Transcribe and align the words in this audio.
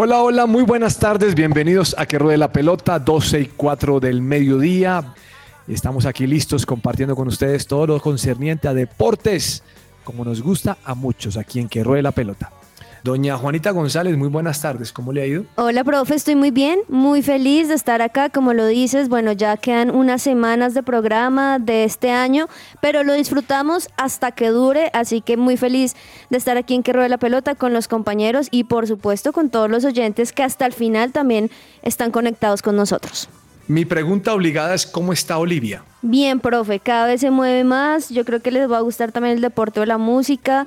Hola, 0.00 0.22
hola, 0.22 0.46
muy 0.46 0.62
buenas 0.62 1.00
tardes, 1.00 1.34
bienvenidos 1.34 1.96
a 1.98 2.06
Que 2.06 2.20
Ruede 2.20 2.38
la 2.38 2.52
Pelota, 2.52 3.00
12 3.00 3.40
y 3.40 3.46
4 3.46 3.98
del 3.98 4.22
mediodía. 4.22 5.12
Estamos 5.66 6.06
aquí 6.06 6.24
listos 6.24 6.64
compartiendo 6.64 7.16
con 7.16 7.26
ustedes 7.26 7.66
todo 7.66 7.84
lo 7.88 8.00
concerniente 8.00 8.68
a 8.68 8.74
deportes, 8.74 9.64
como 10.04 10.24
nos 10.24 10.40
gusta 10.40 10.78
a 10.84 10.94
muchos 10.94 11.36
aquí 11.36 11.58
en 11.58 11.68
Que 11.68 11.82
Ruede 11.82 12.02
la 12.02 12.12
Pelota. 12.12 12.52
Doña 13.04 13.36
Juanita 13.36 13.70
González, 13.70 14.16
muy 14.16 14.28
buenas 14.28 14.60
tardes, 14.60 14.92
¿cómo 14.92 15.12
le 15.12 15.22
ha 15.22 15.26
ido? 15.26 15.44
Hola, 15.54 15.84
profe, 15.84 16.14
estoy 16.14 16.34
muy 16.34 16.50
bien, 16.50 16.80
muy 16.88 17.22
feliz 17.22 17.68
de 17.68 17.74
estar 17.74 18.02
acá, 18.02 18.28
como 18.28 18.52
lo 18.54 18.66
dices, 18.66 19.08
bueno, 19.08 19.32
ya 19.32 19.56
quedan 19.56 19.94
unas 19.94 20.22
semanas 20.22 20.74
de 20.74 20.82
programa 20.82 21.58
de 21.58 21.84
este 21.84 22.10
año, 22.10 22.48
pero 22.80 23.04
lo 23.04 23.12
disfrutamos 23.12 23.88
hasta 23.96 24.32
que 24.32 24.48
dure, 24.48 24.90
así 24.92 25.20
que 25.20 25.36
muy 25.36 25.56
feliz 25.56 25.94
de 26.30 26.38
estar 26.38 26.56
aquí 26.56 26.74
en 26.74 26.82
Que 26.82 26.92
Ruede 26.92 27.08
la 27.08 27.18
Pelota 27.18 27.54
con 27.54 27.72
los 27.72 27.88
compañeros 27.88 28.48
y 28.50 28.64
por 28.64 28.86
supuesto 28.86 29.32
con 29.32 29.50
todos 29.50 29.70
los 29.70 29.84
oyentes 29.84 30.32
que 30.32 30.42
hasta 30.42 30.66
el 30.66 30.72
final 30.72 31.12
también 31.12 31.50
están 31.82 32.10
conectados 32.10 32.62
con 32.62 32.76
nosotros. 32.76 33.28
Mi 33.68 33.84
pregunta 33.84 34.32
obligada 34.32 34.74
es 34.74 34.86
¿cómo 34.86 35.12
está 35.12 35.36
Olivia? 35.36 35.82
Bien, 36.00 36.40
profe, 36.40 36.80
cada 36.80 37.06
vez 37.06 37.20
se 37.20 37.30
mueve 37.30 37.64
más, 37.64 38.08
yo 38.08 38.24
creo 38.24 38.40
que 38.40 38.50
les 38.50 38.70
va 38.70 38.78
a 38.78 38.80
gustar 38.80 39.12
también 39.12 39.34
el 39.34 39.42
deporte 39.42 39.78
o 39.80 39.84
la 39.84 39.98
música, 39.98 40.66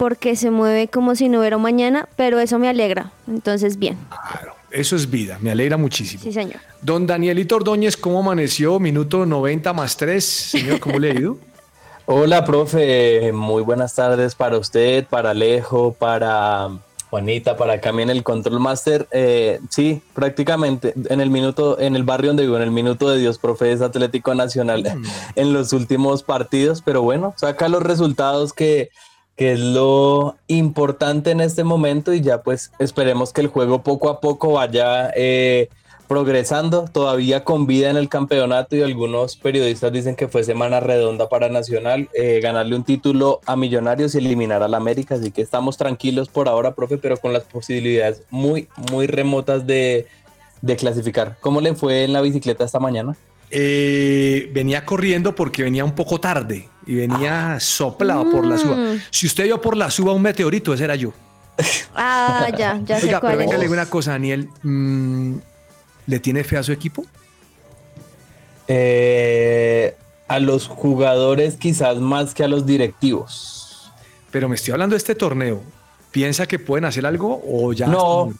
porque 0.00 0.34
se 0.34 0.50
mueve 0.50 0.88
como 0.88 1.14
si 1.14 1.28
no 1.28 1.40
hubiera 1.40 1.58
mañana, 1.58 2.08
pero 2.16 2.40
eso 2.40 2.58
me 2.58 2.70
alegra, 2.70 3.12
entonces 3.28 3.78
bien, 3.78 3.98
Claro, 4.08 4.54
eso 4.70 4.96
es 4.96 5.10
vida, 5.10 5.36
me 5.42 5.50
alegra 5.50 5.76
muchísimo. 5.76 6.22
sí 6.22 6.32
señor. 6.32 6.56
Don 6.80 7.06
Danielito 7.06 7.56
Ordóñez, 7.56 7.98
¿cómo 7.98 8.20
amaneció? 8.20 8.78
Minuto 8.80 9.26
90 9.26 9.74
más 9.74 9.98
3, 9.98 10.24
señor, 10.24 10.80
¿cómo 10.80 10.98
le 10.98 11.10
ha 11.10 11.14
ido? 11.14 11.36
Hola, 12.06 12.46
profe. 12.46 13.30
Muy 13.34 13.62
buenas 13.62 13.94
tardes 13.94 14.34
para 14.34 14.56
usted, 14.56 15.04
para 15.04 15.32
Alejo, 15.32 15.92
para 15.92 16.70
Juanita, 17.10 17.58
para 17.58 17.74
acá 17.74 17.90
en 17.90 18.08
el 18.08 18.22
Control 18.22 18.58
Master. 18.58 19.06
Eh, 19.10 19.60
sí, 19.68 20.00
prácticamente 20.14 20.94
en 21.10 21.20
el 21.20 21.28
minuto, 21.28 21.78
en 21.78 21.94
el 21.94 22.04
barrio 22.04 22.30
donde 22.30 22.44
vivo, 22.44 22.56
en 22.56 22.62
el 22.62 22.70
minuto 22.70 23.10
de 23.10 23.18
Dios, 23.18 23.36
profe, 23.36 23.70
es 23.70 23.82
Atlético 23.82 24.34
Nacional 24.34 24.82
en 25.36 25.52
los 25.52 25.74
últimos 25.74 26.22
partidos, 26.22 26.80
pero 26.80 27.02
bueno, 27.02 27.34
saca 27.36 27.68
los 27.68 27.82
resultados 27.82 28.54
que, 28.54 28.88
que 29.40 29.52
es 29.52 29.60
lo 29.60 30.36
importante 30.48 31.30
en 31.30 31.40
este 31.40 31.64
momento 31.64 32.12
y 32.12 32.20
ya 32.20 32.42
pues 32.42 32.72
esperemos 32.78 33.32
que 33.32 33.40
el 33.40 33.46
juego 33.46 33.82
poco 33.82 34.10
a 34.10 34.20
poco 34.20 34.52
vaya 34.52 35.10
eh, 35.16 35.70
progresando, 36.08 36.84
todavía 36.84 37.42
con 37.42 37.66
vida 37.66 37.88
en 37.88 37.96
el 37.96 38.10
campeonato 38.10 38.76
y 38.76 38.82
algunos 38.82 39.36
periodistas 39.36 39.92
dicen 39.92 40.14
que 40.14 40.28
fue 40.28 40.44
semana 40.44 40.80
redonda 40.80 41.30
para 41.30 41.48
Nacional, 41.48 42.10
eh, 42.12 42.40
ganarle 42.42 42.76
un 42.76 42.84
título 42.84 43.40
a 43.46 43.56
Millonarios 43.56 44.14
y 44.14 44.18
eliminar 44.18 44.62
al 44.62 44.74
América, 44.74 45.14
así 45.14 45.30
que 45.30 45.40
estamos 45.40 45.78
tranquilos 45.78 46.28
por 46.28 46.46
ahora, 46.46 46.74
profe, 46.74 46.98
pero 46.98 47.16
con 47.16 47.32
las 47.32 47.44
posibilidades 47.44 48.24
muy, 48.28 48.68
muy 48.92 49.06
remotas 49.06 49.66
de, 49.66 50.06
de 50.60 50.76
clasificar. 50.76 51.38
¿Cómo 51.40 51.62
le 51.62 51.74
fue 51.74 52.04
en 52.04 52.12
la 52.12 52.20
bicicleta 52.20 52.66
esta 52.66 52.78
mañana? 52.78 53.16
Eh, 53.52 54.48
venía 54.52 54.84
corriendo 54.84 55.34
porque 55.34 55.64
venía 55.64 55.84
un 55.84 55.94
poco 55.94 56.20
tarde 56.20 56.68
y 56.86 56.94
venía 56.94 57.58
soplado 57.58 58.30
por 58.30 58.46
la 58.46 58.56
suba. 58.56 58.76
Si 59.10 59.26
usted 59.26 59.44
vio 59.44 59.60
por 59.60 59.76
la 59.76 59.90
suba 59.90 60.12
un 60.12 60.22
meteorito, 60.22 60.72
ese 60.72 60.84
era 60.84 60.94
yo. 60.94 61.12
Ah, 61.94 62.48
ya, 62.56 62.80
ya 62.84 62.98
sé 62.98 63.06
Oiga, 63.06 63.20
pero 63.20 63.36
venga, 63.36 63.56
le 63.56 63.62
digo 63.62 63.74
una 63.74 63.86
cosa, 63.86 64.12
Daniel. 64.12 64.48
mm, 64.62 65.34
¿Le 66.06 66.18
tiene 66.20 66.44
fe 66.44 66.56
a 66.56 66.62
su 66.62 66.72
equipo? 66.72 67.04
Eh, 68.68 69.94
a 70.28 70.38
los 70.38 70.68
jugadores 70.68 71.56
quizás 71.56 71.98
más 71.98 72.34
que 72.34 72.44
a 72.44 72.48
los 72.48 72.64
directivos. 72.66 73.92
Pero 74.30 74.48
me 74.48 74.54
estoy 74.54 74.72
hablando 74.72 74.94
de 74.94 74.98
este 74.98 75.14
torneo. 75.14 75.60
¿Piensa 76.12 76.46
que 76.46 76.58
pueden 76.58 76.84
hacer 76.84 77.04
algo 77.04 77.42
o 77.44 77.72
ya? 77.72 77.88
No? 77.88 78.32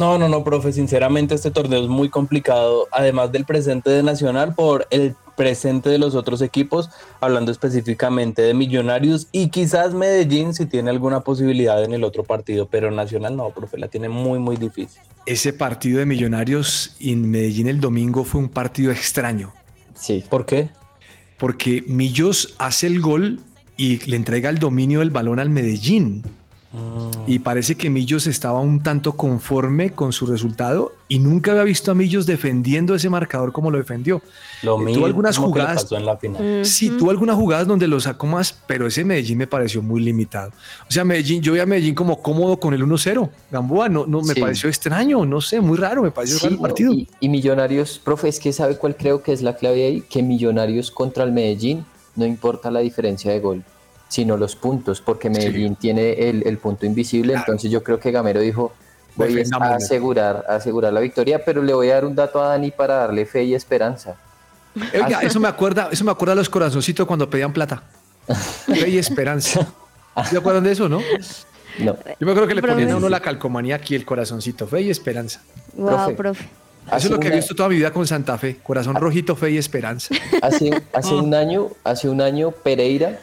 No, 0.00 0.16
no, 0.16 0.30
no, 0.30 0.42
profe, 0.42 0.72
sinceramente 0.72 1.34
este 1.34 1.50
torneo 1.50 1.82
es 1.82 1.88
muy 1.88 2.08
complicado, 2.08 2.88
además 2.90 3.32
del 3.32 3.44
presente 3.44 3.90
de 3.90 4.02
Nacional, 4.02 4.54
por 4.54 4.88
el 4.90 5.14
presente 5.36 5.90
de 5.90 5.98
los 5.98 6.14
otros 6.14 6.40
equipos, 6.40 6.88
hablando 7.20 7.52
específicamente 7.52 8.40
de 8.40 8.54
Millonarios 8.54 9.28
y 9.30 9.50
quizás 9.50 9.92
Medellín 9.92 10.54
si 10.54 10.64
tiene 10.64 10.88
alguna 10.88 11.20
posibilidad 11.20 11.84
en 11.84 11.92
el 11.92 12.02
otro 12.02 12.24
partido, 12.24 12.66
pero 12.66 12.90
Nacional 12.90 13.36
no, 13.36 13.50
profe, 13.50 13.76
la 13.76 13.88
tiene 13.88 14.08
muy, 14.08 14.38
muy 14.38 14.56
difícil. 14.56 15.02
Ese 15.26 15.52
partido 15.52 15.98
de 15.98 16.06
Millonarios 16.06 16.96
en 16.98 17.30
Medellín 17.30 17.68
el 17.68 17.78
domingo 17.78 18.24
fue 18.24 18.40
un 18.40 18.48
partido 18.48 18.92
extraño. 18.92 19.52
Sí. 19.94 20.24
¿Por 20.30 20.46
qué? 20.46 20.70
Porque 21.36 21.84
Millos 21.86 22.54
hace 22.56 22.86
el 22.86 23.02
gol 23.02 23.40
y 23.76 23.98
le 24.06 24.16
entrega 24.16 24.48
el 24.48 24.58
dominio 24.58 25.00
del 25.00 25.10
balón 25.10 25.38
al 25.40 25.50
Medellín. 25.50 26.22
Y 27.26 27.40
parece 27.40 27.74
que 27.76 27.90
Millos 27.90 28.28
estaba 28.28 28.60
un 28.60 28.80
tanto 28.80 29.12
conforme 29.16 29.90
con 29.92 30.12
su 30.12 30.24
resultado 30.26 30.92
y 31.08 31.18
nunca 31.18 31.50
había 31.50 31.64
visto 31.64 31.90
a 31.90 31.94
Millos 31.96 32.26
defendiendo 32.26 32.94
ese 32.94 33.10
marcador 33.10 33.50
como 33.50 33.72
lo 33.72 33.78
defendió. 33.78 34.22
Lo 34.62 34.74
Eh, 34.74 34.76
tuvo 34.76 34.84
mismo 34.84 35.06
algunas 35.06 35.36
que 35.36 35.42
le 35.42 35.46
jugadas- 35.48 35.82
pasó 35.82 35.96
en 35.96 36.06
la 36.06 36.16
final. 36.16 36.64
Sí, 36.64 36.90
tuvo 36.90 37.10
algunas 37.10 37.34
jugadas 37.36 37.66
donde 37.66 37.88
lo 37.88 37.98
sacó 37.98 38.26
más, 38.28 38.52
pero 38.68 38.86
ese 38.86 39.04
Medellín 39.04 39.38
me 39.38 39.48
pareció 39.48 39.82
muy 39.82 40.00
limitado. 40.00 40.50
O 40.88 40.90
sea, 40.92 41.04
Medellín, 41.04 41.42
yo 41.42 41.52
vi 41.54 41.58
a 41.58 41.66
Medellín 41.66 41.94
como 41.96 42.22
cómodo 42.22 42.58
con 42.60 42.72
el 42.72 42.82
1-0. 42.84 43.30
Gamboa, 43.50 43.88
no, 43.88 44.06
no, 44.06 44.22
me 44.22 44.34
Sí. 44.34 44.40
pareció 44.40 44.68
extraño, 44.68 45.26
no 45.26 45.40
sé, 45.40 45.60
muy 45.60 45.76
raro, 45.76 46.02
me 46.02 46.12
pareció 46.12 46.38
raro 46.38 46.54
el 46.54 46.60
partido. 46.60 46.92
Y, 46.92 47.08
y 47.18 47.28
Millonarios, 47.28 47.98
profe, 47.98 48.28
es 48.28 48.38
que 48.38 48.52
sabe 48.52 48.76
cuál 48.76 48.94
creo 48.96 49.22
que 49.24 49.32
es 49.32 49.42
la 49.42 49.56
clave 49.56 49.84
ahí, 49.86 50.00
que 50.02 50.22
Millonarios 50.22 50.92
contra 50.92 51.24
el 51.24 51.32
Medellín 51.32 51.84
no 52.14 52.24
importa 52.26 52.70
la 52.70 52.80
diferencia 52.80 53.32
de 53.32 53.40
gol, 53.40 53.64
sino 54.10 54.36
los 54.36 54.54
puntos, 54.56 55.00
porque 55.00 55.30
Medellín 55.30 55.76
tiene 55.76 56.28
el, 56.28 56.42
el 56.46 56.58
punto 56.58 56.84
invisible, 56.84 57.32
Claro. 57.32 57.44
entonces 57.46 57.70
yo 57.70 57.82
creo 57.82 57.98
que 57.98 58.10
Gamero 58.10 58.40
dijo, 58.40 58.72
voy 59.16 59.42
a 59.60 59.74
asegurar, 59.74 60.44
a 60.48 60.56
asegurar 60.56 60.92
la 60.92 61.00
victoria, 61.00 61.42
pero 61.44 61.62
le 61.62 61.72
voy 61.72 61.88
a 61.90 61.94
dar 61.94 62.04
un 62.04 62.14
dato 62.14 62.42
a 62.42 62.48
Dani 62.48 62.70
para 62.72 62.96
darle 62.96 63.24
fe 63.24 63.44
y 63.44 63.54
esperanza. 63.54 64.16
Oiga, 64.94 65.20
eso 65.22 65.40
me 65.40 65.48
acuerda, 65.48 65.88
eso 65.90 66.04
me 66.04 66.10
acuerda 66.10 66.32
a 66.32 66.36
los 66.36 66.48
corazoncitos 66.50 67.06
cuando 67.06 67.30
pedían 67.30 67.52
plata. 67.52 67.82
Fe 68.66 68.88
y 68.90 68.98
esperanza. 68.98 69.66
¿Se 70.28 70.36
acuerdan 70.36 70.64
de 70.64 70.72
eso, 70.72 70.88
no? 70.88 70.98
No. 71.78 71.96
Yo 72.18 72.26
me 72.26 72.32
acuerdo 72.32 72.46
que 72.48 72.54
le 72.56 72.60
Profe. 72.62 72.74
ponían 72.74 72.90
a 72.92 72.96
uno 72.96 73.08
la 73.08 73.20
calcomanía 73.20 73.76
aquí, 73.76 73.94
el 73.94 74.04
corazoncito, 74.04 74.66
fe 74.66 74.82
y 74.82 74.90
esperanza. 74.90 75.40
Wow, 75.74 75.88
Profe. 75.88 76.14
profe. 76.14 76.44
Eso 76.44 76.96
Hace 76.96 77.06
es 77.06 77.10
lo 77.12 77.20
que 77.20 77.28
he 77.28 77.30
visto 77.36 77.54
toda 77.54 77.68
mi 77.68 77.76
vida 77.76 77.92
con 77.92 78.06
Santa 78.06 78.36
Fe. 78.38 78.56
Corazón 78.62 78.96
rojito, 78.96 79.36
fe 79.36 79.52
y 79.52 79.58
esperanza. 79.58 80.12
Hace, 80.42 80.82
hace 80.92 81.14
un 81.14 81.32
año, 81.34 81.68
hace 81.84 82.08
un 82.08 82.20
año 82.20 82.50
Pereira, 82.50 83.20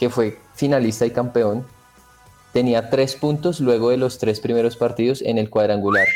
que 0.00 0.08
fue 0.08 0.38
finalista 0.54 1.04
y 1.04 1.10
campeón, 1.10 1.62
tenía 2.54 2.88
tres 2.88 3.14
puntos 3.16 3.60
luego 3.60 3.90
de 3.90 3.98
los 3.98 4.16
tres 4.16 4.40
primeros 4.40 4.74
partidos 4.74 5.20
en 5.20 5.36
el 5.36 5.50
cuadrangular. 5.50 6.06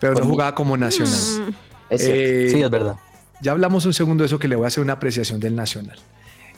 Pero 0.00 0.14
no 0.14 0.24
jugaba 0.24 0.54
como 0.54 0.74
nacional. 0.78 1.14
Es 1.90 2.00
cierto. 2.02 2.22
Eh, 2.22 2.48
Sí, 2.50 2.62
es 2.62 2.70
verdad. 2.70 2.96
Ya 3.42 3.52
hablamos 3.52 3.84
un 3.84 3.92
segundo 3.92 4.22
de 4.22 4.26
eso 4.28 4.38
que 4.38 4.48
le 4.48 4.56
voy 4.56 4.64
a 4.64 4.68
hacer 4.68 4.82
una 4.82 4.94
apreciación 4.94 5.38
del 5.38 5.54
Nacional. 5.54 5.98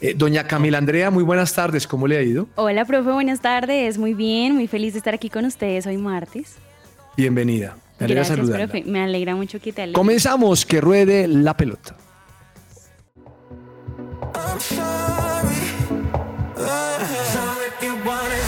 Eh, 0.01 0.15
doña 0.17 0.47
Camila 0.47 0.79
Andrea, 0.79 1.11
muy 1.11 1.25
buenas 1.25 1.53
tardes, 1.53 1.89
¿cómo 1.89 2.07
le 2.07 2.17
ha 2.17 2.23
ido? 2.23 2.47
Hola, 2.55 2.85
profe, 2.85 3.11
buenas 3.11 3.41
tardes. 3.41 3.99
Muy 3.99 4.15
bien, 4.15 4.55
muy 4.55 4.69
feliz 4.69 4.93
de 4.93 4.99
estar 4.99 5.15
aquí 5.15 5.29
con 5.29 5.45
ustedes 5.47 5.85
hoy 5.89 5.97
martes. 5.97 6.55
Bienvenida. 7.17 7.77
Me 7.99 8.05
alegra 8.05 8.21
Gracias, 8.23 8.37
saludarla. 8.39 8.67
profe. 8.69 8.85
Me 8.89 9.03
alegra 9.03 9.35
mucho 9.35 9.59
que 9.61 9.73
te 9.73 9.83
alegres. 9.83 9.97
Comenzamos, 9.99 10.65
que 10.65 10.81
ruede 10.81 11.27
la 11.27 11.56
pelota. 11.56 11.97
So 16.69 17.62
if 17.62 17.82
you 17.82 17.94
wanna. 18.05 18.48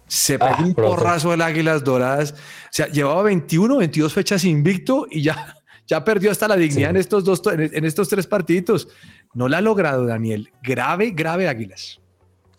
Se 0.06 0.38
pegó 0.38 0.62
un 0.64 0.74
porrazo 0.74 1.32
del 1.32 1.42
Águilas 1.42 1.84
Doradas. 1.84 2.32
O 2.32 2.70
sea, 2.70 2.86
llevaba 2.86 3.22
21, 3.24 3.76
22 3.76 4.12
fechas 4.12 4.44
invicto 4.44 5.06
y 5.10 5.22
ya, 5.22 5.56
ya 5.86 6.04
perdió 6.04 6.30
hasta 6.30 6.48
la 6.48 6.56
dignidad 6.56 6.88
sí. 6.88 6.90
en, 6.90 6.96
estos 6.96 7.24
dos, 7.24 7.42
en 7.46 7.84
estos 7.84 8.08
tres 8.08 8.26
partiditos. 8.26 8.88
No 9.34 9.48
la 9.48 9.58
ha 9.58 9.60
logrado, 9.60 10.06
Daniel. 10.06 10.50
Grave, 10.62 11.10
grave 11.10 11.48
Águilas. 11.48 12.00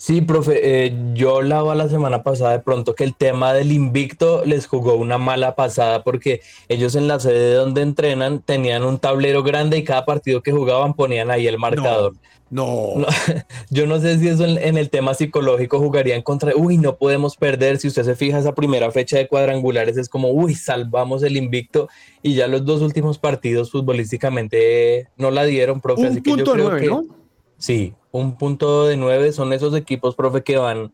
Sí, 0.02 0.22
profe, 0.22 0.86
eh, 0.86 0.94
yo 1.14 1.36
hablaba 1.36 1.76
la 1.76 1.90
semana 1.90 2.24
pasada 2.24 2.54
de 2.54 2.60
pronto 2.60 2.96
que 2.96 3.04
el 3.04 3.14
tema 3.16 3.52
del 3.52 3.74
invicto 3.74 4.46
les 4.46 4.66
jugó 4.66 4.96
una 4.96 5.18
mala 5.18 5.58
pasada 5.58 6.06
porque 6.06 6.40
ellos 6.70 6.96
en 6.96 7.10
la 7.10 7.20
sede 7.20 7.56
donde 7.56 7.82
entrenan 7.82 8.42
tenían 8.42 8.86
un 8.86 8.98
tablero 8.98 9.44
grande 9.44 9.78
y 9.78 9.84
cada 9.84 10.06
partido 10.06 10.42
que 10.42 10.54
jugaban 10.54 10.94
ponían 10.94 11.32
ahí 11.32 11.48
el 11.48 11.58
marcador. 11.58 12.14
No. 12.50 12.94
no 12.96 13.08
yo 13.70 13.88
no 13.88 14.00
sé 14.00 14.18
si 14.20 14.30
eso 14.30 14.46
en, 14.46 14.58
en, 14.58 14.78
el 14.78 14.90
tema 14.90 15.14
psicológico 15.16 15.80
jugarían 15.80 16.22
contra, 16.22 16.54
uy, 16.56 16.78
no 16.78 16.96
podemos 16.96 17.36
perder. 17.36 17.78
Si 17.78 17.90
usted 17.90 18.06
se 18.06 18.16
fija, 18.16 18.40
esa 18.40 18.56
primera 18.56 18.92
fecha 18.92 19.18
de 19.18 19.28
cuadrangulares 19.28 19.98
es 19.98 20.08
como, 20.08 20.30
uy, 20.30 20.56
salvamos 20.56 21.24
el 21.24 21.36
invicto 21.36 21.90
y 22.24 22.36
ya 22.36 22.48
los 22.48 22.64
dos 22.64 22.82
últimos 22.82 23.20
partidos 23.20 23.70
futbolísticamente 23.70 25.10
no 25.18 25.30
la 25.30 25.44
dieron, 25.44 25.82
profe. 25.82 26.04
Un 26.04 26.08
Así 26.08 26.22
que 26.22 26.32
punto 26.32 26.46
yo 26.46 26.54
creo 26.54 26.70
nueve, 26.70 26.82
que, 26.82 26.88
¿no? 26.88 27.20
Sí, 27.60 27.94
un 28.12 28.38
punto 28.38 28.88
de 28.88 28.98
nueve 28.98 29.32
son 29.32 29.54
esos 29.54 29.76
equipos, 29.76 30.16
profe, 30.16 30.42
que 30.42 30.58
van 30.58 30.92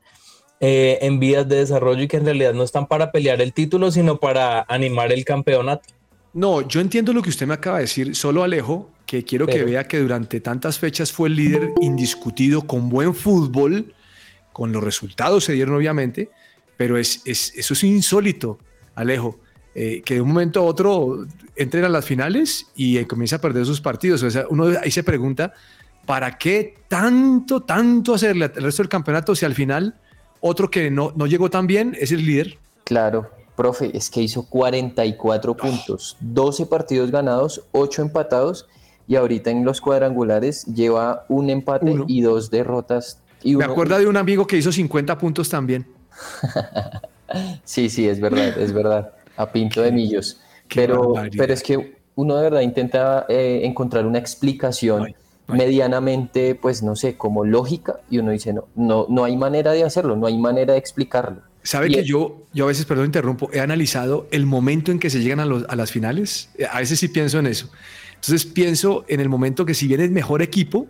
eh, 0.59 0.97
en 1.01 1.19
vías 1.19 1.47
de 1.47 1.57
desarrollo 1.57 2.01
y 2.03 2.07
que 2.07 2.17
en 2.17 2.25
realidad 2.25 2.53
no 2.53 2.63
están 2.63 2.87
para 2.87 3.11
pelear 3.11 3.41
el 3.41 3.53
título, 3.53 3.91
sino 3.91 4.19
para 4.19 4.65
animar 4.67 5.13
el 5.13 5.23
campeonato. 5.23 5.83
No, 6.33 6.67
yo 6.67 6.81
entiendo 6.81 7.13
lo 7.13 7.21
que 7.21 7.29
usted 7.29 7.47
me 7.47 7.53
acaba 7.53 7.77
de 7.77 7.83
decir, 7.83 8.15
solo 8.15 8.43
Alejo, 8.43 8.89
que 9.05 9.23
quiero 9.23 9.45
Pero. 9.45 9.59
que 9.59 9.71
vea 9.71 9.87
que 9.87 9.99
durante 9.99 10.41
tantas 10.41 10.77
fechas 10.77 11.11
fue 11.11 11.29
el 11.29 11.35
líder 11.35 11.69
indiscutido 11.81 12.63
con 12.63 12.89
buen 12.89 13.13
fútbol, 13.15 13.93
con 14.51 14.71
los 14.71 14.83
resultados 14.83 15.45
se 15.45 15.53
dieron 15.53 15.75
obviamente, 15.75 16.29
pero 16.77 16.97
es, 16.97 17.21
es 17.25 17.53
eso 17.55 17.73
es 17.73 17.83
insólito, 17.83 18.57
Alejo, 18.95 19.39
eh, 19.75 20.01
que 20.05 20.15
de 20.15 20.21
un 20.21 20.29
momento 20.29 20.61
a 20.61 20.63
otro 20.63 21.25
entren 21.55 21.83
a 21.83 21.89
las 21.89 22.05
finales 22.05 22.67
y 22.75 22.97
eh, 22.97 23.07
comienza 23.07 23.35
a 23.35 23.41
perder 23.41 23.65
sus 23.65 23.81
partidos. 23.81 24.23
O 24.23 24.31
sea, 24.31 24.45
uno 24.49 24.67
ahí 24.81 24.91
se 24.91 25.03
pregunta, 25.03 25.53
¿para 26.05 26.37
qué 26.37 26.75
tanto, 26.87 27.61
tanto 27.63 28.13
hacerle 28.13 28.51
el 28.55 28.63
resto 28.63 28.83
del 28.83 28.89
campeonato 28.89 29.35
si 29.35 29.45
al 29.45 29.55
final 29.55 29.95
otro 30.41 30.69
que 30.69 30.91
no, 30.91 31.11
no 31.15 31.25
llegó 31.27 31.49
tan 31.49 31.67
bien 31.67 31.95
es 31.99 32.11
el 32.11 32.25
líder? 32.25 32.57
Claro, 32.83 33.31
profe, 33.55 33.95
es 33.97 34.09
que 34.09 34.21
hizo 34.21 34.47
44 34.47 35.55
puntos, 35.57 36.17
12 36.19 36.65
partidos 36.67 37.11
ganados, 37.11 37.63
8 37.71 38.01
empatados 38.03 38.67
y 39.07 39.15
ahorita 39.15 39.49
en 39.51 39.65
los 39.65 39.81
cuadrangulares 39.81 40.65
lleva 40.65 41.25
un 41.29 41.49
empate 41.49 41.91
Uno. 41.91 42.05
y 42.07 42.21
dos 42.21 42.49
derrotas. 42.51 43.19
Y 43.43 43.55
Me 43.55 43.63
uno- 43.65 43.71
acuerdo 43.73 43.97
de 43.99 44.07
un 44.07 44.17
amigo 44.17 44.45
que 44.47 44.57
hizo 44.57 44.71
50 44.71 45.17
puntos 45.17 45.49
también. 45.49 45.85
Sí, 47.63 47.89
sí, 47.89 48.07
es 48.07 48.19
verdad, 48.19 48.57
es 48.59 48.71
verdad. 48.71 49.13
A 49.35 49.51
pinto 49.51 49.81
de 49.81 49.91
millos. 49.91 50.39
qué 50.67 50.81
Pero, 50.81 51.09
barbaridad. 51.09 51.33
pero 51.37 51.53
es 51.53 51.63
que 51.63 51.97
uno 52.15 52.35
de 52.37 52.43
verdad 52.43 52.61
intenta 52.61 53.25
eh, 53.27 53.61
encontrar 53.63 54.05
una 54.05 54.19
explicación 54.19 55.05
ay. 55.07 55.15
Medianamente, 55.47 56.55
pues 56.55 56.81
no 56.83 56.95
sé, 56.95 57.15
como 57.17 57.45
lógica, 57.45 57.99
y 58.09 58.17
uno 58.19 58.31
dice, 58.31 58.53
no, 58.53 58.67
no, 58.75 59.05
no 59.09 59.23
hay 59.23 59.37
manera 59.37 59.71
de 59.73 59.83
hacerlo, 59.83 60.15
no 60.15 60.27
hay 60.27 60.37
manera 60.37 60.73
de 60.73 60.79
explicarlo. 60.79 61.41
¿Sabe 61.63 61.87
Y 61.89 61.93
que 61.95 61.99
es- 62.01 62.07
yo, 62.07 62.43
yo 62.53 62.65
a 62.65 62.67
veces, 62.67 62.85
perdón, 62.85 63.05
interrumpo, 63.07 63.49
he 63.51 63.59
analizado 63.59 64.27
el 64.31 64.45
momento 64.45 64.91
en 64.91 64.99
que 64.99 65.09
se 65.09 65.19
llegan 65.19 65.39
a, 65.39 65.45
los- 65.45 65.65
a 65.67 65.75
las 65.75 65.91
finales? 65.91 66.49
Eh, 66.57 66.65
A 66.69 66.79
veces 66.79 66.99
sí 66.99 67.07
pienso 67.07 67.39
en 67.39 67.47
eso. 67.47 67.69
Entonces 68.15 68.45
pienso 68.45 69.03
en 69.07 69.19
el 69.19 69.29
momento 69.29 69.65
que 69.65 69.73
si 69.73 69.87
viene 69.87 70.03
el 70.03 70.11
mejor 70.11 70.41
equipo, 70.41 70.87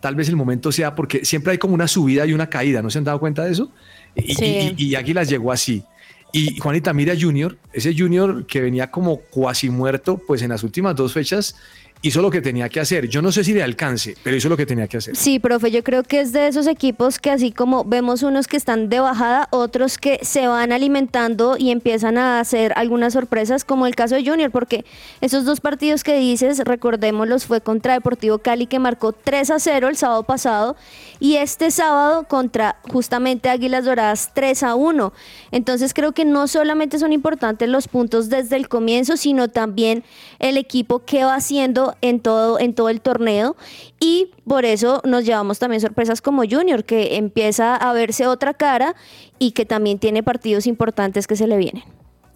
tal 0.00 0.14
vez 0.14 0.28
el 0.28 0.36
momento 0.36 0.72
sea 0.72 0.94
porque 0.94 1.24
siempre 1.24 1.52
hay 1.52 1.58
como 1.58 1.74
una 1.74 1.86
subida 1.88 2.24
y 2.26 2.32
una 2.32 2.48
caída, 2.48 2.82
¿no 2.82 2.90
se 2.90 2.98
han 2.98 3.04
dado 3.04 3.20
cuenta 3.20 3.44
de 3.44 3.52
eso? 3.52 3.70
Y, 4.16 4.34
Sí. 4.34 4.74
y- 4.76 4.84
y 4.86 4.94
Águilas 4.94 5.28
llegó 5.28 5.52
así. 5.52 5.84
Y 6.32 6.58
Juanita, 6.58 6.92
mira 6.94 7.14
Junior, 7.20 7.58
ese 7.72 7.94
Junior 7.96 8.46
que 8.46 8.60
venía 8.62 8.90
como 8.90 9.18
cuasi 9.18 9.68
muerto, 9.70 10.18
pues 10.26 10.40
en 10.42 10.48
las 10.48 10.62
últimas 10.62 10.96
dos 10.96 11.12
fechas 11.12 11.56
hizo 12.02 12.20
lo 12.20 12.30
que 12.30 12.42
tenía 12.42 12.68
que 12.68 12.80
hacer. 12.80 13.08
Yo 13.08 13.22
no 13.22 13.30
sé 13.30 13.44
si 13.44 13.54
le 13.54 13.62
alcance, 13.62 14.16
pero 14.22 14.36
hizo 14.36 14.48
lo 14.48 14.56
que 14.56 14.66
tenía 14.66 14.88
que 14.88 14.96
hacer. 14.96 15.16
Sí, 15.16 15.38
profe, 15.38 15.70
yo 15.70 15.84
creo 15.84 16.02
que 16.02 16.20
es 16.20 16.32
de 16.32 16.48
esos 16.48 16.66
equipos 16.66 17.20
que 17.20 17.30
así 17.30 17.52
como 17.52 17.84
vemos 17.84 18.24
unos 18.24 18.48
que 18.48 18.56
están 18.56 18.88
de 18.88 18.98
bajada, 18.98 19.48
otros 19.50 19.98
que 19.98 20.18
se 20.22 20.48
van 20.48 20.72
alimentando 20.72 21.56
y 21.56 21.70
empiezan 21.70 22.18
a 22.18 22.40
hacer 22.40 22.72
algunas 22.76 23.12
sorpresas, 23.12 23.64
como 23.64 23.86
el 23.86 23.94
caso 23.94 24.16
de 24.16 24.24
Junior, 24.24 24.50
porque 24.50 24.84
esos 25.20 25.44
dos 25.44 25.60
partidos 25.60 26.02
que 26.02 26.18
dices, 26.18 26.58
recordémoslos, 26.58 27.46
fue 27.46 27.60
contra 27.60 27.94
Deportivo 27.94 28.38
Cali 28.38 28.66
que 28.66 28.80
marcó 28.80 29.12
3 29.12 29.50
a 29.52 29.58
0 29.60 29.88
el 29.88 29.96
sábado 29.96 30.24
pasado 30.24 30.76
y 31.20 31.36
este 31.36 31.70
sábado 31.70 32.24
contra 32.24 32.80
justamente 32.90 33.48
Águilas 33.48 33.84
Doradas 33.84 34.32
3 34.34 34.64
a 34.64 34.74
1. 34.74 35.12
Entonces 35.52 35.94
creo 35.94 36.10
que 36.12 36.24
no 36.24 36.48
solamente 36.48 36.98
son 36.98 37.12
importantes 37.12 37.68
los 37.68 37.86
puntos 37.86 38.28
desde 38.28 38.56
el 38.56 38.68
comienzo, 38.68 39.16
sino 39.16 39.48
también 39.48 40.02
el 40.40 40.56
equipo 40.56 41.04
que 41.04 41.22
va 41.24 41.36
haciendo 41.36 41.91
en 42.00 42.20
todo, 42.20 42.58
en 42.58 42.74
todo 42.74 42.88
el 42.88 43.00
torneo. 43.00 43.56
Y 44.00 44.30
por 44.46 44.64
eso 44.64 45.00
nos 45.04 45.24
llevamos 45.24 45.58
también 45.58 45.80
sorpresas 45.80 46.22
como 46.22 46.42
Junior, 46.48 46.84
que 46.84 47.16
empieza 47.16 47.76
a 47.76 47.92
verse 47.92 48.26
otra 48.26 48.54
cara 48.54 48.94
y 49.38 49.52
que 49.52 49.64
también 49.66 49.98
tiene 49.98 50.22
partidos 50.22 50.66
importantes 50.66 51.26
que 51.26 51.36
se 51.36 51.46
le 51.46 51.56
vienen. 51.56 51.84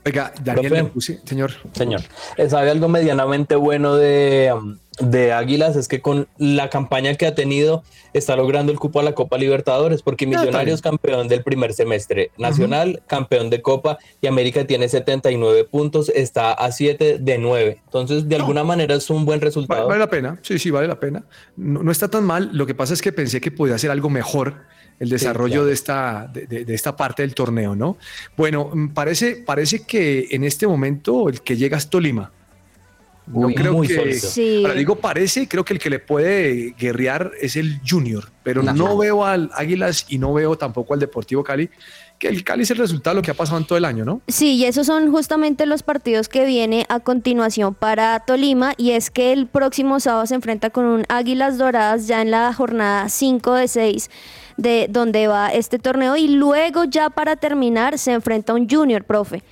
Oiga, 0.05 0.33
Daniel, 0.45 0.69
Profe. 0.69 0.83
le 0.85 0.89
puse, 0.91 1.21
señor. 1.25 1.53
Señor, 1.73 2.01
Eh, 2.37 2.49
¿sabe 2.49 2.71
algo 2.71 2.87
medianamente 2.89 3.57
bueno 3.57 3.97
de, 3.97 4.53
um, 4.57 4.79
de 5.01 5.33
Águilas? 5.33 5.77
Es 5.77 5.89
que 5.89 6.01
con 6.01 6.29
la 6.39 6.71
campaña 6.71 7.15
que 7.15 7.27
ha 7.27 7.35
tenido 7.35 7.83
está 8.13 8.35
logrando 8.37 8.73
el 8.73 8.79
cupo 8.79 9.01
a 9.01 9.03
la 9.03 9.15
Copa 9.15 9.39
Libertadores, 9.39 10.03
porque 10.03 10.25
Ah, 10.25 10.29
Millonarios 10.29 10.81
campeón 10.83 11.29
del 11.29 11.43
primer 11.43 11.73
semestre, 11.75 12.31
Nacional 12.39 13.03
campeón 13.07 13.51
de 13.51 13.61
Copa 13.63 13.99
y 14.21 14.27
América 14.27 14.67
tiene 14.67 14.89
79 14.89 15.65
puntos, 15.65 16.09
está 16.09 16.53
a 16.53 16.73
7 16.73 17.19
de 17.19 17.39
9. 17.39 17.81
Entonces, 17.85 18.29
de 18.29 18.37
alguna 18.37 18.65
manera 18.65 18.95
es 18.95 19.11
un 19.11 19.25
buen 19.25 19.41
resultado. 19.41 19.87
vale 19.89 19.99
la 20.01 20.09
pena, 20.11 20.39
sí, 20.43 20.59
sí, 20.59 20.71
vale 20.71 20.89
la 20.89 20.99
pena. 21.01 21.25
No, 21.57 21.83
no 21.83 21.93
está 21.93 22.09
tan 22.09 22.25
mal. 22.25 22.51
Lo 22.53 22.67
que 22.67 22.75
pasa 22.75 22.95
es 22.95 23.03
que 23.03 23.13
pensé 23.13 23.41
que 23.41 23.51
podía 23.51 23.77
ser 23.79 23.91
algo 23.91 24.09
mejor 24.11 24.63
el 24.99 25.11
desarrollo 25.11 25.53
claro. 25.57 25.67
de, 25.67 25.73
esta, 25.75 26.31
de, 26.33 26.47
de- 26.47 26.65
de 26.65 26.75
esta 26.75 26.97
parte 26.97 27.21
del 27.23 27.35
torneo, 27.35 27.77
¿no? 27.77 27.99
Bueno, 28.35 28.71
mm, 28.73 28.89
parece, 28.95 29.37
parece 29.37 29.85
que 29.85 30.29
en 30.31 30.43
este 30.43 30.67
momento 30.67 31.29
el 31.29 31.43
que 31.43 31.57
llega 31.59 31.77
es 31.77 31.91
Tolima. 31.91 32.33
No 33.27 33.49
Uy, 33.49 33.55
creo 33.55 33.73
muy 33.73 33.89
que. 33.89 34.15
Sí. 34.15 34.63
Ahora 34.63 34.75
digo 34.75 34.97
parece, 34.97 35.49
creo 35.49 35.65
que 35.65 35.73
el 35.75 35.81
que 35.81 35.91
le 35.91 35.99
puede 35.99 36.75
guerrear 36.79 37.33
es 37.41 37.57
el 37.57 37.81
Junior, 37.87 38.31
pero 38.43 38.63
no 38.63 38.97
veo 38.97 39.25
al 39.25 39.51
Águilas 39.55 40.07
y 40.09 40.19
no 40.19 40.33
veo 40.33 40.57
tampoco 40.57 40.95
al 40.95 41.01
Deportivo 41.01 41.43
Cali, 41.43 41.69
que 42.19 42.29
el 42.29 42.45
Cali 42.45 42.63
es 42.63 42.71
el 42.71 42.79
resultado 42.79 43.15
de 43.15 43.21
lo 43.21 43.25
que 43.25 43.33
ha 43.33 43.35
pasado 43.35 43.59
en 43.59 43.67
todo 43.67 43.79
el 43.79 43.85
año, 43.85 44.05
¿no? 44.05 44.21
Sí, 44.29 44.55
y 44.55 44.65
esos 44.65 44.87
son 44.87 45.11
justamente 45.11 45.67
los 45.67 45.83
partidos 45.83 46.29
que 46.29 46.45
viene 46.45 46.87
a 46.89 47.01
continuación 47.01 47.75
para 47.75 48.21
Tolima 48.21 48.75
y 48.77 48.93
es 48.93 49.11
que 49.11 49.33
el 49.33 49.49
próximo 49.49 49.99
sábado 49.99 50.27
se 50.27 50.37
enfrenta 50.37 50.71
con 50.71 50.85
un 50.85 51.05
Águilas 51.09 51.59
Doradas 51.59 52.07
ya 52.07 52.23
en 52.23 52.31
la 52.31 52.53
jornada 52.53 53.09
5 53.09 53.55
de 53.55 53.69
6 53.69 54.11
de 54.57 54.87
donde 54.89 55.27
va 55.27 55.49
este 55.49 55.79
torneo 55.79 56.17
y 56.17 56.29
luego 56.29 56.85
ya 56.85 57.11
para 57.11 57.37
terminar 57.37 57.99
se 57.99 58.13
enfrenta 58.13 58.53
a 58.53 58.57
un 58.57 58.69
Junior, 58.69 59.05
profe. 59.05 59.43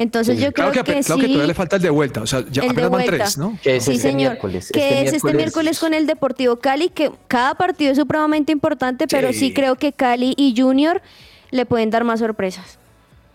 Entonces 0.00 0.38
yo 0.38 0.50
creo 0.52 0.70
Claro 0.72 0.84
que, 0.84 0.94
que, 0.94 1.00
claro 1.02 1.20
que 1.20 1.26
todavía 1.26 1.46
le 1.46 1.54
falta 1.54 1.76
el 1.76 1.82
de 1.82 1.90
vuelta. 1.90 2.22
O 2.22 2.26
sea, 2.26 2.42
ya 2.50 2.62
apenas 2.62 2.90
van 2.90 3.04
tres, 3.04 3.36
¿no? 3.36 3.58
Que 3.62 3.76
es 3.76 3.84
sí, 3.84 3.90
este 3.92 4.02
señor. 4.08 4.30
miércoles. 4.32 4.70
que 4.72 4.80
Este 4.80 5.08
es 5.08 5.12
este 5.12 5.34
miércoles 5.34 5.78
con 5.78 5.92
el 5.92 6.06
Deportivo 6.06 6.56
Cali, 6.56 6.88
que 6.88 7.12
cada 7.28 7.54
partido 7.54 7.92
es 7.92 7.98
supremamente 7.98 8.50
importante, 8.50 9.06
pero 9.06 9.30
Sí. 9.34 9.52
creo 9.52 9.76
que 9.76 9.92
Cali 9.92 10.32
y 10.38 10.54
Junior 10.58 11.02
le 11.50 11.66
pueden 11.66 11.90
dar 11.90 12.04
más 12.04 12.20
sorpresas. 12.20 12.78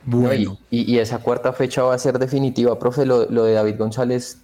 No, 0.07 0.17
y- 0.21 0.25
Bueno. 0.25 0.57
y, 0.71 0.91
y 0.91 0.97
esa 0.97 1.19
cuarta 1.19 1.53
fecha 1.53 1.83
va 1.83 1.93
a 1.93 1.99
ser 1.99 2.17
definitiva, 2.17 2.77
profe. 2.79 3.05
Lo, 3.05 3.29
lo 3.29 3.43
de 3.43 3.53
David 3.53 3.75
González, 3.77 4.39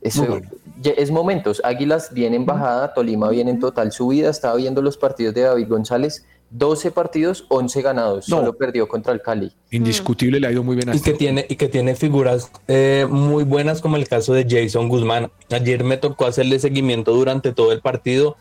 eso 0.00 0.20
Muy 0.22 0.28
bueno. 0.30 0.50
ya 0.80 0.92
es 0.92 1.10
momentos. 1.10 1.60
Águilas 1.64 2.10
viene 2.12 2.36
en 2.36 2.46
bajada, 2.46 2.94
Tolima 2.94 3.30
viene 3.30 3.50
en 3.50 3.58
total 3.58 3.90
subida. 3.90 4.30
Estaba 4.30 4.54
viendo 4.54 4.80
los 4.80 4.96
partidos 4.96 5.34
de 5.34 5.40
David 5.42 5.66
González. 5.68 6.24
12 6.56 6.92
partidos, 6.92 7.46
11 7.48 7.82
ganados. 7.82 8.28
No. 8.28 8.36
Solo 8.36 8.56
perdió 8.56 8.86
contra 8.86 9.12
el 9.12 9.20
Cali. 9.20 9.52
Indiscutible, 9.72 10.38
le 10.38 10.46
ha 10.46 10.52
ido 10.52 10.62
muy 10.62 10.76
bien 10.76 10.88
a 10.88 10.92
Y 10.92 10.96
este 10.96 11.12
que 11.12 11.18
tiene, 11.18 11.46
y 11.48 11.56
que 11.56 11.68
tiene 11.68 11.96
figuras 11.96 12.52
eh, 12.68 13.08
muy 13.10 13.42
buenas 13.42 13.80
como 13.80 13.96
el 13.96 14.06
caso 14.06 14.34
de 14.34 14.46
Jason 14.48 14.88
Guzmán. 14.88 15.32
Ayer 15.50 15.82
me 15.82 15.96
tocó 15.96 16.26
hacerle 16.26 16.60
seguimiento 16.60 17.12
durante 17.12 17.52
todo 17.52 17.72
el 17.72 17.80
partido 17.80 18.36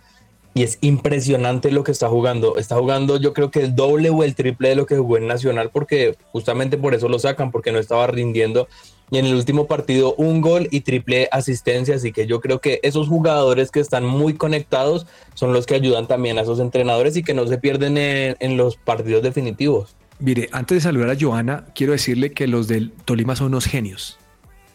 y 0.53 0.61
es 0.61 0.77
impresionante 0.81 1.71
lo 1.71 1.83
que 1.83 1.91
está 1.91 2.07
jugando. 2.07 2.57
Está 2.57 2.77
jugando 2.77 3.17
yo 3.17 3.33
creo 3.33 3.49
que 3.49 3.61
el 3.61 3.75
doble 3.75 4.11
o 4.11 4.23
el 4.23 4.35
triple 4.35 4.69
de 4.69 4.75
lo 4.75 4.85
que 4.85 4.95
jugó 4.95 5.17
en 5.17 5.25
Nacional 5.25 5.71
porque 5.71 6.15
justamente 6.31 6.77
por 6.77 6.93
eso 6.93 7.09
lo 7.09 7.17
sacan, 7.17 7.49
porque 7.51 7.71
no 7.71 7.79
estaba 7.79 8.05
rindiendo. 8.05 8.67
Y 9.11 9.17
en 9.19 9.25
el 9.25 9.35
último 9.35 9.67
partido 9.67 10.15
un 10.15 10.41
gol 10.41 10.67
y 10.71 10.81
triple 10.81 11.29
asistencia, 11.31 11.95
así 11.95 12.11
que 12.11 12.25
yo 12.25 12.41
creo 12.41 12.59
que 12.59 12.79
esos 12.83 13.07
jugadores 13.07 13.69
que 13.69 13.79
están 13.79 14.05
muy 14.05 14.33
conectados 14.33 15.05
son 15.35 15.53
los 15.53 15.65
que 15.65 15.75
ayudan 15.75 16.07
también 16.07 16.37
a 16.37 16.41
esos 16.41 16.59
entrenadores 16.59 17.15
y 17.15 17.23
que 17.23 17.33
no 17.33 17.45
se 17.45 17.57
pierden 17.57 17.97
en, 17.97 18.35
en 18.39 18.57
los 18.57 18.75
partidos 18.75 19.21
definitivos. 19.21 19.95
Mire, 20.19 20.49
antes 20.51 20.77
de 20.77 20.81
saludar 20.81 21.09
a 21.09 21.17
Joana, 21.19 21.65
quiero 21.75 21.91
decirle 21.91 22.31
que 22.31 22.47
los 22.47 22.67
del 22.67 22.91
Tolima 22.91 23.35
son 23.35 23.47
unos 23.47 23.65
genios. 23.65 24.17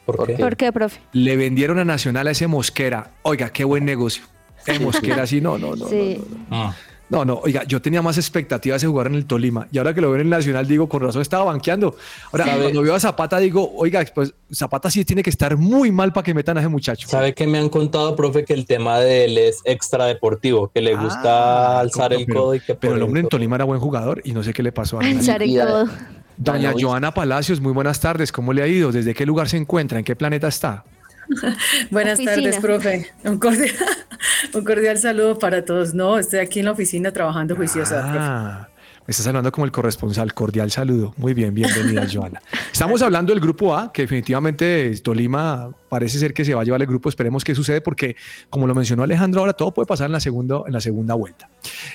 ¿Por 0.04 0.16
¿Por 0.16 0.26
qué? 0.26 0.34
¿Por 0.34 0.56
qué, 0.56 0.72
profe? 0.72 1.00
Le 1.12 1.36
vendieron 1.36 1.78
a 1.78 1.84
Nacional 1.84 2.28
a 2.28 2.30
ese 2.30 2.46
Mosquera. 2.46 3.12
Oiga, 3.22 3.50
qué 3.50 3.64
buen 3.64 3.84
negocio. 3.84 4.24
Ese 4.66 4.80
Mosquera 4.80 5.22
así, 5.22 5.40
no, 5.40 5.56
no, 5.56 5.76
no. 5.76 5.88
Sí. 5.88 6.18
no, 6.18 6.36
no. 6.38 6.46
Ah. 6.50 6.76
No, 7.10 7.24
no, 7.24 7.40
oiga, 7.42 7.64
yo 7.64 7.80
tenía 7.80 8.02
más 8.02 8.18
expectativas 8.18 8.82
de 8.82 8.86
jugar 8.86 9.06
en 9.06 9.14
el 9.14 9.24
Tolima 9.24 9.66
y 9.72 9.78
ahora 9.78 9.94
que 9.94 10.00
lo 10.02 10.08
veo 10.10 10.16
en 10.16 10.26
el 10.26 10.28
Nacional 10.30 10.68
digo, 10.68 10.88
con 10.90 11.00
razón 11.00 11.22
estaba 11.22 11.44
banqueando. 11.44 11.96
Ahora, 12.32 12.44
¿Sabe? 12.44 12.62
cuando 12.64 12.82
veo 12.82 12.94
a 12.94 13.00
Zapata 13.00 13.38
digo, 13.38 13.72
oiga, 13.76 14.04
pues 14.14 14.34
Zapata 14.52 14.90
sí 14.90 15.04
tiene 15.06 15.22
que 15.22 15.30
estar 15.30 15.56
muy 15.56 15.90
mal 15.90 16.12
para 16.12 16.22
que 16.24 16.34
metan 16.34 16.58
a 16.58 16.60
ese 16.60 16.68
muchacho. 16.68 17.08
¿Sabe 17.08 17.32
que 17.32 17.46
me 17.46 17.58
han 17.58 17.70
contado, 17.70 18.14
profe, 18.14 18.44
que 18.44 18.52
el 18.52 18.66
tema 18.66 18.98
de 19.00 19.24
él 19.24 19.38
es 19.38 19.60
extradeportivo, 19.64 20.68
que 20.68 20.82
le 20.82 20.94
Ah, 20.94 21.02
gusta 21.02 21.80
alzar 21.80 22.12
el 22.12 22.26
Pero- 22.26 22.40
codo 22.42 22.54
y 22.56 22.60
que 22.60 22.74
Pero 22.74 22.94
el 22.96 23.02
hombre 23.02 23.20
en 23.22 23.28
Tolima 23.28 23.56
era 23.56 23.64
buen 23.64 23.80
jugador 23.80 24.20
y 24.24 24.32
no 24.32 24.42
sé 24.42 24.52
qué 24.52 24.62
le 24.62 24.72
pasó 24.72 25.00
a 25.00 25.08
él. 25.08 25.16
Alzar 25.18 25.42
el 25.42 25.56
codo. 25.58 25.88
Doña 26.36 26.72
Joana 26.78 27.12
Palacios, 27.12 27.60
muy 27.60 27.72
buenas 27.72 27.98
tardes. 28.00 28.30
¿Cómo 28.30 28.52
le 28.52 28.62
ha 28.62 28.66
ido? 28.66 28.92
¿Desde 28.92 29.12
qué 29.14 29.26
lugar 29.26 29.48
se 29.48 29.56
encuentra? 29.56 29.98
¿En 29.98 30.04
qué 30.04 30.14
planeta 30.14 30.46
está? 30.48 30.84
Buenas 31.90 32.14
Oficina. 32.14 32.34
tardes, 32.34 32.58
profe. 32.58 33.06
Un 33.24 33.38
cordial, 33.38 33.74
un 34.54 34.64
cordial 34.64 34.98
saludo 34.98 35.38
para 35.38 35.64
todos. 35.64 35.94
No, 35.94 36.18
estoy 36.18 36.40
aquí 36.40 36.60
en 36.60 36.66
la 36.66 36.72
oficina 36.72 37.12
trabajando 37.12 37.56
juiciosa. 37.56 38.02
profe. 38.02 38.18
Ah, 38.20 38.68
me 39.06 39.12
estás 39.12 39.26
hablando 39.26 39.50
como 39.52 39.64
el 39.64 39.72
corresponsal. 39.72 40.34
Cordial 40.34 40.70
saludo. 40.70 41.14
Muy 41.16 41.32
bien, 41.34 41.54
bienvenida, 41.54 42.06
Joana. 42.12 42.42
Estamos 42.72 43.00
hablando 43.00 43.32
del 43.32 43.40
grupo 43.40 43.74
A, 43.74 43.90
que 43.92 44.02
definitivamente 44.02 44.94
Tolima 45.02 45.70
parece 45.88 46.18
ser 46.18 46.34
que 46.34 46.44
se 46.44 46.54
va 46.54 46.60
a 46.60 46.64
llevar 46.64 46.80
el 46.82 46.86
grupo. 46.86 47.08
Esperemos 47.08 47.42
que 47.42 47.54
sucede 47.54 47.80
porque, 47.80 48.16
como 48.50 48.66
lo 48.66 48.74
mencionó 48.74 49.02
Alejandro, 49.02 49.40
ahora 49.40 49.54
todo 49.54 49.72
puede 49.72 49.86
pasar 49.86 50.06
en 50.06 50.12
la 50.12 50.20
segunda, 50.20 50.60
en 50.66 50.72
la 50.72 50.80
segunda 50.80 51.14
vuelta. 51.14 51.48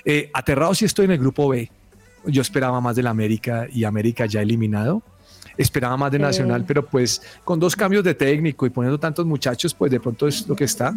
Eh, 0.06 0.32
aterrado 0.34 0.74
si 0.74 0.86
estoy 0.86 1.06
en 1.06 1.12
el 1.12 1.20
grupo 1.20 1.48
B. 1.50 1.70
Yo 2.26 2.42
esperaba 2.42 2.80
más 2.82 2.96
del 2.96 3.08
América 3.08 3.68
y 3.72 3.84
América 3.84 4.26
ya 4.26 4.42
eliminado. 4.42 5.04
Esperaba 5.58 5.96
más 5.98 6.12
de 6.12 6.20
Nacional, 6.20 6.64
pero 6.68 6.86
pues 6.86 7.22
con 7.44 7.60
dos 7.60 7.76
cambios 7.76 8.04
de 8.04 8.14
técnico 8.16 8.66
y 8.66 8.70
poniendo 8.70 9.00
tantos 9.00 9.26
muchachos, 9.26 9.74
pues 9.74 9.92
de 9.92 10.00
pronto 10.00 10.28
es 10.28 10.48
lo 10.48 10.56
que 10.56 10.64
está. 10.64 10.94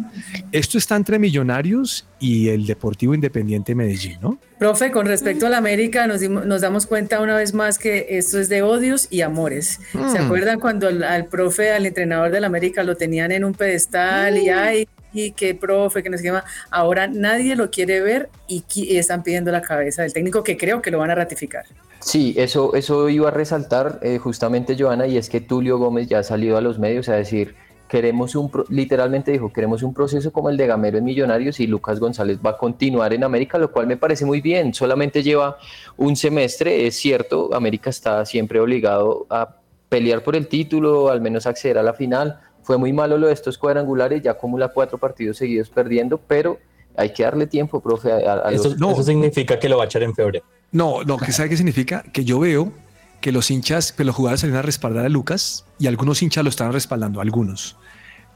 Esto 0.51 0.77
está 0.77 0.95
entre 0.95 1.19
Millonarios 1.19 2.05
y 2.19 2.49
el 2.49 2.65
Deportivo 2.65 3.13
Independiente 3.13 3.75
Medellín, 3.75 4.17
¿no? 4.21 4.39
Profe, 4.57 4.89
con 4.91 5.05
respecto 5.05 5.45
a 5.45 5.49
la 5.49 5.57
América, 5.57 6.07
nos, 6.07 6.21
dimos- 6.21 6.45
nos 6.45 6.61
damos 6.61 6.87
cuenta 6.87 7.21
una 7.21 7.35
vez 7.35 7.53
más 7.53 7.77
que 7.77 8.07
esto 8.17 8.39
es 8.39 8.49
de 8.49 8.63
odios 8.63 9.07
y 9.11 9.21
amores. 9.21 9.79
¿Se 9.91 9.97
Mm. 9.97 10.25
acuerdan 10.25 10.59
cuando 10.59 10.87
al, 10.87 11.03
al 11.03 11.25
profe, 11.27 11.71
al 11.71 11.85
entrenador 11.85 12.31
de 12.31 12.39
la 12.41 12.47
América, 12.47 12.83
lo 12.83 12.95
tenían 12.97 13.31
en 13.31 13.43
un 13.45 13.53
pedestal 13.53 14.37
y 14.37 14.49
ay, 14.49 14.87
y 15.13 15.31
qué 15.31 15.53
profe, 15.53 16.01
que 16.01 16.09
no 16.09 16.17
sé 16.17 16.23
qué 16.23 16.31
más? 16.31 16.43
Ahora 16.71 17.07
nadie 17.07 17.55
lo 17.55 17.69
quiere 17.69 18.01
ver 18.01 18.29
y, 18.47 18.63
y 18.73 18.97
están 18.97 19.21
pidiendo 19.21 19.51
la 19.51 19.61
cabeza 19.61 20.01
del 20.01 20.13
técnico, 20.13 20.43
que 20.43 20.57
creo 20.57 20.81
que 20.81 20.89
lo 20.89 20.97
van 20.97 21.11
a 21.11 21.15
ratificar. 21.15 21.65
Sí, 22.07 22.33
eso, 22.37 22.73
eso 22.73 23.09
iba 23.09 23.27
a 23.27 23.31
resaltar 23.31 23.99
eh, 24.01 24.17
justamente 24.17 24.77
Joana, 24.79 25.07
y 25.07 25.17
es 25.17 25.29
que 25.29 25.41
Tulio 25.41 25.77
Gómez 25.77 26.07
ya 26.07 26.19
ha 26.19 26.23
salido 26.23 26.55
a 26.55 26.61
los 26.61 26.79
medios 26.79 27.09
a 27.09 27.15
decir, 27.15 27.55
queremos 27.89 28.33
un, 28.33 28.49
pro- 28.49 28.63
literalmente 28.69 29.29
dijo, 29.33 29.51
queremos 29.51 29.83
un 29.83 29.93
proceso 29.93 30.31
como 30.31 30.49
el 30.49 30.55
de 30.55 30.67
Gamero 30.67 30.97
en 30.99 31.03
Millonarios 31.03 31.59
y 31.59 31.67
Lucas 31.67 31.99
González 31.99 32.39
va 32.45 32.51
a 32.51 32.57
continuar 32.57 33.13
en 33.13 33.25
América, 33.25 33.57
lo 33.57 33.73
cual 33.73 33.87
me 33.87 33.97
parece 33.97 34.23
muy 34.23 34.39
bien, 34.39 34.73
solamente 34.73 35.21
lleva 35.21 35.57
un 35.97 36.15
semestre, 36.15 36.87
es 36.87 36.95
cierto, 36.95 37.49
América 37.53 37.89
está 37.89 38.25
siempre 38.25 38.61
obligado 38.61 39.25
a 39.29 39.57
pelear 39.89 40.23
por 40.23 40.37
el 40.37 40.47
título, 40.47 41.09
al 41.09 41.19
menos 41.19 41.45
acceder 41.45 41.77
a 41.77 41.83
la 41.83 41.93
final, 41.93 42.39
fue 42.61 42.77
muy 42.77 42.93
malo 42.93 43.17
lo 43.17 43.27
de 43.27 43.33
estos 43.33 43.57
cuadrangulares, 43.57 44.21
ya 44.21 44.31
acumula 44.31 44.69
cuatro 44.69 44.97
partidos 44.97 45.35
seguidos 45.35 45.69
perdiendo, 45.69 46.17
pero 46.25 46.57
hay 46.95 47.09
que 47.11 47.23
darle 47.23 47.47
tiempo, 47.47 47.81
profe, 47.81 48.13
a, 48.13 48.47
a 48.47 48.51
Eso, 48.53 48.69
los... 48.69 48.79
No. 48.79 48.91
eso 48.91 49.03
significa 49.03 49.59
que 49.59 49.67
lo 49.67 49.77
va 49.77 49.83
a 49.83 49.85
echar 49.87 50.03
en 50.03 50.15
febrero. 50.15 50.45
No, 50.71 51.03
no, 51.03 51.17
que 51.17 51.31
sabe 51.31 51.49
qué 51.49 51.57
significa 51.57 52.03
que 52.03 52.25
yo 52.25 52.39
veo 52.39 52.73
que 53.21 53.31
los 53.31 53.49
hinchas, 53.49 53.91
que 53.93 54.03
los 54.03 54.15
jugadores 54.15 54.41
salieron 54.41 54.59
a 54.59 54.63
respaldar 54.63 55.05
a 55.05 55.09
Lucas 55.09 55.65
y 55.79 55.87
algunos 55.87 56.21
hinchas 56.21 56.43
lo 56.43 56.49
están 56.49 56.71
respaldando, 56.73 57.21
algunos. 57.21 57.75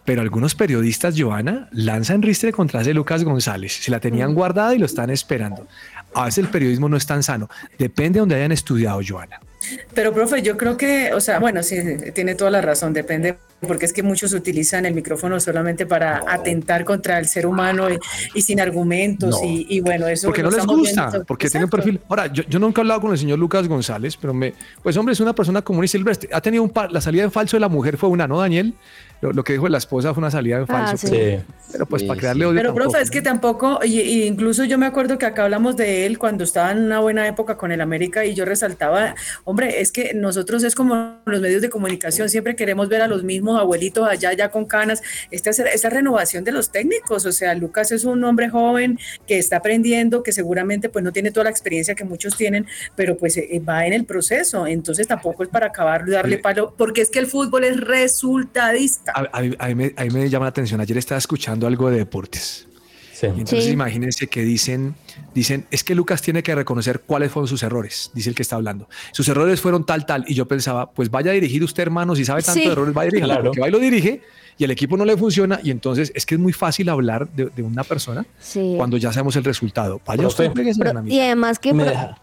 Pero 0.05 0.21
algunos 0.21 0.55
periodistas, 0.55 1.15
Joana, 1.17 1.69
lanzan 1.71 2.21
ristre 2.21 2.51
contra 2.51 2.81
ese 2.81 2.93
Lucas 2.93 3.23
González. 3.23 3.73
Se 3.83 3.91
la 3.91 3.99
tenían 3.99 4.33
guardada 4.33 4.73
y 4.73 4.79
lo 4.79 4.85
están 4.85 5.11
esperando. 5.11 5.67
A 6.15 6.25
veces 6.25 6.39
el 6.39 6.49
periodismo 6.49 6.89
no 6.89 6.97
es 6.97 7.05
tan 7.05 7.21
sano. 7.21 7.49
Depende 7.77 8.17
de 8.17 8.19
donde 8.21 8.35
hayan 8.35 8.51
estudiado, 8.51 8.99
Joana. 9.07 9.39
Pero, 9.93 10.13
profe, 10.13 10.41
yo 10.41 10.57
creo 10.57 10.77
que, 10.77 11.13
o 11.13 11.19
sea, 11.19 11.39
bueno, 11.39 11.61
sí, 11.63 11.77
tiene 12.13 12.35
toda 12.35 12.51
la 12.51 12.61
razón, 12.61 12.93
depende, 12.93 13.37
porque 13.61 13.85
es 13.85 13.93
que 13.93 14.03
muchos 14.03 14.33
utilizan 14.33 14.85
el 14.85 14.93
micrófono 14.93 15.39
solamente 15.39 15.85
para 15.85 16.23
atentar 16.27 16.83
contra 16.85 17.19
el 17.19 17.27
ser 17.27 17.45
humano 17.45 17.89
y, 17.89 17.97
y 18.33 18.41
sin 18.41 18.59
argumentos, 18.59 19.39
No. 19.41 19.47
y, 19.47 19.67
y 19.69 19.79
bueno, 19.81 20.07
eso. 20.07 20.27
Porque 20.27 20.41
lo 20.43 20.49
no 20.51 20.57
les 20.57 20.65
gusta, 20.65 21.09
viendo. 21.09 21.25
porque 21.25 21.47
Exacto. 21.47 21.67
perfil. 21.69 21.99
Ahora, 22.09 22.27
yo, 22.27 22.43
yo 22.49 22.59
nunca 22.59 22.81
he 22.81 22.83
hablado 22.83 23.01
con 23.01 23.11
el 23.11 23.17
señor 23.17 23.37
Lucas 23.39 23.67
González, 23.67 24.17
pero 24.17 24.33
me, 24.33 24.53
pues 24.81 24.97
hombre, 24.97 25.13
es 25.13 25.19
una 25.19 25.33
persona 25.35 25.61
común 25.61 25.83
y 25.85 25.87
silvestre. 25.87 26.29
Ha 26.33 26.41
tenido 26.41 26.63
un 26.63 26.69
par, 26.69 26.91
la 26.91 27.01
salida 27.01 27.23
en 27.23 27.31
falso 27.31 27.55
de 27.55 27.61
la 27.61 27.69
mujer 27.69 27.97
fue 27.97 28.09
una, 28.09 28.27
¿no, 28.27 28.39
Daniel? 28.39 28.73
Lo, 29.21 29.31
lo 29.31 29.43
que 29.43 29.53
dijo 29.53 29.69
la 29.69 29.77
esposa 29.77 30.13
fue 30.13 30.21
una 30.21 30.31
salida 30.31 30.57
en 30.57 30.63
Ah, 30.63 30.87
falso. 30.87 30.97
sí. 31.07 31.07
Pero, 31.11 31.39
Sí. 31.41 31.45
pero 31.71 31.85
pues 31.85 32.01
Sí, 32.01 32.07
para 32.07 32.15
sí. 32.15 32.19
crearle 32.21 32.45
odio. 32.45 32.55
Pero, 32.57 32.69
tampoco. 32.69 32.89
profe, 32.91 33.03
es 33.03 33.11
que 33.11 33.21
tampoco, 33.21 33.79
y, 33.83 33.99
y 34.01 34.23
incluso 34.23 34.63
yo 34.65 34.77
me 34.77 34.85
acuerdo 34.87 35.17
que 35.17 35.25
acá 35.25 35.43
hablamos 35.43 35.77
de 35.77 36.05
él 36.05 36.17
cuando 36.17 36.43
estaba 36.43 36.71
en 36.71 36.79
una 36.79 36.99
buena 36.99 37.27
época 37.27 37.55
con 37.55 37.71
el 37.71 37.81
América 37.81 38.25
y 38.25 38.33
yo 38.33 38.45
resaltaba, 38.45 39.15
hombre, 39.43 39.79
es 39.81 39.91
que 39.91 40.13
nosotros 40.15 40.63
es 40.63 40.73
como 40.75 41.17
los 41.25 41.39
medios 41.39 41.61
de 41.61 41.69
comunicación, 41.69 42.29
siempre 42.29 42.55
queremos 42.55 42.89
ver 42.89 43.01
a 43.03 43.07
los 43.07 43.23
mismos 43.23 43.59
abuelitos 43.59 44.07
allá, 44.09 44.33
ya 44.33 44.49
con 44.49 44.65
canas, 44.65 45.01
esta, 45.29 45.51
esta 45.51 45.89
renovación 45.89 46.43
de 46.43 46.51
los 46.51 46.71
técnicos, 46.71 47.25
o 47.25 47.31
sea, 47.31 47.53
Lucas 47.55 47.91
es 47.91 48.05
un 48.05 48.23
hombre 48.23 48.49
joven 48.49 48.97
que 49.27 49.37
está 49.37 49.57
aprendiendo, 49.57 50.23
que 50.23 50.31
seguramente 50.31 50.89
pues 50.89 51.03
no 51.05 51.11
tiene 51.11 51.31
toda 51.31 51.43
la 51.45 51.49
experiencia 51.51 51.95
que 51.95 52.03
muchos 52.05 52.35
tienen, 52.35 52.65
pero 52.95 53.17
pues 53.17 53.37
eh, 53.37 53.61
va 53.67 53.85
en 53.85 53.93
el 53.93 54.05
proceso, 54.05 54.65
entonces 54.67 55.07
tampoco 55.07 55.43
es 55.43 55.49
para 55.49 55.67
acabar 55.67 56.03
y 56.07 56.11
darle 56.11 56.37
palo, 56.39 56.73
porque 56.77 57.01
es 57.01 57.09
que 57.09 57.19
el 57.19 57.27
fútbol 57.27 57.63
es 57.65 57.79
resultadista. 57.79 59.10
A, 59.13 59.29
a 59.37 59.41
mí- 59.41 59.55
a 59.57 59.67
mí 59.67 59.75
me, 59.75 59.93
a 59.97 60.03
mí 60.03 60.09
me 60.09 60.29
llama 60.29 60.45
la 60.45 60.49
atención. 60.49 60.79
Ayer 60.81 60.97
estaba 60.97 61.19
escuchando 61.19 61.67
algo 61.67 61.89
de 61.89 61.97
deportes. 61.97 62.67
Sí. 63.13 63.27
Y 63.27 63.29
entonces 63.41 63.65
Sí. 63.65 63.71
imagínense 63.71 64.25
que 64.27 64.41
dicen, 64.41 64.95
dicen, 65.35 65.67
es 65.69 65.83
que 65.83 65.93
Lucas 65.93 66.23
tiene 66.23 66.41
que 66.41 66.55
reconocer 66.55 67.01
cuáles 67.01 67.31
fueron 67.31 67.47
sus 67.47 67.61
errores, 67.61 68.09
dice 68.15 68.29
el 68.29 68.35
que 68.35 68.41
está 68.41 68.55
hablando. 68.55 68.89
Sus 69.11 69.27
errores 69.27 69.61
fueron 69.61 69.85
tal, 69.85 70.07
tal. 70.07 70.25
Y 70.27 70.33
yo 70.33 70.47
pensaba, 70.47 70.89
pues 70.91 71.11
vaya 71.11 71.29
a 71.29 71.33
dirigir 71.35 71.63
usted, 71.63 71.83
hermano, 71.83 72.15
si 72.15 72.25
sabe 72.25 72.41
tanto 72.41 72.59
Sí. 72.59 72.65
de 72.65 72.71
errores, 72.71 72.97
va 72.97 73.03
a 73.03 73.05
dirigir. 73.05 73.25
Claro. 73.25 73.43
Porque 73.43 73.59
va 73.61 73.67
y 73.67 73.71
lo 73.71 73.77
dirige 73.77 74.21
y 74.57 74.63
el 74.63 74.71
equipo 74.71 74.97
no 74.97 75.05
le 75.05 75.15
funciona. 75.17 75.59
Y 75.63 75.69
entonces 75.69 76.11
es 76.15 76.25
que 76.25 76.33
es 76.33 76.41
muy 76.41 76.51
fácil 76.51 76.89
hablar 76.89 77.29
de, 77.29 77.45
de 77.55 77.61
una 77.61 77.83
persona 77.83 78.25
Sí. 78.39 78.73
cuando 78.75 78.97
ya 78.97 79.13
sabemos 79.13 79.35
el 79.35 79.43
resultado. 79.43 80.01
Vaya 80.03 80.21
Profe, 80.23 80.47
usted, 80.47 80.75
Pero- 80.79 81.03
y 81.07 81.19
además 81.19 81.59
que 81.59 81.73
Me 81.75 81.83
deja. 81.83 82.17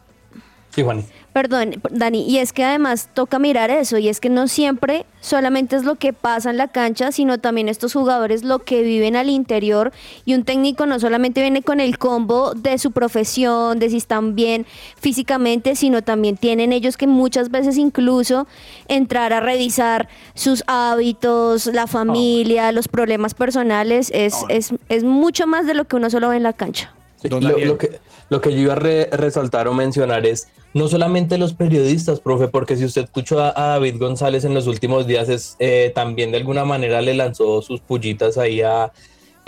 Sí, 0.70 0.82
Juan. 0.82 1.04
Perdón, 1.32 1.76
Dani, 1.90 2.28
y 2.28 2.38
es 2.38 2.52
que 2.52 2.64
además 2.64 3.10
toca 3.14 3.38
mirar 3.38 3.70
eso, 3.70 3.96
y 3.98 4.08
es 4.08 4.18
que 4.18 4.28
no 4.28 4.48
siempre 4.48 5.06
solamente 5.20 5.76
es 5.76 5.84
lo 5.84 5.94
que 5.94 6.12
pasa 6.12 6.50
en 6.50 6.56
la 6.56 6.66
cancha, 6.66 7.12
sino 7.12 7.38
también 7.38 7.68
estos 7.68 7.92
jugadores 7.92 8.42
lo 8.42 8.60
que 8.60 8.82
viven 8.82 9.14
al 9.14 9.28
interior, 9.28 9.92
y 10.24 10.34
un 10.34 10.42
técnico 10.42 10.84
no 10.86 10.98
solamente 10.98 11.40
viene 11.40 11.62
con 11.62 11.78
el 11.78 11.96
combo 11.96 12.54
de 12.54 12.78
su 12.78 12.90
profesión, 12.90 13.78
de 13.78 13.90
si 13.90 13.98
están 13.98 14.34
bien 14.34 14.66
físicamente, 14.96 15.76
sino 15.76 16.02
también 16.02 16.36
tienen 16.36 16.72
ellos 16.72 16.96
que 16.96 17.06
muchas 17.06 17.50
veces 17.50 17.76
incluso 17.76 18.48
entrar 18.88 19.32
a 19.32 19.38
revisar 19.38 20.08
sus 20.34 20.64
hábitos, 20.66 21.66
la 21.66 21.86
familia, 21.86 22.72
los 22.72 22.88
problemas 22.88 23.34
personales, 23.34 24.10
es, 24.12 24.34
es, 24.48 24.72
es 24.88 25.04
mucho 25.04 25.46
más 25.46 25.66
de 25.66 25.74
lo 25.74 25.84
que 25.84 25.94
uno 25.94 26.10
solo 26.10 26.30
ve 26.30 26.36
en 26.38 26.42
la 26.42 26.52
cancha. 26.52 26.92
Sí, 27.22 27.28
lo, 27.28 27.40
lo 27.40 27.78
que, 27.78 28.00
Lo 28.30 28.40
que 28.40 28.52
yo 28.52 28.58
iba 28.60 28.72
a 28.74 28.76
re- 28.76 29.08
resaltar 29.12 29.68
o 29.68 29.74
mencionar 29.74 30.26
es 30.26 30.48
no 30.74 30.88
solamente 30.88 31.38
los 31.38 31.54
periodistas, 31.54 32.20
profe, 32.20 32.48
porque 32.48 32.76
si 32.76 32.84
usted 32.84 33.04
escuchó 33.04 33.40
a, 33.40 33.52
David 33.52 33.98
González 33.98 34.44
en 34.44 34.54
los 34.54 34.66
últimos 34.66 35.06
días, 35.06 35.28
es, 35.28 35.56
eh, 35.58 35.92
también 35.94 36.30
de 36.30 36.38
alguna 36.38 36.64
manera 36.64 37.00
le 37.00 37.14
lanzó 37.14 37.62
sus 37.62 37.80
pullitas 37.80 38.36
ahí 38.36 38.60
a, 38.60 38.92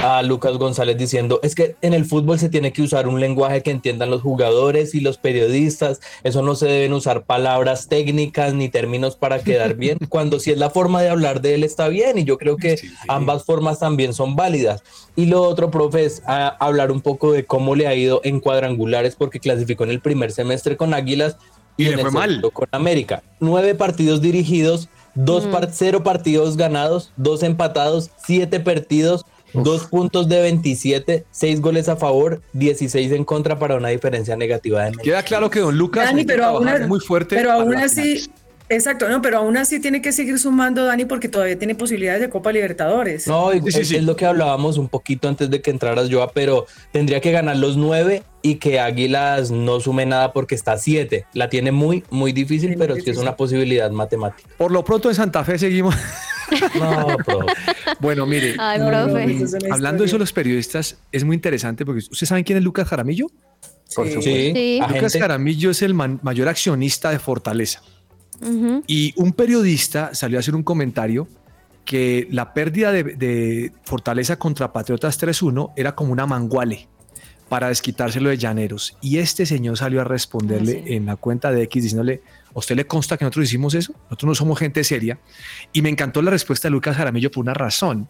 a 0.02 0.22
Lucas 0.22 0.56
González 0.56 0.96
diciendo, 0.96 1.40
es 1.42 1.54
que 1.54 1.76
en 1.82 1.92
el 1.92 2.06
fútbol 2.06 2.38
se 2.38 2.48
tiene 2.48 2.72
que 2.72 2.80
usar 2.82 3.06
un 3.06 3.20
lenguaje 3.20 3.62
que 3.62 3.70
entiendan 3.70 4.08
los 4.10 4.22
jugadores 4.22 4.94
y 4.94 5.00
los 5.00 5.18
periodistas, 5.18 6.00
eso 6.24 6.42
no 6.42 6.54
se 6.54 6.66
deben 6.66 6.94
usar 6.94 7.24
palabras 7.24 7.86
técnicas 7.88 8.54
ni 8.54 8.68
términos 8.70 9.16
para 9.16 9.40
quedar 9.42 9.74
bien, 9.74 9.98
cuando 10.08 10.40
si 10.40 10.52
es 10.52 10.58
la 10.58 10.70
forma 10.70 11.02
de 11.02 11.10
hablar 11.10 11.42
de 11.42 11.54
él 11.54 11.64
está 11.64 11.88
bien 11.88 12.16
y 12.18 12.24
yo 12.24 12.38
creo 12.38 12.56
que 12.56 12.78
Sí, 12.78 12.88
sí. 12.88 12.94
ambas 13.08 13.44
formas 13.44 13.78
también 13.78 14.14
son 14.14 14.36
válidas. 14.36 14.82
Y 15.16 15.26
lo 15.26 15.42
otro, 15.42 15.70
profe, 15.70 16.04
es 16.06 16.22
a- 16.26 16.48
hablar 16.48 16.92
un 16.92 17.02
poco 17.02 17.32
de 17.32 17.44
cómo 17.44 17.74
le 17.74 17.86
ha 17.86 17.94
ido 17.94 18.20
en 18.24 18.40
cuadrangulares 18.40 19.16
porque 19.16 19.38
clasificó 19.40 19.84
en 19.84 19.90
el 19.90 20.00
primer 20.00 20.32
semestre 20.32 20.76
con 20.76 20.94
Águilas 20.94 21.36
Y 21.76 21.84
le 21.84 21.92
en 21.92 21.98
el 21.98 22.04
fue 22.06 22.10
mal. 22.12 22.28
segundo 22.30 22.50
con 22.52 22.68
América. 22.72 23.22
Nueve 23.38 23.74
partidos 23.74 24.20
dirigidos, 24.22 24.88
dos 25.14 25.44
par- 25.46 25.70
cero 25.72 26.02
partidos 26.04 26.56
ganados, 26.56 27.12
dos 27.16 27.42
empatados, 27.42 28.10
siete 28.24 28.60
dos 29.52 29.86
puntos 29.86 30.28
de 30.28 30.40
27, 30.42 31.24
seis 31.30 31.60
goles 31.60 31.88
a 31.88 31.96
favor, 31.96 32.40
16 32.52 33.12
en 33.12 33.24
contra 33.24 33.58
para 33.58 33.76
una 33.76 33.88
diferencia 33.88 34.36
negativa 34.36 34.84
de. 34.84 34.92
Queda 35.02 35.22
claro 35.22 35.50
que 35.50 35.60
don 35.60 35.76
Lucas 35.76 36.06
Dani, 36.06 36.22
que 36.24 36.32
pero 36.32 36.44
aún, 36.44 36.68
muy 36.88 37.00
fuerte. 37.00 37.36
pero 37.36 37.52
aún 37.52 37.74
así, 37.76 38.30
exacto, 38.68 39.08
no, 39.08 39.20
pero 39.22 39.38
aún 39.38 39.56
así 39.56 39.80
tiene 39.80 40.00
que 40.02 40.12
seguir 40.12 40.38
sumando 40.38 40.84
Dani 40.84 41.04
porque 41.04 41.28
todavía 41.28 41.58
tiene 41.58 41.74
posibilidades 41.74 42.20
de 42.20 42.30
Copa 42.30 42.52
Libertadores. 42.52 43.26
No, 43.26 43.50
Sí, 43.52 43.60
es, 43.80 43.88
sí. 43.88 43.96
es 43.96 44.04
lo 44.04 44.16
que 44.16 44.26
hablábamos 44.26 44.78
un 44.78 44.88
poquito 44.88 45.28
antes 45.28 45.50
de 45.50 45.60
que 45.60 45.70
entraras 45.70 46.08
Joa, 46.10 46.30
pero 46.32 46.66
tendría 46.92 47.20
que 47.20 47.32
ganar 47.32 47.56
los 47.56 47.76
nueve 47.76 48.22
y 48.42 48.54
que 48.54 48.80
Águilas 48.80 49.50
no 49.50 49.80
sume 49.80 50.06
nada 50.06 50.32
porque 50.32 50.54
está 50.54 50.72
a 50.72 50.78
siete. 50.78 51.26
La 51.34 51.50
tiene 51.50 51.72
muy, 51.72 52.04
muy 52.10 52.32
difícil, 52.32 52.70
muy 52.70 52.78
pero 52.78 52.94
es 52.94 53.00
difícil. 53.04 53.20
una 53.22 53.36
posibilidad 53.36 53.90
matemática. 53.90 54.48
Por 54.56 54.70
lo 54.72 54.82
pronto 54.84 55.08
en 55.10 55.14
Santa 55.14 55.44
Fe 55.44 55.58
seguimos. 55.58 55.94
No, 56.78 57.16
profe. 57.24 57.46
Bueno, 58.00 58.26
mire, 58.26 58.54
Ay, 58.58 58.78
No, 58.78 58.90
no, 58.90 59.04
profe. 59.06 59.42
es 59.42 59.56
hablando 59.70 60.02
de 60.02 60.08
eso 60.08 60.18
los 60.18 60.32
periodistas, 60.32 60.98
es 61.12 61.24
muy 61.24 61.34
interesante 61.36 61.84
porque 61.84 61.98
¿ustedes 62.00 62.28
saben 62.28 62.44
quién 62.44 62.58
es 62.58 62.64
Lucas 62.64 62.88
Jaramillo? 62.88 63.26
Por 63.94 64.06
Sí. 64.06 64.14
supuesto. 64.14 64.20
Sí. 64.22 64.80
Lucas. 64.94 65.16
Jaramillo 65.18 65.70
es 65.70 65.82
el 65.82 65.94
man- 65.94 66.20
mayor 66.22 66.48
accionista 66.48 67.10
de 67.10 67.18
Fortaleza. 67.18 67.80
Y 68.86 69.12
un 69.16 69.32
periodista 69.32 70.14
salió 70.14 70.38
a 70.38 70.40
hacer 70.40 70.54
un 70.54 70.62
comentario 70.62 71.28
que 71.84 72.26
la 72.30 72.54
pérdida 72.54 72.90
de, 72.92 73.02
de 73.04 73.72
Fortaleza 73.84 74.38
contra 74.38 74.72
Patriotas 74.72 75.18
3-1 75.20 75.72
era 75.76 75.94
como 75.94 76.12
una 76.12 76.24
manguale 76.26 76.88
para 77.48 77.68
desquitárselo 77.68 78.30
de 78.30 78.38
Llaneros. 78.38 78.96
Y 79.02 79.18
este 79.18 79.44
señor 79.44 79.76
salió 79.76 80.00
a 80.00 80.04
responderle 80.04 80.80
Ah, 80.82 80.84
sí. 80.86 80.94
en 80.94 81.06
la 81.06 81.16
cuenta 81.16 81.50
de 81.52 81.62
X 81.64 81.82
diciéndole, 81.82 82.22
¿a 82.54 82.58
usted 82.58 82.76
le 82.76 82.86
consta 82.86 83.16
que 83.16 83.24
nosotros 83.24 83.46
hicimos 83.46 83.74
eso? 83.74 83.92
Nosotros 84.04 84.28
no 84.28 84.34
somos 84.34 84.58
gente 84.58 84.84
seria. 84.84 85.18
Y 85.72 85.82
me 85.82 85.88
encantó 85.88 86.22
la 86.22 86.30
respuesta 86.30 86.68
de 86.68 86.72
Lucas 86.72 86.96
Jaramillo 86.96 87.30
por 87.30 87.42
una 87.42 87.54
razón. 87.54 88.08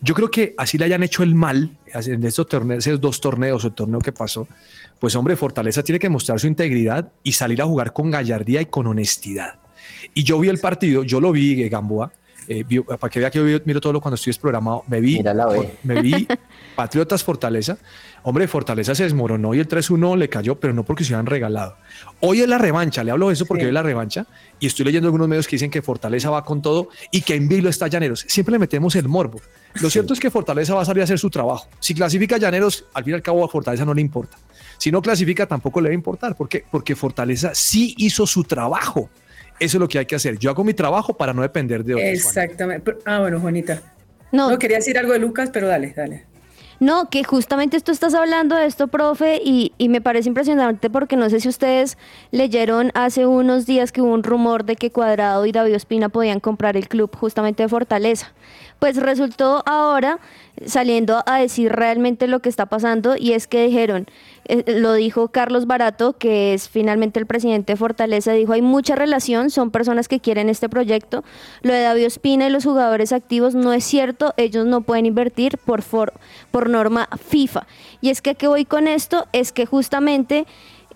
Yo 0.00 0.14
creo 0.14 0.30
que 0.30 0.54
así 0.58 0.78
le 0.78 0.86
hayan 0.86 1.02
hecho 1.02 1.22
el 1.22 1.34
mal 1.34 1.76
en 1.94 2.24
estos 2.24 2.46
esos 2.70 3.00
dos 3.00 3.20
torneos 3.20 3.64
el 3.64 3.72
torneo 3.72 4.00
que 4.00 4.12
pasó, 4.12 4.48
pues 4.98 5.14
hombre, 5.16 5.36
Fortaleza 5.36 5.82
tiene 5.82 5.98
que 5.98 6.08
mostrar 6.08 6.40
su 6.40 6.46
integridad 6.46 7.12
y 7.22 7.32
salir 7.32 7.62
a 7.62 7.66
jugar 7.66 7.92
con 7.92 8.10
gallardía 8.10 8.60
y 8.60 8.66
con 8.66 8.86
honestidad. 8.86 9.60
Y 10.14 10.24
yo 10.24 10.38
vi 10.38 10.48
el 10.48 10.58
partido, 10.58 11.04
yo 11.04 11.20
lo 11.20 11.32
vi, 11.32 11.62
eh, 11.62 11.68
Gamboa, 11.68 12.12
eh, 12.52 12.64
para 12.98 13.08
que 13.10 13.20
vea 13.20 13.30
que 13.30 13.38
yo 13.38 13.58
miro 13.64 13.80
todo 13.80 13.92
lo 13.92 14.00
cuando 14.00 14.16
estoy 14.16 14.30
desprogramado, 14.32 14.82
me 14.88 15.00
vi, 15.00 15.22
me 15.84 16.02
vi 16.02 16.26
Patriotas 16.74 17.22
Fortaleza. 17.22 17.78
Hombre, 18.24 18.48
Fortaleza 18.48 18.92
se 18.94 19.04
desmoronó 19.04 19.54
y 19.54 19.60
el 19.60 19.68
3-1 19.68 20.16
le 20.18 20.28
cayó, 20.28 20.58
pero 20.58 20.74
no 20.74 20.82
porque 20.84 21.04
se 21.04 21.10
hubieran 21.12 21.26
regalado. 21.26 21.76
Hoy 22.18 22.40
es 22.40 22.48
la 22.48 22.58
revancha, 22.58 23.04
le 23.04 23.12
hablo 23.12 23.28
de 23.28 23.34
eso 23.34 23.46
porque 23.46 23.62
Sí. 23.62 23.66
hoy 23.66 23.68
es 23.70 23.74
la 23.74 23.82
revancha 23.84 24.26
y 24.58 24.66
estoy 24.66 24.84
leyendo 24.84 25.06
algunos 25.06 25.28
medios 25.28 25.46
que 25.46 25.54
dicen 25.56 25.70
que 25.70 25.80
Fortaleza 25.80 26.28
va 26.28 26.44
con 26.44 26.60
todo 26.60 26.88
y 27.12 27.20
que 27.22 27.36
en 27.36 27.48
vilo 27.48 27.68
está 27.70 27.86
Llaneros. 27.86 28.24
Siempre 28.28 28.52
le 28.52 28.58
metemos 28.58 28.96
el 28.96 29.08
morbo. 29.08 29.40
Lo 29.80 29.88
cierto 29.88 30.12
es 30.12 30.18
que 30.18 30.28
Fortaleza 30.30 30.74
va 30.74 30.82
a 30.82 30.84
salir 30.84 31.02
a 31.02 31.04
hacer 31.04 31.20
su 31.20 31.30
trabajo. 31.30 31.68
Si 31.78 31.94
clasifica 31.94 32.36
Llaneros, 32.36 32.84
al 32.94 33.04
fin 33.04 33.12
y 33.12 33.14
al 33.14 33.22
cabo 33.22 33.44
a 33.44 33.48
Fortaleza 33.48 33.84
no 33.84 33.94
le 33.94 34.00
importa. 34.00 34.36
Si 34.76 34.90
no 34.90 35.00
clasifica, 35.00 35.46
tampoco 35.46 35.80
le 35.80 35.90
va 35.90 35.92
a 35.92 35.94
importar. 35.94 36.36
¿Por 36.36 36.48
qué? 36.48 36.64
Porque 36.70 36.96
Fortaleza 36.96 37.52
sí 37.54 37.94
hizo 37.96 38.26
su 38.26 38.42
trabajo. 38.44 39.08
Eso 39.60 39.76
es 39.76 39.80
lo 39.80 39.86
que 39.88 39.98
hay 39.98 40.06
que 40.06 40.16
hacer. 40.16 40.38
Yo 40.38 40.50
hago 40.50 40.64
mi 40.64 40.74
trabajo 40.74 41.14
para 41.14 41.32
no 41.32 41.42
depender 41.42 41.84
de 41.84 41.94
otros. 41.94 42.08
Exactamente. 42.08 42.82
Pero- 42.84 42.98
Ah, 43.04 43.20
bueno, 43.20 43.38
Juanita. 43.40 43.80
No, 44.32 44.50
No, 44.50 44.58
quería 44.58 44.78
decir 44.78 44.96
algo 44.98 45.12
de 45.12 45.18
Lucas, 45.18 45.50
pero 45.52 45.68
dale, 45.68 45.92
dale. 45.94 46.24
No, 46.78 47.10
que 47.10 47.24
justamente 47.24 47.78
tú 47.80 47.92
estás 47.92 48.14
hablando 48.14 48.56
de 48.56 48.64
esto, 48.64 48.88
profe, 48.88 49.38
y, 49.44 49.72
y 49.76 49.90
me 49.90 50.00
parece 50.00 50.30
impresionante 50.30 50.88
porque 50.88 51.14
no 51.14 51.28
sé 51.28 51.38
si 51.40 51.48
ustedes 51.48 51.98
leyeron 52.30 52.90
hace 52.94 53.26
unos 53.26 53.66
días 53.66 53.92
que 53.92 54.00
hubo 54.00 54.14
un 54.14 54.22
rumor 54.22 54.64
de 54.64 54.76
que 54.76 54.90
Cuadrado 54.90 55.44
y 55.44 55.52
David 55.52 55.76
Ospina 55.76 56.08
podían 56.08 56.40
comprar 56.40 56.78
el 56.78 56.88
club 56.88 57.14
justamente 57.14 57.62
de 57.64 57.68
Fortaleza. 57.68 58.32
Pues 58.80 58.96
resultó 58.96 59.62
ahora 59.66 60.18
saliendo 60.66 61.22
a 61.26 61.38
decir 61.38 61.70
realmente 61.70 62.26
lo 62.26 62.40
que 62.40 62.48
está 62.48 62.66
pasando 62.66 63.14
y 63.16 63.32
es 63.32 63.46
que 63.46 63.66
dijeron, 63.66 64.06
eh, 64.48 64.64
lo 64.66 64.94
dijo 64.94 65.28
Carlos 65.28 65.66
Barato, 65.66 66.18
que 66.18 66.54
es 66.54 66.68
finalmente 66.68 67.20
el 67.20 67.26
presidente 67.26 67.74
de 67.74 67.76
Fortaleza, 67.76 68.32
dijo, 68.32 68.52
hay 68.52 68.62
mucha 68.62 68.94
relación, 68.96 69.50
son 69.50 69.70
personas 69.70 70.08
que 70.08 70.18
quieren 70.18 70.48
este 70.48 70.68
proyecto. 70.68 71.24
Lo 71.62 71.72
de 71.72 71.82
David 71.82 72.06
Ospina 72.06 72.46
y 72.46 72.50
los 72.50 72.64
jugadores 72.64 73.12
activos 73.12 73.54
no 73.54 73.72
es 73.72 73.84
cierto, 73.84 74.34
ellos 74.36 74.66
no 74.66 74.80
pueden 74.80 75.06
invertir 75.06 75.56
por, 75.58 75.82
for- 75.82 76.14
por 76.50 76.68
norma 76.68 77.08
FIFA. 77.28 77.66
Y 78.00 78.10
es 78.10 78.20
que 78.22 78.34
qué 78.34 78.48
voy 78.48 78.64
con 78.64 78.88
esto, 78.88 79.26
es 79.32 79.52
que 79.52 79.66
justamente... 79.66 80.46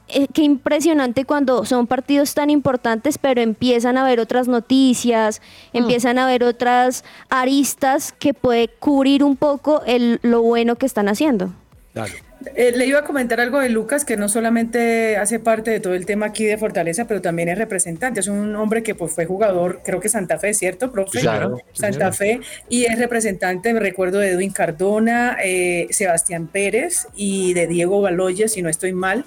eh, 0.09 0.27
qué 0.33 0.43
impresionante 0.43 1.25
cuando 1.25 1.65
son 1.65 1.87
partidos 1.87 2.35
tan 2.35 2.51
importantes, 2.51 3.19
pero 3.19 3.41
empiezan 3.41 3.97
a 3.97 4.05
ver 4.05 4.21
otras 4.21 4.49
noticias, 4.49 5.41
empiezan 5.73 6.19
a 6.19 6.27
ver 6.27 6.45
otras 6.45 7.05
aristas 7.31 8.13
que 8.13 8.35
puede 8.35 8.69
cubrir 8.69 9.25
un 9.25 9.37
poco 9.37 9.83
el, 9.87 10.21
lo 10.23 10.43
bueno 10.43 10.77
que 10.77 10.87
están 10.87 11.09
haciendo. 11.09 11.53
Eh, 12.57 12.73
le 12.77 12.87
iba 12.87 13.01
a 13.01 13.05
comentar 13.05 13.41
algo 13.41 13.61
de 13.61 13.69
Lucas, 13.69 14.05
que 14.05 14.17
no 14.17 14.29
solamente 14.29 15.17
hace 15.17 15.39
parte 15.39 15.71
de 15.71 15.81
todo 15.81 15.95
el 15.95 16.05
tema 16.05 16.27
aquí 16.27 16.45
de 16.45 16.59
Fortaleza, 16.59 17.07
pero 17.07 17.23
también 17.23 17.49
es 17.49 17.59
representante. 17.59 18.21
Es 18.21 18.29
un 18.29 18.55
hombre 18.57 18.83
que 18.83 18.95
pues, 18.95 19.13
fue 19.13 19.25
jugador, 19.25 19.81
creo 19.85 20.01
que 20.01 20.09
Santa 20.09 20.39
Fe, 20.39 20.53
¿cierto, 20.55 20.93
profe? 20.93 21.21
Claro, 21.21 21.59
Santa 21.73 22.13
Fe. 22.13 22.41
Y 22.69 22.85
es 22.85 22.99
representante, 22.99 23.73
me 23.73 23.81
recuerdo, 23.81 24.19
de 24.19 24.33
Edwin 24.33 24.53
Cardona, 24.53 25.39
eh, 25.43 25.87
Sebastián 25.91 26.49
Pérez 26.49 27.07
y 27.15 27.55
de 27.55 27.67
Diego 27.67 28.01
Baloyes, 28.01 28.53
si 28.53 28.63
no 28.63 28.69
estoy 28.69 28.93
mal. 28.93 29.25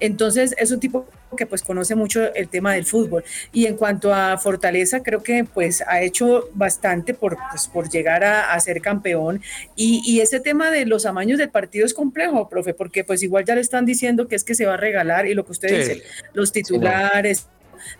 Entonces 0.00 0.54
es 0.58 0.70
un 0.70 0.80
tipo 0.80 1.06
que 1.36 1.44
pues 1.46 1.62
conoce 1.62 1.94
mucho 1.94 2.32
el 2.34 2.48
tema 2.48 2.74
del 2.74 2.84
fútbol. 2.86 3.24
Y 3.52 3.66
en 3.66 3.76
cuanto 3.76 4.14
a 4.14 4.38
Fortaleza, 4.38 5.02
creo 5.02 5.22
que 5.22 5.44
pues 5.44 5.82
ha 5.86 6.00
hecho 6.00 6.48
bastante 6.54 7.12
por, 7.14 7.36
pues, 7.50 7.68
por 7.68 7.88
llegar 7.90 8.24
a, 8.24 8.52
a 8.54 8.60
ser 8.60 8.80
campeón. 8.80 9.42
Y, 9.74 10.02
y 10.06 10.20
ese 10.20 10.40
tema 10.40 10.70
de 10.70 10.86
los 10.86 11.04
amaños 11.04 11.38
del 11.38 11.50
partido 11.50 11.84
es 11.84 11.92
complejo, 11.94 12.48
profe, 12.48 12.74
porque 12.74 13.04
pues 13.04 13.22
igual 13.22 13.44
ya 13.44 13.54
le 13.54 13.60
están 13.60 13.84
diciendo 13.84 14.28
que 14.28 14.36
es 14.36 14.44
que 14.44 14.54
se 14.54 14.66
va 14.66 14.74
a 14.74 14.78
regalar 14.78 15.26
y 15.26 15.34
lo 15.34 15.44
que 15.44 15.52
usted 15.52 15.68
Sí. 15.68 15.74
dice, 15.76 16.02
los 16.32 16.52
titulares. 16.52 17.48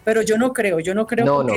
Pero 0.04 0.22
yo 0.22 0.36
no 0.38 0.52
creo, 0.52 0.80
yo 0.80 0.94
no 0.94 1.06
creo 1.06 1.24
No, 1.24 1.42
no. 1.42 1.54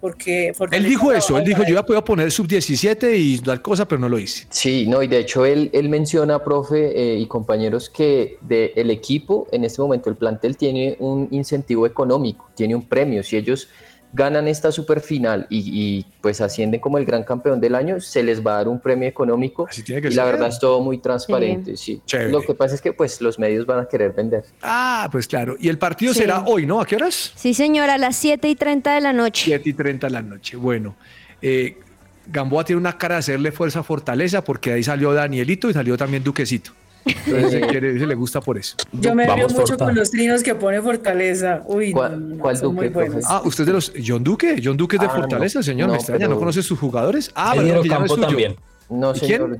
porque, 0.00 0.52
porque 0.56 0.76
Él 0.76 0.84
dijo 0.84 1.12
eso, 1.12 1.38
él 1.38 1.44
dijo, 1.44 1.62
yo 1.64 1.74
ya 1.74 1.84
podía 1.84 2.02
poner 2.02 2.30
sub-17 2.30 3.14
y 3.16 3.38
tal 3.38 3.62
cosa, 3.62 3.86
pero 3.86 4.00
no 4.00 4.08
lo 4.08 4.18
hice. 4.18 4.46
Sí, 4.50 4.86
no, 4.86 5.02
y 5.02 5.06
de 5.06 5.18
hecho 5.18 5.44
él, 5.44 5.70
él 5.72 5.88
menciona, 5.88 6.42
profe 6.42 6.92
eh, 6.94 7.18
y 7.18 7.26
compañeros, 7.26 7.90
que 7.90 8.38
de, 8.42 8.72
el 8.76 8.90
equipo, 8.90 9.48
en 9.52 9.64
este 9.64 9.80
momento 9.82 10.10
el 10.10 10.16
plantel 10.16 10.56
tiene 10.56 10.96
un 10.98 11.28
incentivo 11.30 11.86
económico, 11.86 12.50
tiene 12.54 12.74
un 12.74 12.82
premio. 12.82 13.22
Si 13.22 13.36
ellos 13.36 13.68
ganan 14.12 14.48
esta 14.48 14.72
super 14.72 15.00
final 15.00 15.46
y, 15.48 15.58
y, 15.58 16.06
pues 16.20 16.40
ascienden 16.40 16.80
como 16.80 16.98
el 16.98 17.04
gran 17.04 17.22
campeón 17.22 17.60
del 17.60 17.74
año, 17.74 18.00
se 18.00 18.22
les 18.22 18.44
va 18.44 18.54
a 18.54 18.56
dar 18.56 18.68
un 18.68 18.80
premio 18.80 19.08
económico. 19.08 19.66
Así 19.70 19.82
tiene 19.82 20.02
que 20.02 20.08
y 20.08 20.14
la 20.14 20.24
verdad 20.24 20.48
es 20.48 20.58
todo 20.58 20.80
muy 20.80 20.98
transparente. 20.98 21.76
Sí. 21.76 22.00
Lo 22.28 22.42
que 22.42 22.54
pasa 22.54 22.74
es 22.74 22.80
que 22.82 22.92
pues 22.92 23.20
los 23.20 23.38
medios 23.38 23.66
van 23.66 23.80
a 23.80 23.86
querer 23.86 24.12
vender. 24.12 24.44
Ah, 24.62 25.08
pues 25.12 25.26
claro. 25.28 25.56
Y 25.60 25.68
el 25.68 25.78
partido 25.78 26.12
Sí. 26.12 26.20
será 26.20 26.42
hoy, 26.44 26.66
¿no? 26.66 26.80
¿A 26.80 26.86
qué 26.86 26.96
horas? 26.96 27.32
Sí, 27.36 27.54
señora, 27.54 27.94
a 27.94 27.98
las 27.98 28.16
7 28.16 28.48
y 28.48 28.56
30 28.56 28.94
de 28.94 29.00
la 29.00 29.12
noche. 29.12 29.44
7 29.44 29.68
y 29.68 29.72
30 29.74 30.08
de 30.08 30.12
la 30.12 30.22
noche. 30.22 30.56
Bueno, 30.56 30.96
eh, 31.40 31.78
Gamboa 32.26 32.64
tiene 32.64 32.80
una 32.80 32.98
cara 32.98 33.16
de 33.16 33.18
hacerle 33.20 33.52
fuerza 33.52 33.80
a 33.80 33.82
Fortaleza 33.82 34.42
porque 34.42 34.72
ahí 34.72 34.82
salió 34.82 35.12
Danielito 35.12 35.70
y 35.70 35.72
salió 35.72 35.96
también 35.96 36.22
Duquecito. 36.24 36.72
Entonces 37.04 37.50
se, 37.50 37.60
quiere- 37.62 37.98
se 37.98 38.06
le 38.06 38.14
gusta 38.14 38.40
por 38.40 38.58
eso. 38.58 38.76
Yo 38.92 39.14
me 39.14 39.24
río 39.24 39.34
Vamos, 39.46 39.54
mucho 39.54 39.76
con 39.78 39.94
los 39.94 40.10
trinos 40.10 40.42
que 40.42 40.54
pone 40.54 40.80
Fortaleza. 40.82 41.62
Uy, 41.66 41.92
¿Cuál- 41.92 42.28
no, 42.28 42.34
no, 42.36 42.42
cuál 42.42 42.56
son 42.56 42.74
muy 42.74 42.86
Duque, 42.86 42.94
profe? 42.94 43.10
buenos. 43.12 43.24
Ah, 43.30 43.42
usted 43.44 43.62
es 43.62 43.66
de 43.66 43.72
los. 43.72 43.92
John 44.06 44.22
Duque. 44.22 44.60
John 44.62 44.76
Duque 44.76 44.96
es 44.96 45.00
de 45.00 45.06
Ah, 45.06 45.10
Fortaleza, 45.10 45.58
no. 45.60 45.62
señor. 45.62 45.86
No, 45.88 45.92
me 45.94 45.98
extraña, 45.98 46.28
¿no 46.28 46.38
conoce 46.38 46.62
sus 46.62 46.78
jugadores? 46.78 47.30
Ah, 47.34 47.52
pero 47.56 47.66
ya 47.66 47.74
no 47.74 47.80
es 47.82 47.88
Campo 47.88 48.14
suyo. 48.14 48.26
también. 48.26 48.56
No, 48.90 49.12
¿Y 49.14 49.18
señor. 49.18 49.58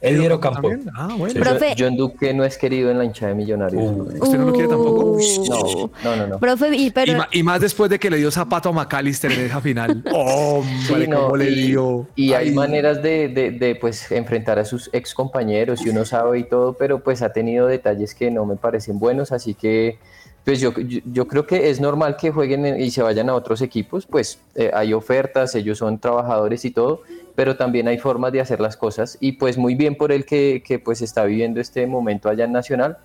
Eddie 0.00 0.32
Ocampo. 0.32 0.68
también. 0.68 0.90
Ah, 0.96 1.14
bueno. 1.18 1.40
Profe. 1.40 1.74
John 1.78 1.96
Duque 1.96 2.32
no 2.32 2.44
es 2.44 2.56
querido 2.56 2.90
en 2.90 2.98
la 2.98 3.04
hinchada 3.04 3.28
de 3.28 3.34
Millonarios. 3.34 3.92
¿Usted 4.20 4.38
no 4.38 4.46
lo 4.46 4.52
quiere 4.52 4.68
tampoco? 4.68 5.04
Uh. 5.12 5.20
No, 5.48 5.90
no, 6.04 6.16
no, 6.16 6.26
no. 6.26 6.38
Profe, 6.38 6.74
y, 6.74 6.90
pero 6.90 7.12
Y, 7.12 7.14
ma- 7.16 7.28
y 7.32 7.42
más 7.42 7.60
después 7.60 7.90
de 7.90 7.98
que 7.98 8.08
le 8.10 8.16
dio 8.16 8.30
zapato 8.30 8.70
a 8.70 8.72
McAllister 8.72 9.30
en 9.32 9.40
esa 9.46 9.60
final. 9.60 10.02
Hombre, 10.12 10.72
Sí, 10.86 11.06
no, 11.08 11.22
cómo 11.24 11.36
le 11.36 11.50
y- 11.50 11.66
dio. 11.68 12.06
Y 12.16 12.32
hay 12.32 12.48
Ay. 12.48 12.54
maneras 12.54 13.02
de, 13.02 13.28
de, 13.28 13.50
de, 13.50 13.74
pues 13.76 14.10
enfrentar 14.10 14.58
a 14.58 14.64
sus 14.64 14.88
ex 14.92 15.12
compañeros 15.14 15.84
y 15.84 15.90
uno 15.90 16.04
sabe 16.04 16.38
y 16.40 16.44
todo, 16.44 16.72
pero 16.74 17.00
pues 17.00 17.22
ha 17.22 17.32
tenido 17.32 17.66
detalles 17.66 18.14
que 18.14 18.30
no 18.30 18.46
me 18.46 18.56
parecen 18.56 18.98
buenos, 18.98 19.32
así 19.32 19.54
que 19.54 19.98
pues 20.44 20.58
yo, 20.58 20.72
yo, 20.78 21.00
yo 21.12 21.28
creo 21.28 21.46
que 21.46 21.68
es 21.68 21.80
normal 21.82 22.16
que 22.16 22.30
jueguen 22.30 22.64
en- 22.64 22.80
y 22.80 22.90
se 22.90 23.02
vayan 23.02 23.28
a 23.28 23.34
otros 23.34 23.60
equipos, 23.60 24.06
pues 24.06 24.38
eh, 24.54 24.70
hay 24.72 24.94
ofertas, 24.94 25.54
ellos 25.54 25.76
son 25.78 25.98
trabajadores 25.98 26.64
y 26.64 26.70
todo, 26.70 27.02
pero 27.34 27.56
también 27.56 27.88
hay 27.88 27.98
formas 27.98 28.32
de 28.32 28.40
hacer 28.40 28.60
las 28.60 28.76
cosas 28.76 29.16
y 29.20 29.32
pues 29.32 29.58
muy 29.58 29.74
bien 29.74 29.96
por 29.96 30.12
él 30.12 30.24
que, 30.24 30.62
que 30.64 30.78
pues 30.78 31.02
está 31.02 31.24
viviendo 31.24 31.60
este 31.60 31.86
momento 31.86 32.28
allá 32.28 32.44
en 32.44 32.52
Nacional, 32.52 32.98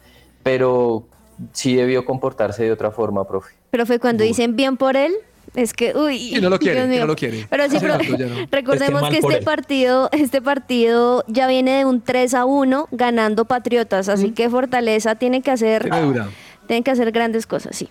pero 0.43 1.07
sí 1.53 1.75
debió 1.75 2.05
comportarse 2.05 2.63
de 2.63 2.71
otra 2.71 2.91
forma, 2.91 3.27
profe. 3.27 3.55
profe, 3.71 3.99
cuando 3.99 4.23
dicen 4.23 4.55
bien 4.55 4.77
por 4.77 4.95
él, 4.95 5.13
es 5.53 5.73
que, 5.73 5.93
uy, 5.95 6.35
Y 6.35 6.41
no 6.41 6.49
lo 6.49 6.59
quiere, 6.59 6.99
no 6.99 7.05
lo 7.05 7.15
quiere. 7.15 7.47
Pero 7.49 7.69
sí, 7.69 7.79
Sí, 7.79 7.85
no, 7.85 7.97
no. 7.97 8.47
recordemos 8.51 9.09
que 9.09 9.19
este 9.19 9.38
él. 9.38 9.43
partido, 9.43 10.09
este 10.11 10.41
partido 10.41 11.23
ya 11.27 11.47
viene 11.47 11.77
de 11.79 11.85
un 11.85 12.01
3 12.01 12.33
a 12.33 12.45
1 12.45 12.88
ganando 12.91 13.45
Patriotas, 13.45 14.09
así 14.09 14.31
que 14.31 14.49
Fortaleza 14.49 15.15
tiene 15.15 15.41
que 15.41 15.51
hacer, 15.51 15.89
tiene 16.67 16.83
que 16.83 16.91
hacer 16.91 17.11
grandes 17.11 17.47
cosas, 17.47 17.75
sí. 17.75 17.88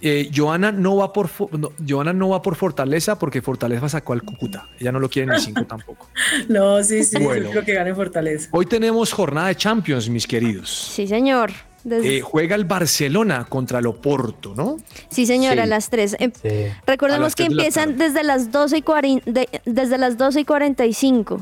Eh, 0.00 0.30
Joana 0.34 0.70
no 0.70 0.96
va 0.96 1.12
por 1.12 1.28
no, 1.58 1.72
Joana 1.86 2.12
no 2.12 2.28
va 2.28 2.40
por 2.42 2.54
Fortaleza 2.54 3.18
porque 3.18 3.42
Fortaleza 3.42 3.88
sacó 3.88 4.12
al 4.12 4.22
Cúcuta. 4.22 4.68
Ella 4.78 4.92
no 4.92 5.00
lo 5.00 5.08
quiere 5.08 5.32
ni 5.32 5.40
cinco 5.40 5.64
tampoco. 5.64 6.08
No, 6.48 6.82
sí, 6.84 7.02
sí, 7.04 7.18
Bueno. 7.18 7.46
yo 7.46 7.50
creo 7.50 7.64
que 7.64 7.74
gane 7.74 7.94
Fortaleza. 7.94 8.48
Hoy 8.52 8.66
tenemos 8.66 9.12
jornada 9.12 9.48
de 9.48 9.56
Champions, 9.56 10.08
mis 10.08 10.26
queridos. 10.26 10.70
Sí, 10.70 11.06
señor. 11.06 11.50
Eh, 11.90 12.20
juega 12.20 12.54
el 12.54 12.64
Barcelona 12.64 13.46
contra 13.48 13.78
el 13.78 13.86
Oporto, 13.86 14.52
¿no? 14.54 14.76
sí, 15.10 15.24
señor, 15.26 15.54
sí. 15.54 15.58
a 15.60 15.66
las 15.66 15.88
3. 15.90 16.16
Sí. 16.20 16.48
A 16.48 16.82
Recordemos 16.86 17.22
las 17.26 17.34
que 17.34 17.44
la 17.44 17.48
empiezan 17.50 17.96
desde 17.96 18.24
las 18.24 18.50
12 18.52 18.78
y, 18.78 18.82
de- 19.30 19.48
desde 19.64 19.96
las 19.96 20.18
12 20.18 20.40
y 20.40 20.44
45. 20.44 21.36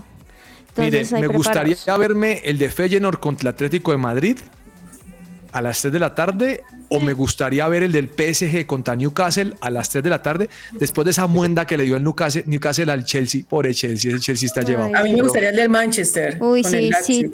Mire, 0.76 0.88
Entonces, 0.98 1.12
ahí 1.14 1.22
me 1.22 1.28
gustaría 1.28 1.76
verme 1.98 2.42
el 2.44 2.58
de 2.58 2.68
Feyenoord 2.68 3.18
contra 3.18 3.48
el 3.48 3.54
Atlético 3.54 3.92
de 3.92 3.96
Madrid 3.96 4.38
a 5.56 5.62
las 5.62 5.80
3 5.80 5.90
de 5.92 5.98
la 5.98 6.14
tarde 6.14 6.62
o 6.90 7.00
me 7.00 7.14
gustaría 7.14 7.66
ver 7.68 7.82
el 7.82 7.90
del 7.92 8.08
PSG 8.10 8.66
contra 8.66 8.94
Newcastle 8.94 9.54
a 9.60 9.70
las 9.70 9.88
3 9.88 10.04
de 10.04 10.10
la 10.10 10.20
tarde 10.20 10.50
después 10.72 11.06
de 11.06 11.12
esa 11.12 11.26
muenda 11.26 11.66
que 11.66 11.78
le 11.78 11.84
dio 11.84 11.96
el 11.96 12.04
Newcastle, 12.04 12.44
Newcastle 12.46 12.92
al 12.92 13.04
Chelsea. 13.06 13.42
Por 13.48 13.66
el 13.66 13.74
Chelsea, 13.74 14.10
el 14.12 14.20
Chelsea 14.20 14.46
está 14.46 14.60
Ay. 14.60 14.66
llevado. 14.66 14.94
A 14.94 15.02
mí 15.02 15.14
me 15.14 15.22
gustaría 15.22 15.48
el 15.48 15.56
del 15.56 15.70
Manchester. 15.70 16.36
Uy, 16.42 16.60
con 16.60 16.70
sí, 16.70 16.76
el 16.76 16.94
sí. 17.02 17.32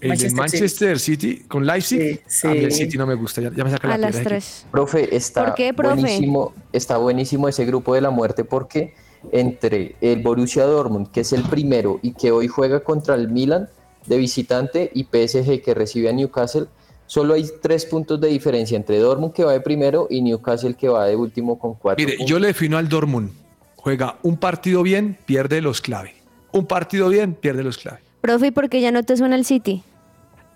El 0.00 0.10
de 0.10 0.16
City. 0.16 0.34
Manchester 0.34 1.00
City 1.00 1.44
con 1.48 1.66
Leipzig. 1.66 2.20
Sí, 2.26 2.46
A 2.46 2.50
mí 2.52 2.58
el. 2.58 2.72
City 2.72 2.96
no 2.98 3.06
me 3.06 3.14
gusta, 3.14 3.40
ya, 3.40 3.50
ya 3.52 3.64
me 3.64 3.70
saca 3.70 3.88
la 3.88 3.94
A 3.94 3.98
las 3.98 4.12
piedra. 4.12 4.28
3. 4.28 4.66
Profe, 4.70 5.16
está 5.16 5.46
¿Por 5.46 5.54
qué, 5.54 5.74
profe? 5.74 5.94
buenísimo, 5.96 6.54
está 6.72 6.98
buenísimo 6.98 7.48
ese 7.48 7.64
grupo 7.64 7.94
de 7.94 8.00
la 8.02 8.10
muerte 8.10 8.44
porque 8.44 8.94
entre 9.32 9.96
el 10.00 10.22
Borussia 10.22 10.64
Dortmund, 10.64 11.10
que 11.10 11.20
es 11.22 11.32
el 11.32 11.42
primero 11.42 11.98
y 12.02 12.12
que 12.12 12.30
hoy 12.30 12.46
juega 12.46 12.80
contra 12.80 13.16
el 13.16 13.28
Milan 13.28 13.68
de 14.06 14.18
visitante 14.18 14.90
y 14.94 15.04
PSG 15.04 15.62
que 15.62 15.74
recibe 15.74 16.08
a 16.10 16.12
Newcastle, 16.12 16.66
solo 17.06 17.34
hay 17.34 17.46
tres 17.60 17.86
puntos 17.86 18.20
de 18.20 18.28
diferencia 18.28 18.76
entre 18.76 18.98
Dortmund 18.98 19.32
que 19.32 19.44
va 19.44 19.52
de 19.52 19.60
primero 19.60 20.06
y 20.10 20.22
Newcastle 20.22 20.74
que 20.74 20.88
va 20.88 21.06
de 21.06 21.16
último 21.16 21.58
con 21.58 21.74
cuatro. 21.74 22.04
Mire, 22.04 22.16
puntos. 22.16 22.30
yo 22.30 22.38
le 22.38 22.48
defino 22.48 22.78
al 22.78 22.88
Dortmund. 22.88 23.30
Juega 23.76 24.16
un 24.22 24.36
partido 24.36 24.82
bien, 24.82 25.16
pierde 25.26 25.60
los 25.60 25.80
clave. 25.80 26.14
Un 26.52 26.66
partido 26.66 27.08
bien, 27.08 27.34
pierde 27.34 27.62
los 27.62 27.78
clave. 27.78 28.00
Profe, 28.20 28.48
¿y 28.48 28.50
por 28.50 28.68
qué 28.68 28.80
ya 28.80 28.90
no 28.90 29.02
te 29.04 29.16
suena 29.16 29.36
el 29.36 29.44
City? 29.44 29.82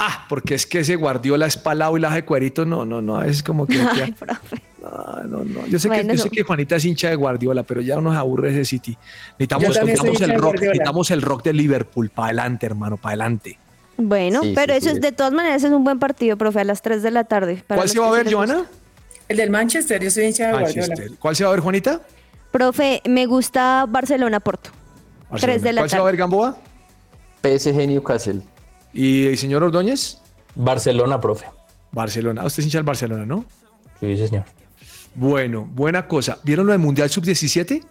Ah, 0.03 0.25
porque 0.29 0.55
es 0.55 0.67
que 0.67 0.81
ese 0.81 0.97
Guardiola 0.97 1.47
es 1.47 1.59
palado 1.59 1.97
y 1.97 2.01
la 2.01 2.11
de 2.11 2.25
cuerito, 2.25 2.65
no, 2.65 2.87
no, 2.87 3.03
no, 3.03 3.23
es 3.23 3.43
como 3.43 3.67
que... 3.67 3.79
Ay, 4.03 4.13
profe. 4.13 4.63
No, 4.81 5.23
no, 5.25 5.45
no. 5.45 5.67
Yo 5.67 5.79
sé, 5.79 5.89
Bueno, 5.89 6.09
que, 6.09 6.17
yo 6.17 6.23
sé 6.23 6.31
que 6.31 6.43
Juanita 6.43 6.77
es 6.77 6.85
hincha 6.87 7.11
de 7.11 7.17
Guardiola, 7.17 7.65
pero 7.65 7.83
ya 7.83 8.01
nos 8.01 8.17
aburre 8.17 8.51
ese 8.51 8.65
City. 8.65 8.97
Necesitamos, 9.39 9.77
el 10.23 10.39
rock, 10.39 10.55
necesitamos 10.55 11.11
el 11.11 11.23
rock 11.23 11.45
de 11.45 11.53
Liverpool. 11.53 12.09
Para 12.09 12.29
adelante, 12.29 12.65
hermano, 12.65 12.97
para 12.97 13.11
adelante. 13.11 13.59
Bueno, 14.01 14.41
Sí, 14.43 14.53
pero 14.55 14.73
sí, 14.75 14.79
eso 14.79 14.91
sí. 14.91 14.97
es 14.97 15.01
de 15.01 15.13
todas 15.13 15.33
maneras 15.33 15.63
es 15.63 15.71
un 15.71 15.85
buen 15.85 15.99
partido, 15.99 16.37
profe, 16.37 16.61
a 16.61 16.65
las 16.65 16.83
3 16.83 17.03
de 17.03 17.11
la 17.11 17.25
tarde. 17.25 17.63
para 17.67 17.79
¿Cuál 17.81 17.89
se 17.89 17.99
va 17.99 18.09
a 18.09 18.11
ver. 18.11 18.33
Joana? 18.33 18.65
El 19.29 19.37
del 19.37 19.51
Manchester, 19.51 20.03
yo 20.03 20.11
soy 20.11 20.25
hincha 20.27 20.47
de 20.49 20.53
Guardiola. 20.53 20.95
¿Cuál 21.19 21.37
se 21.37 21.45
va 21.45 21.51
a 21.51 21.53
ver, 21.53 21.61
Juanita? 21.61 22.01
Profe, 22.51 23.01
me 23.09 23.27
gusta 23.27 23.87
Barcelona-Porto. 23.89 24.71
3 25.41 25.63
de 25.63 25.73
la 25.73 25.83
¿Cuál 25.83 25.91
se 25.91 25.97
va 25.97 26.01
a 26.01 26.05
tarde. 26.05 26.13
ver, 26.13 26.17
Gamboa? 26.19 26.57
PSG 27.43 27.87
Newcastle. 27.87 28.41
¿Y 28.93 29.27
el 29.29 29.39
señor 29.39 29.63
Ordóñez? 29.63 30.19
Barcelona, 30.57 31.21
profe. 31.21 31.47
Barcelona. 31.93 32.45
Usted 32.45 32.61
es 32.61 32.67
hincha 32.67 32.79
del 32.79 32.85
Barcelona, 32.85 33.25
¿no? 33.25 33.45
Sí, 34.01 34.17
señor. 34.17 34.45
Bueno, 35.15 35.69
buena 35.71 36.09
cosa. 36.09 36.39
¿Vieron 36.43 36.67
lo 36.67 36.73
del 36.73 36.81
Mundial 36.81 37.09
Sub-17? 37.09 37.85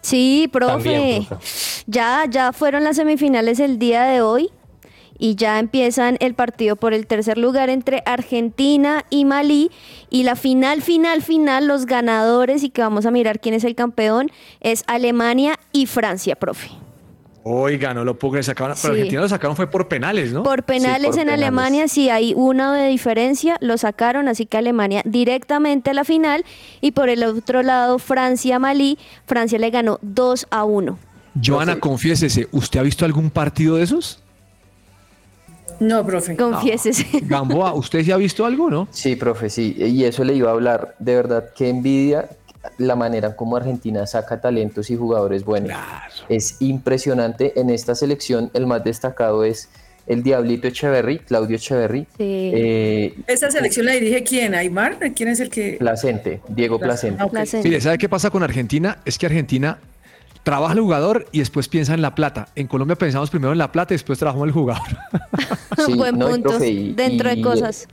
Sí, 0.00 0.48
profe. 0.50 0.72
También, 0.72 1.26
profe. 1.26 1.44
Ya, 1.86 2.24
ya 2.28 2.52
fueron 2.52 2.84
las 2.84 2.96
semifinales 2.96 3.60
el 3.60 3.78
día 3.78 4.04
de 4.04 4.22
hoy 4.22 4.50
y 5.18 5.34
ya 5.34 5.58
empiezan 5.58 6.16
el 6.20 6.34
partido 6.34 6.76
por 6.76 6.94
el 6.94 7.06
tercer 7.06 7.38
lugar 7.38 7.70
entre 7.70 8.02
Argentina 8.06 9.04
y 9.10 9.24
Malí 9.24 9.70
y 10.10 10.22
la 10.22 10.36
final, 10.36 10.82
final, 10.82 11.22
final, 11.22 11.66
los 11.66 11.86
ganadores 11.86 12.62
y 12.62 12.70
que 12.70 12.82
vamos 12.82 13.06
a 13.06 13.10
mirar 13.10 13.40
quién 13.40 13.54
es 13.54 13.64
el 13.64 13.74
campeón 13.74 14.30
es 14.60 14.84
Alemania 14.86 15.58
y 15.72 15.86
Francia, 15.86 16.36
profe. 16.36 16.70
Oiga, 17.48 17.94
no 17.94 18.04
lo 18.04 18.18
puedo 18.18 18.32
creer. 18.32 18.44
Sacaron, 18.44 18.76
pero 18.82 18.94
Sí. 18.94 18.98
Argentina 18.98 19.20
lo 19.20 19.28
sacaron 19.28 19.54
fue 19.54 19.70
por 19.70 19.86
penales, 19.86 20.32
¿no? 20.32 20.42
Por 20.42 20.64
penales 20.64 21.10
por 21.10 21.18
en 21.20 21.26
penales. 21.26 21.44
Alemania, 21.44 21.86
si 21.86 22.10
hay 22.10 22.34
una 22.34 22.74
de 22.74 22.88
diferencia, 22.88 23.56
lo 23.60 23.78
sacaron, 23.78 24.26
así 24.26 24.46
que 24.46 24.56
Alemania 24.56 25.02
directamente 25.04 25.90
a 25.90 25.94
la 25.94 26.02
final. 26.02 26.44
Y 26.80 26.90
por 26.90 27.08
el 27.08 27.22
otro 27.22 27.62
lado, 27.62 28.00
Francia-Malí, 28.00 28.98
Francia 29.26 29.60
le 29.60 29.70
ganó 29.70 30.00
2 30.02 30.48
a 30.50 30.64
1. 30.64 30.98
Joana, 31.44 31.78
confiésese, 31.78 32.48
¿usted 32.50 32.80
ha 32.80 32.82
visto 32.82 33.04
algún 33.04 33.30
partido 33.30 33.76
de 33.76 33.84
esos? 33.84 34.24
No, 35.80 36.04
profe. 36.04 36.36
Confiésese. 36.36 37.06
Gamboa, 37.22 37.74
¿usted 37.74 38.02
sí 38.04 38.12
ha 38.12 38.16
visto 38.16 38.44
algo, 38.44 38.70
no? 38.70 38.88
Sí, 38.90 39.16
profe, 39.16 39.50
sí, 39.50 39.74
y 39.78 40.04
eso 40.04 40.24
le 40.24 40.34
iba 40.34 40.50
a 40.50 40.52
hablar. 40.52 40.94
De 40.98 41.14
verdad, 41.14 41.50
qué 41.54 41.68
envidia 41.68 42.28
la 42.78 42.96
manera 42.96 43.36
como 43.36 43.56
Argentina 43.56 44.06
saca 44.06 44.40
talentos 44.40 44.90
y 44.90 44.96
jugadores 44.96 45.44
buenos. 45.44 45.72
Es 46.28 46.56
impresionante. 46.60 47.58
En 47.58 47.70
esta 47.70 47.94
selección, 47.94 48.50
el 48.54 48.66
más 48.66 48.84
destacado 48.84 49.44
es 49.44 49.68
el 50.06 50.22
Diablito 50.22 50.68
Echeverry, 50.68 51.18
Claudio 51.18 51.56
Echeverry. 51.56 52.06
Sí. 52.16 52.50
Eh, 52.54 53.14
¿Esa 53.26 53.50
selección 53.50 53.86
la 53.86 53.92
dirige 53.92 54.22
quién? 54.22 54.54
¿Aymar? 54.54 54.98
¿Quién 55.14 55.30
es 55.30 55.40
el 55.40 55.50
que...? 55.50 55.76
Placente, 55.78 56.40
Diego 56.48 56.78
Placente. 56.78 57.20
Ah, 57.20 57.26
ok. 57.26 57.32
Placente. 57.32 57.68
Mire, 57.68 57.80
¿sabe 57.80 57.98
qué 57.98 58.08
pasa 58.08 58.30
con 58.30 58.42
Argentina? 58.42 58.98
Es 59.04 59.18
que 59.18 59.26
Argentina 59.26 59.78
trabaja 60.46 60.74
el 60.74 60.80
jugador 60.80 61.26
y 61.32 61.40
después 61.40 61.66
piensa 61.66 61.92
en 61.92 62.00
la 62.02 62.14
plata. 62.14 62.46
En 62.54 62.68
Colombia 62.68 62.94
pensamos 62.94 63.30
primero 63.30 63.50
en 63.50 63.58
la 63.58 63.72
plata 63.72 63.94
y 63.94 63.96
después 63.96 64.16
trabajamos 64.16 64.44
en 64.44 64.48
el 64.50 64.54
jugador. 64.54 64.86
Sí, 65.84 65.94
Buen 65.94 66.16
no, 66.18 66.28
punto. 66.28 66.64
y- 66.64 66.92
Dentro 66.94 67.28
de 67.28 67.42
cosas. 67.42 67.88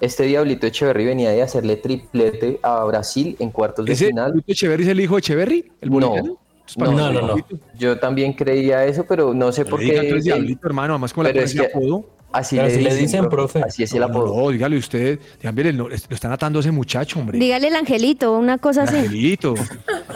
Este 0.00 0.24
Diablito 0.24 0.66
Echeverry 0.66 1.04
venía 1.04 1.30
de 1.30 1.42
hacerle 1.42 1.76
triplete 1.76 2.58
a 2.62 2.82
Brasil 2.84 3.36
en 3.38 3.50
cuartos 3.50 3.84
de 3.84 3.92
¿Ese 3.92 4.06
final. 4.06 4.32
Lucho 4.32 4.50
Echeverry 4.50 4.82
es 4.84 4.88
el 4.88 5.00
hijo 5.00 5.14
de 5.14 5.18
Echeverry? 5.20 5.70
¿El 5.82 5.90
No. 5.90 5.94
boliviano? 6.08 6.38
No, 6.78 6.92
no, 7.12 7.12
no. 7.12 7.36
Yo 7.78 7.98
también 7.98 8.32
creía 8.32 8.84
eso, 8.86 9.04
pero 9.06 9.34
no 9.34 9.52
sé 9.52 9.64
No 9.64 9.70
por 9.70 9.80
qué. 9.80 10.20
diablito, 10.22 10.66
hermano, 10.66 10.94
además 10.94 11.12
con 11.12 11.24
la 11.24 11.30
es 11.30 11.52
que- 11.54 11.66
apodo. 11.66 12.06
Así 12.32 12.56
le, 12.56 12.70
si 12.70 12.76
le 12.80 12.90
dicen, 12.90 13.00
dicen, 13.06 13.28
profe. 13.28 13.60
Así 13.62 13.82
es 13.82 13.92
el 13.92 14.00
No, 14.00 14.06
apodo. 14.06 14.36
no, 14.42 14.50
dígale 14.50 14.76
usted, 14.78 15.18
dígale, 15.40 15.72
no, 15.72 15.88
lo 15.88 15.94
están 15.94 16.30
atando 16.32 16.58
a 16.58 16.60
ese 16.60 16.70
muchacho, 16.70 17.18
hombre. 17.18 17.38
Dígale 17.38 17.68
el 17.68 17.74
angelito, 17.76 18.32
una 18.38 18.58
cosa 18.58 18.84
así. 18.84 18.96
Angelito. 18.96 19.54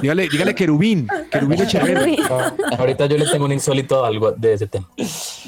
Dígale, 0.01 0.29
dígale 0.29 0.55
querubín, 0.55 1.09
querubín 1.31 1.61
Echeverry. 1.63 2.17
Ah, 2.31 2.55
Ahorita 2.79 3.07
yo 3.07 3.19
le 3.19 3.27
tengo 3.27 3.45
un 3.47 3.53
insólito 3.53 4.05
algo 4.05 4.31
de 4.33 4.53
ese 4.53 4.67
tema. 4.69 4.89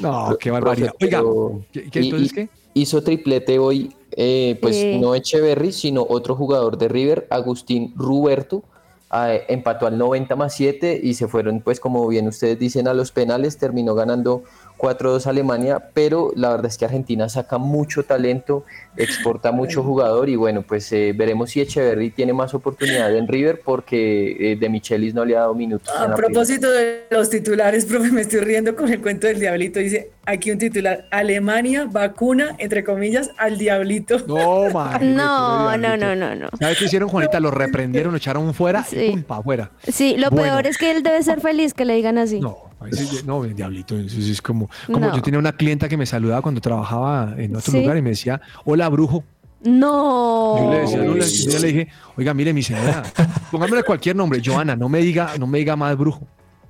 No, 0.01 0.37
qué 0.39 0.51
barbaridad. 0.51 0.93
Profe, 0.99 1.17
Oiga, 1.17 1.65
¿qué, 1.73 1.91
qué, 1.91 1.99
entonces 2.01 2.33
y- 2.33 2.35
qué? 2.35 2.49
Hizo 2.75 3.03
triplete 3.03 3.59
hoy, 3.59 3.95
eh, 4.13 4.59
pues 4.61 4.77
Eh. 4.77 4.99
no 5.01 5.15
Echeverry, 5.15 5.73
sino 5.73 6.05
otro 6.09 6.35
jugador 6.35 6.77
de 6.79 6.89
River, 6.89 7.27
Agustín 7.31 7.93
Ruberto. 7.97 8.65
ah, 9.09 9.33
empató 9.49 9.87
al 9.87 9.97
90 9.97 10.35
más 10.37 10.53
7 10.55 11.01
y 11.03 11.15
se 11.15 11.29
fueron, 11.29 11.61
pues 11.61 11.79
como 11.81 12.07
bien 12.09 12.27
ustedes 12.27 12.59
dicen, 12.59 12.89
a 12.89 12.93
los 12.93 13.13
penales. 13.13 13.57
Terminó 13.57 13.95
ganando 13.95 14.43
4-2 14.79 15.27
Alemania, 15.27 15.91
pero 15.95 16.33
la 16.37 16.51
verdad 16.51 16.67
es 16.67 16.77
que 16.77 16.85
Argentina 16.85 17.29
saca 17.29 17.59
mucho 17.59 18.05
talento, 18.05 18.65
exporta 18.97 19.53
mucho 19.53 19.83
jugador 19.83 20.29
y 20.29 20.37
bueno, 20.37 20.63
pues 20.63 20.93
eh, 20.93 21.13
veremos 21.17 21.51
si 21.51 21.61
Echeverry 21.61 22.11
tiene 22.11 22.33
más 22.33 22.55
oportunidad 22.55 23.15
en 23.17 23.27
River 23.27 23.61
porque 23.65 24.53
eh, 24.53 24.57
de 24.57 24.69
Michelis 24.69 25.15
no 25.15 25.25
le 25.25 25.37
ha 25.37 25.41
dado 25.41 25.55
minutos. 25.55 25.89
A 25.97 26.15
propósito 26.15 26.71
de 26.71 27.05
los 27.11 27.31
titulares, 27.31 27.85
profe, 27.87 28.11
me 28.11 28.23
estoy 28.23 28.41
riendo 28.41 28.77
con 28.77 28.91
el 28.91 29.01
cuento 29.01 29.27
del 29.27 29.41
diablito. 29.41 29.79
Dice 29.79 30.11
aquí 30.27 30.51
un 30.51 30.59
titular, 30.59 31.07
Alemania 31.11 31.87
vacuna, 31.91 32.55
entre 32.59 32.85
comillas, 32.85 33.31
al 33.39 33.57
diablito. 33.59 34.19
No, 34.27 34.69
man. 34.71 35.01
No, 35.17 35.77
no, 35.77 35.97
no, 35.97 36.15
no, 36.15 36.35
no. 36.35 36.49
¿Sabes 36.59 36.79
qué 36.79 36.85
hicieron, 36.87 37.09
Juanita? 37.09 37.41
Lo 37.41 37.51
reprendieron, 37.51 38.13
lo 38.13 38.19
echaron 38.19 38.53
fuera 38.53 38.85
Sí. 38.85 38.97
y 38.99 39.11
pum, 39.13 39.23
para 39.23 39.41
afuera. 39.41 39.71
Sí, 39.87 40.17
lo 40.19 40.31
Bueno. 40.31 40.45
peor 40.45 40.67
es 40.67 40.77
que 40.79 40.91
él 40.91 41.03
debe 41.03 41.23
ser 41.23 41.41
feliz 41.41 41.73
que 41.73 41.85
le 41.85 41.95
digan 41.95 42.19
así. 42.19 42.41
No, 42.41 42.57
A 42.81 42.85
veces, 42.85 43.25
no, 43.25 43.43
el 43.45 43.55
diablito, 43.55 43.99
eso 43.99 44.19
es 44.21 44.43
como, 44.43 44.69
como 44.87 44.99
No. 44.99 45.17
yo 45.17 45.23
tenía 45.23 45.39
una 45.41 45.53
clienta 45.53 45.89
que 45.89 45.97
me 45.97 46.05
saludaba 46.05 46.43
cuando 46.43 46.61
trabajaba 46.61 47.35
en 47.39 47.57
otro 47.57 47.73
Sí. 47.73 47.81
lugar 47.81 47.97
y 47.97 48.03
me 48.03 48.11
decía, 48.11 48.41
hola 48.67 48.89
brujo. 48.91 49.25
No. 49.65 50.59
Yo 50.59 50.71
le 50.73 50.81
decía, 50.81 50.99
no, 50.99 51.15
le- 51.15 51.27
yo 51.27 51.59
le 51.59 51.67
dije, 51.69 51.89
oiga, 52.17 52.35
mire 52.35 52.53
mi 52.53 52.63
señora, 52.63 53.03
pongámosle 53.51 53.83
cualquier 53.83 54.15
nombre, 54.17 54.41
Joana, 54.45 54.77
no 54.77 54.89
me 54.89 54.99
diga, 55.01 55.31
no 55.39 55.47
me 55.47 55.59
diga 55.59 55.75
más 55.77 55.97
brujo. 55.97 56.27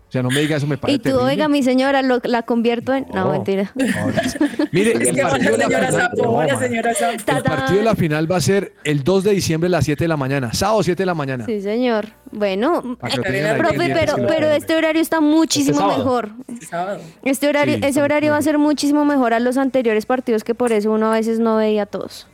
O 0.09 0.13
sea, 0.13 0.23
no 0.23 0.31
me 0.31 0.41
diga 0.41 0.57
eso, 0.57 0.69
me 0.69 0.79
parece 0.79 0.95
Y 0.95 0.99
tú, 0.99 1.05
terrible. 1.11 1.25
oiga, 1.33 1.49
mi 1.49 1.65
señora, 1.65 2.01
lo- 2.01 2.21
la 2.23 2.43
convierto 2.43 2.95
en. 2.95 3.07
No, 3.13 3.25
No. 3.25 3.33
mentira. 3.33 3.73
Mire, 4.71 4.93
Es 4.93 5.01
el 5.09 5.15
que 5.17 5.23
partido, 5.23 5.57
la 5.57 5.65
señora 5.65 5.89
final, 5.89 6.11
no, 6.49 6.59
señora 6.61 6.95
Sapo. 6.95 7.13
El 7.37 7.43
partido 7.43 7.79
de 7.79 7.85
la 7.85 7.95
final 7.97 8.31
va 8.31 8.37
a 8.37 8.41
ser 8.41 8.73
el 8.85 9.03
2 9.03 9.25
de 9.25 9.33
diciembre 9.33 9.67
a 9.67 9.71
las 9.71 9.85
7 9.85 10.05
de 10.05 10.09
la 10.09 10.17
mañana, 10.17 10.53
sábado 10.55 10.83
7 10.85 11.03
de 11.03 11.07
la 11.07 11.15
mañana. 11.15 11.45
Sí, 11.47 11.61
señor. 11.61 12.07
Bueno, 12.31 12.97
ahí 13.01 13.15
profe, 13.17 13.23
pendientes, 13.23 13.95
pero, 13.99 14.17
pero 14.17 14.27
puedan 14.29 14.53
este 14.57 14.77
horario 14.77 15.03
está 15.03 15.21
muchísimo 15.21 15.79
sábado. 15.79 15.99
mejor. 15.99 16.31
Sábado. 16.71 17.01
Este 17.25 17.49
horario, 17.49 17.75
Sí, 17.75 17.81
ese 17.85 18.01
horario 18.03 18.31
va 18.33 18.39
a 18.39 18.43
ser 18.43 18.59
muchísimo 18.59 19.05
mejor 19.05 19.35
a 19.35 19.41
los 19.41 19.57
anteriores 19.57 20.07
partidos 20.07 20.45
que 20.45 20.55
por 20.55 20.73
eso 20.73 20.93
uno 20.93 21.09
a 21.13 21.15
veces 21.17 21.41
no 21.41 21.57
veía 21.57 21.83
a 21.83 21.87
todos. 21.87 22.29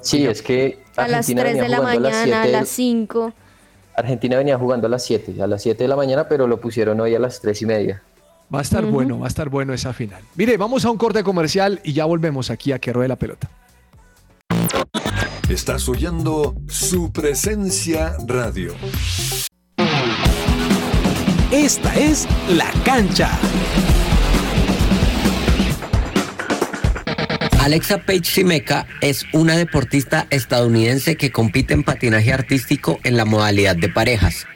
Sí, 0.00 0.26
es 0.26 0.42
que 0.42 0.78
A 0.96 1.02
las 1.08 1.28
Argentina 1.28 1.42
3 1.42 1.54
venía 1.54 1.62
de 1.64 1.68
la 1.68 1.76
jugando 1.78 2.08
a 2.08 2.10
las 2.10 2.20
mañana, 2.20 2.40
a 2.40 2.44
7 2.44 2.58
las 2.60 2.68
5. 2.68 3.32
Argentina 4.00 4.36
venía 4.36 4.58
jugando 4.58 4.86
a 4.86 4.90
las 4.90 5.04
7, 5.04 5.42
a 5.42 5.46
las 5.46 5.62
7 5.62 5.84
de 5.84 5.88
la 5.88 5.96
mañana, 5.96 6.28
pero 6.28 6.46
lo 6.46 6.60
pusieron 6.60 7.00
hoy 7.00 7.14
a 7.14 7.18
las 7.18 7.40
3 7.40 7.62
y 7.62 7.66
media. 7.66 8.02
Va 8.52 8.58
a 8.58 8.62
estar 8.62 8.84
bueno, 8.84 9.20
va 9.20 9.26
a 9.26 9.28
estar 9.28 9.48
bueno 9.48 9.72
esa 9.72 9.92
final. 9.92 10.22
Mire, 10.34 10.56
vamos 10.56 10.84
a 10.84 10.90
un 10.90 10.98
corte 10.98 11.22
comercial 11.22 11.80
y 11.84 11.92
ya 11.92 12.04
volvemos 12.04 12.50
aquí 12.50 12.72
a 12.72 12.80
que 12.80 12.92
ruede 12.92 13.08
la 13.08 13.16
pelota. 13.16 13.48
Estás 15.48 15.88
oyendo 15.88 16.54
su 16.68 17.12
presencia 17.12 18.16
radio. 18.26 18.72
Esta 21.52 21.94
es 21.96 22.28
La 22.48 22.70
Cancha. 22.84 23.38
Alexa 27.60 27.98
Page 27.98 28.24
Simeca 28.24 28.86
es 29.02 29.26
una 29.34 29.54
deportista 29.54 30.26
estadounidense 30.30 31.16
que 31.16 31.30
compite 31.30 31.74
en 31.74 31.82
patinaje 31.82 32.32
artístico 32.32 32.98
en 33.04 33.18
la 33.18 33.26
modalidad 33.26 33.76
de 33.76 33.90
parejas. 33.90 34.46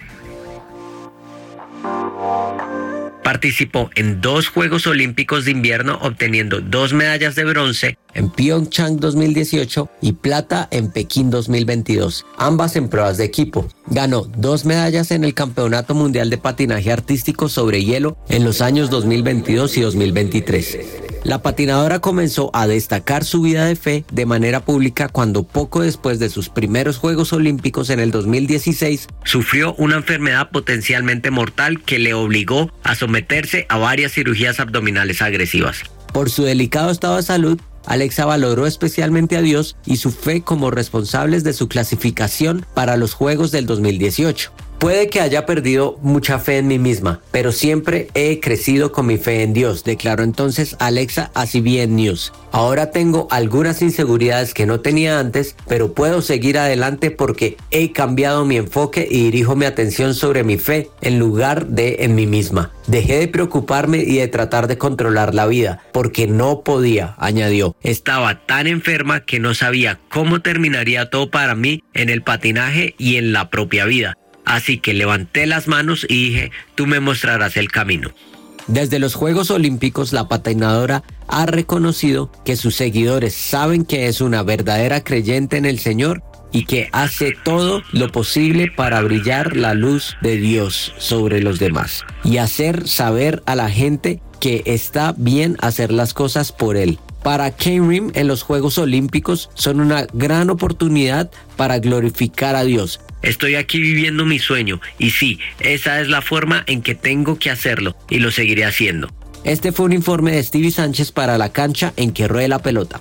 Participó 3.23 3.91
en 3.95 4.23
dos 4.23 4.49
Juegos 4.49 4.87
Olímpicos 4.87 5.45
de 5.45 5.51
Invierno 5.51 5.99
obteniendo 6.01 6.63
dos 6.63 6.95
medallas 6.95 7.35
de 7.35 7.45
bronce 7.45 7.99
en 8.15 8.31
Pyeongchang 8.31 8.99
2018 8.99 9.89
y 10.01 10.13
plata 10.13 10.69
en 10.71 10.91
Pekín 10.91 11.31
2022, 11.31 12.25
ambas 12.39 12.77
en 12.77 12.89
pruebas 12.89 13.19
de 13.19 13.25
equipo. 13.25 13.69
Ganó 13.87 14.23
dos 14.37 14.65
medallas 14.65 15.11
en 15.11 15.25
el 15.25 15.35
Campeonato 15.35 15.95
Mundial 15.95 16.31
de 16.31 16.39
Patinaje 16.39 16.93
Artístico 16.93 17.49
sobre 17.49 17.85
hielo 17.85 18.17
en 18.29 18.45
los 18.45 18.61
años 18.61 18.91
2022 18.91 19.77
y 19.77 19.81
2023. 19.83 20.79
La 21.25 21.41
patinadora 21.41 22.01
comenzó 22.01 22.51
a 22.53 22.67
destacar 22.67 23.25
su 23.25 23.41
vida 23.41 23.65
de 23.65 23.77
fe 23.77 24.05
de 24.13 24.27
manera 24.27 24.61
pública 24.61 25.09
cuando 25.09 25.43
poco 25.43 25.81
después 25.81 26.19
de 26.19 26.29
sus 26.29 26.51
primeros 26.51 26.99
Juegos 26.99 27.33
Olímpicos 27.33 27.89
en 27.89 27.99
el 27.99 28.11
2016 28.11 29.09
sufrió 29.25 29.75
una 29.77 29.97
enfermedad 29.97 30.51
potencialmente 30.51 31.31
mortal 31.31 31.83
que 31.83 31.99
le 31.99 32.13
obligó 32.13 32.71
a 32.83 32.95
someterse 32.95 33.65
a 33.71 33.79
varias 33.79 34.13
cirugías 34.13 34.61
abdominales 34.61 35.23
agresivas. 35.23 35.79
Por 36.13 36.29
su 36.29 36.45
delicado 36.45 36.91
estado 36.91 37.17
de 37.17 37.23
salud, 37.23 37.59
Alexa 37.87 38.25
valoró 38.25 38.67
especialmente 38.67 39.37
a 39.37 39.43
Dios 39.43 39.77
y 39.85 39.97
su 39.97 40.11
fe 40.11 40.43
como 40.43 40.71
responsables 40.71 41.45
de 41.45 41.53
su 41.53 41.69
clasificación 41.69 42.65
para 42.75 42.97
los 42.97 43.15
Juegos 43.15 43.51
del 43.51 43.67
2018. 43.67 44.53
Puede 44.85 45.09
que 45.09 45.23
haya 45.23 45.47
perdido 45.47 45.99
mucha 46.03 46.39
fe 46.39 46.59
en 46.59 46.67
mí 46.67 46.79
misma, 46.79 47.23
pero 47.31 47.53
siempre 47.53 48.09
he 48.13 48.39
crecido 48.39 48.93
con 48.93 49.07
mi 49.07 49.17
fe 49.17 49.43
en 49.43 49.55
Dios, 49.55 49.83
declaró 49.83 50.23
entonces 50.23 50.77
Alexa 50.79 51.31
a 51.33 51.47
CBN 51.47 51.97
News. 51.97 52.35
Ahora 52.53 52.91
tengo 52.91 53.27
algunas 53.31 53.81
inseguridades 53.81 54.53
que 54.53 54.67
no 54.67 54.81
tenía 54.81 55.19
antes, 55.19 55.57
pero 55.67 55.95
puedo 55.95 56.21
seguir 56.21 56.59
adelante 56.59 57.11
porque 57.11 57.57
he 57.71 57.93
cambiado 57.93 58.45
mi 58.45 58.59
enfoque 58.59 59.09
y 59.11 59.23
dirijo 59.23 59.57
mi 59.57 59.65
atención 59.65 60.15
sobre 60.15 60.45
mi 60.45 60.59
fe 60.59 60.91
en 61.01 61.19
lugar 61.19 61.69
de 61.69 61.97
en 62.01 62.15
mí 62.15 62.27
misma. 62.27 62.71
Dejé 62.87 63.21
de 63.21 63.29
preocuparme 63.29 64.03
y 64.03 64.17
de 64.19 64.29
tratar 64.29 64.67
de 64.67 64.77
controlar 64.77 65.35
la 65.35 65.47
vida, 65.47 65.81
porque 65.93 66.27
no 66.27 66.61
podía, 66.61 67.15
añadió. 67.17 67.75
Estaba 67.81 68.45
tan 68.45 68.67
enferma 68.67 69.25
que 69.25 69.41
no 69.41 69.55
sabía 69.55 69.99
cómo 70.11 70.43
terminaría 70.43 71.09
todo 71.09 71.31
para 71.31 71.55
mí 71.55 71.83
en 71.95 72.11
el 72.11 72.21
patinaje 72.21 72.95
y 72.99 73.17
en 73.17 73.33
la 73.33 73.49
propia 73.49 73.87
vida. 73.87 74.19
Así 74.45 74.79
que 74.79 74.95
levanté 74.95 75.47
las 75.47 75.69
manos 75.69 76.07
y 76.09 76.31
dije, 76.31 76.51
tú 76.75 76.87
me 76.87 77.01
mostrarás 77.01 77.57
el 77.57 77.71
camino. 77.71 78.11
Desde 78.67 78.99
los 78.99 79.15
Juegos 79.15 79.51
Olímpicos, 79.51 80.13
la 80.13 80.29
patinadora 80.29 81.03
ha 81.29 81.45
reconocido 81.45 82.31
que 82.45 82.57
sus 82.57 82.75
seguidores 82.75 83.35
saben 83.35 83.85
que 83.85 84.07
es 84.07 84.21
una 84.21 84.43
verdadera 84.43 85.05
creyente 85.05 85.59
en 85.59 85.67
el 85.67 85.79
Señor 85.79 86.23
y 86.51 86.65
que 86.65 86.89
hace 86.93 87.35
todo 87.45 87.83
lo 87.93 88.11
posible 88.11 88.71
para 88.71 89.03
brillar 89.03 89.57
la 89.57 89.75
luz 89.75 90.17
de 90.23 90.37
Dios 90.37 90.95
sobre 90.99 91.43
los 91.43 91.59
demás 91.59 92.05
y 92.23 92.39
hacer 92.39 92.89
saber 92.89 93.43
a 93.45 93.57
la 93.57 93.69
gente 93.69 94.23
que 94.41 94.63
está 94.65 95.15
bien 95.17 95.57
hacer 95.61 95.91
las 95.93 96.15
cosas 96.15 96.53
por 96.53 96.77
Él. 96.77 96.99
Para 97.23 97.51
Kane 97.51 97.89
Rim 97.89 98.13
en 98.15 98.29
los 98.29 98.43
Juegos 98.43 98.79
Olímpicos 98.79 99.51
son 99.55 99.81
una 99.81 100.07
gran 100.13 100.49
oportunidad 100.49 101.31
para 101.57 101.79
glorificar 101.81 102.55
a 102.55 102.65
Dios. 102.65 103.01
Estoy 103.25 103.55
aquí 103.55 103.81
viviendo 103.81 104.27
mi 104.27 104.39
sueño 104.39 104.83
y 104.99 105.09
sí, 105.09 105.39
esa 105.61 106.03
es 106.03 106.09
la 106.09 106.21
forma 106.21 106.63
en 106.67 106.83
que 106.83 106.95
tengo 106.95 107.39
que 107.39 107.51
hacerlo 107.51 107.97
y 108.11 108.19
lo 108.19 108.31
seguiré 108.31 108.67
haciendo. 108.67 109.09
Este 109.45 109.73
fue 109.73 109.87
un 109.87 109.95
informe 109.95 110.33
de 110.33 110.43
Stevie 110.43 110.71
Sánchez 110.71 111.11
para 111.11 111.39
la 111.39 111.51
cancha 111.51 111.95
en 111.97 112.13
que 112.13 112.29
ruede 112.29 112.49
la 112.49 112.59
pelota. 112.59 113.01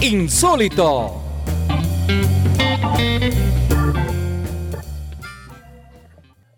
Insólito. 0.00 1.22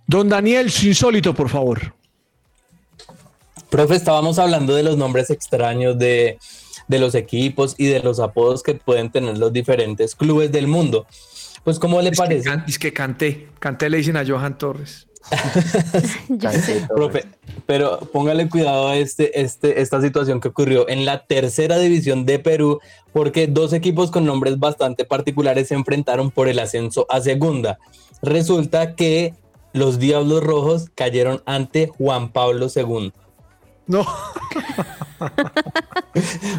Don 0.07 0.31
Daniel, 0.31 0.70
su 0.70 0.87
insólito, 0.87 1.35
por 1.35 1.51
favor. 1.51 1.94
Profe, 3.68 3.96
estábamos 3.96 4.38
hablando 4.38 4.75
de 4.75 4.83
los 4.83 4.96
nombres 4.96 5.29
extraños 5.29 5.98
de, 5.98 6.38
de 6.88 6.99
los 6.99 7.14
equipos 7.14 7.75
y 7.79 7.87
de 7.87 8.01
los 8.01 8.21
apodos 8.21 8.62
que 8.62 8.75
pueden 8.75 9.11
tener 9.11 9.38
los 9.38 9.53
diferentes 9.53 10.14
clubes 10.14 10.51
del 10.53 10.66
mundo. 10.66 11.07
Pues, 11.64 11.79
¿cómo 11.79 12.01
le 12.03 12.11
Es 12.11 12.16
que, 12.18 12.23
parece? 12.25 12.45
can- 12.49 12.64
es 12.66 12.79
que 12.79 12.92
canté, 12.92 13.49
canté 13.61 13.88
le 13.88 13.99
dicen 13.99 14.16
a 14.16 14.25
Johan 14.27 14.59
Torres. 14.59 15.07
Yo 16.29 16.51
sé. 16.51 16.87
Profe, 16.95 17.25
pero 17.66 18.01
póngale 18.12 18.49
cuidado 18.49 18.88
a 18.88 18.97
este, 18.97 19.40
este, 19.40 19.81
esta 19.81 20.01
situación 20.01 20.40
que 20.40 20.49
ocurrió 20.49 20.88
en 20.88 21.05
la 21.05 21.25
tercera 21.25 21.79
división 21.79 22.27
de 22.27 22.38
Perú, 22.40 22.81
porque 23.12 23.47
dos 23.47 23.73
equipos 23.73 24.11
con 24.11 24.25
nombres 24.25 24.59
bastante 24.59 25.05
particulares 25.05 25.68
se 25.68 25.75
enfrentaron 25.75 26.31
por 26.33 26.49
el 26.49 26.59
ascenso 26.59 27.07
a 27.09 27.21
segunda. 27.21 27.79
Resulta 28.23 28.95
que 28.95 29.35
los 29.73 29.99
Diablos 29.99 30.42
Rojos 30.42 30.87
cayeron 30.95 31.42
ante 31.47 31.87
Juan 31.87 32.33
Pablo 32.33 32.66
II. 32.75 33.12
No, 33.92 34.05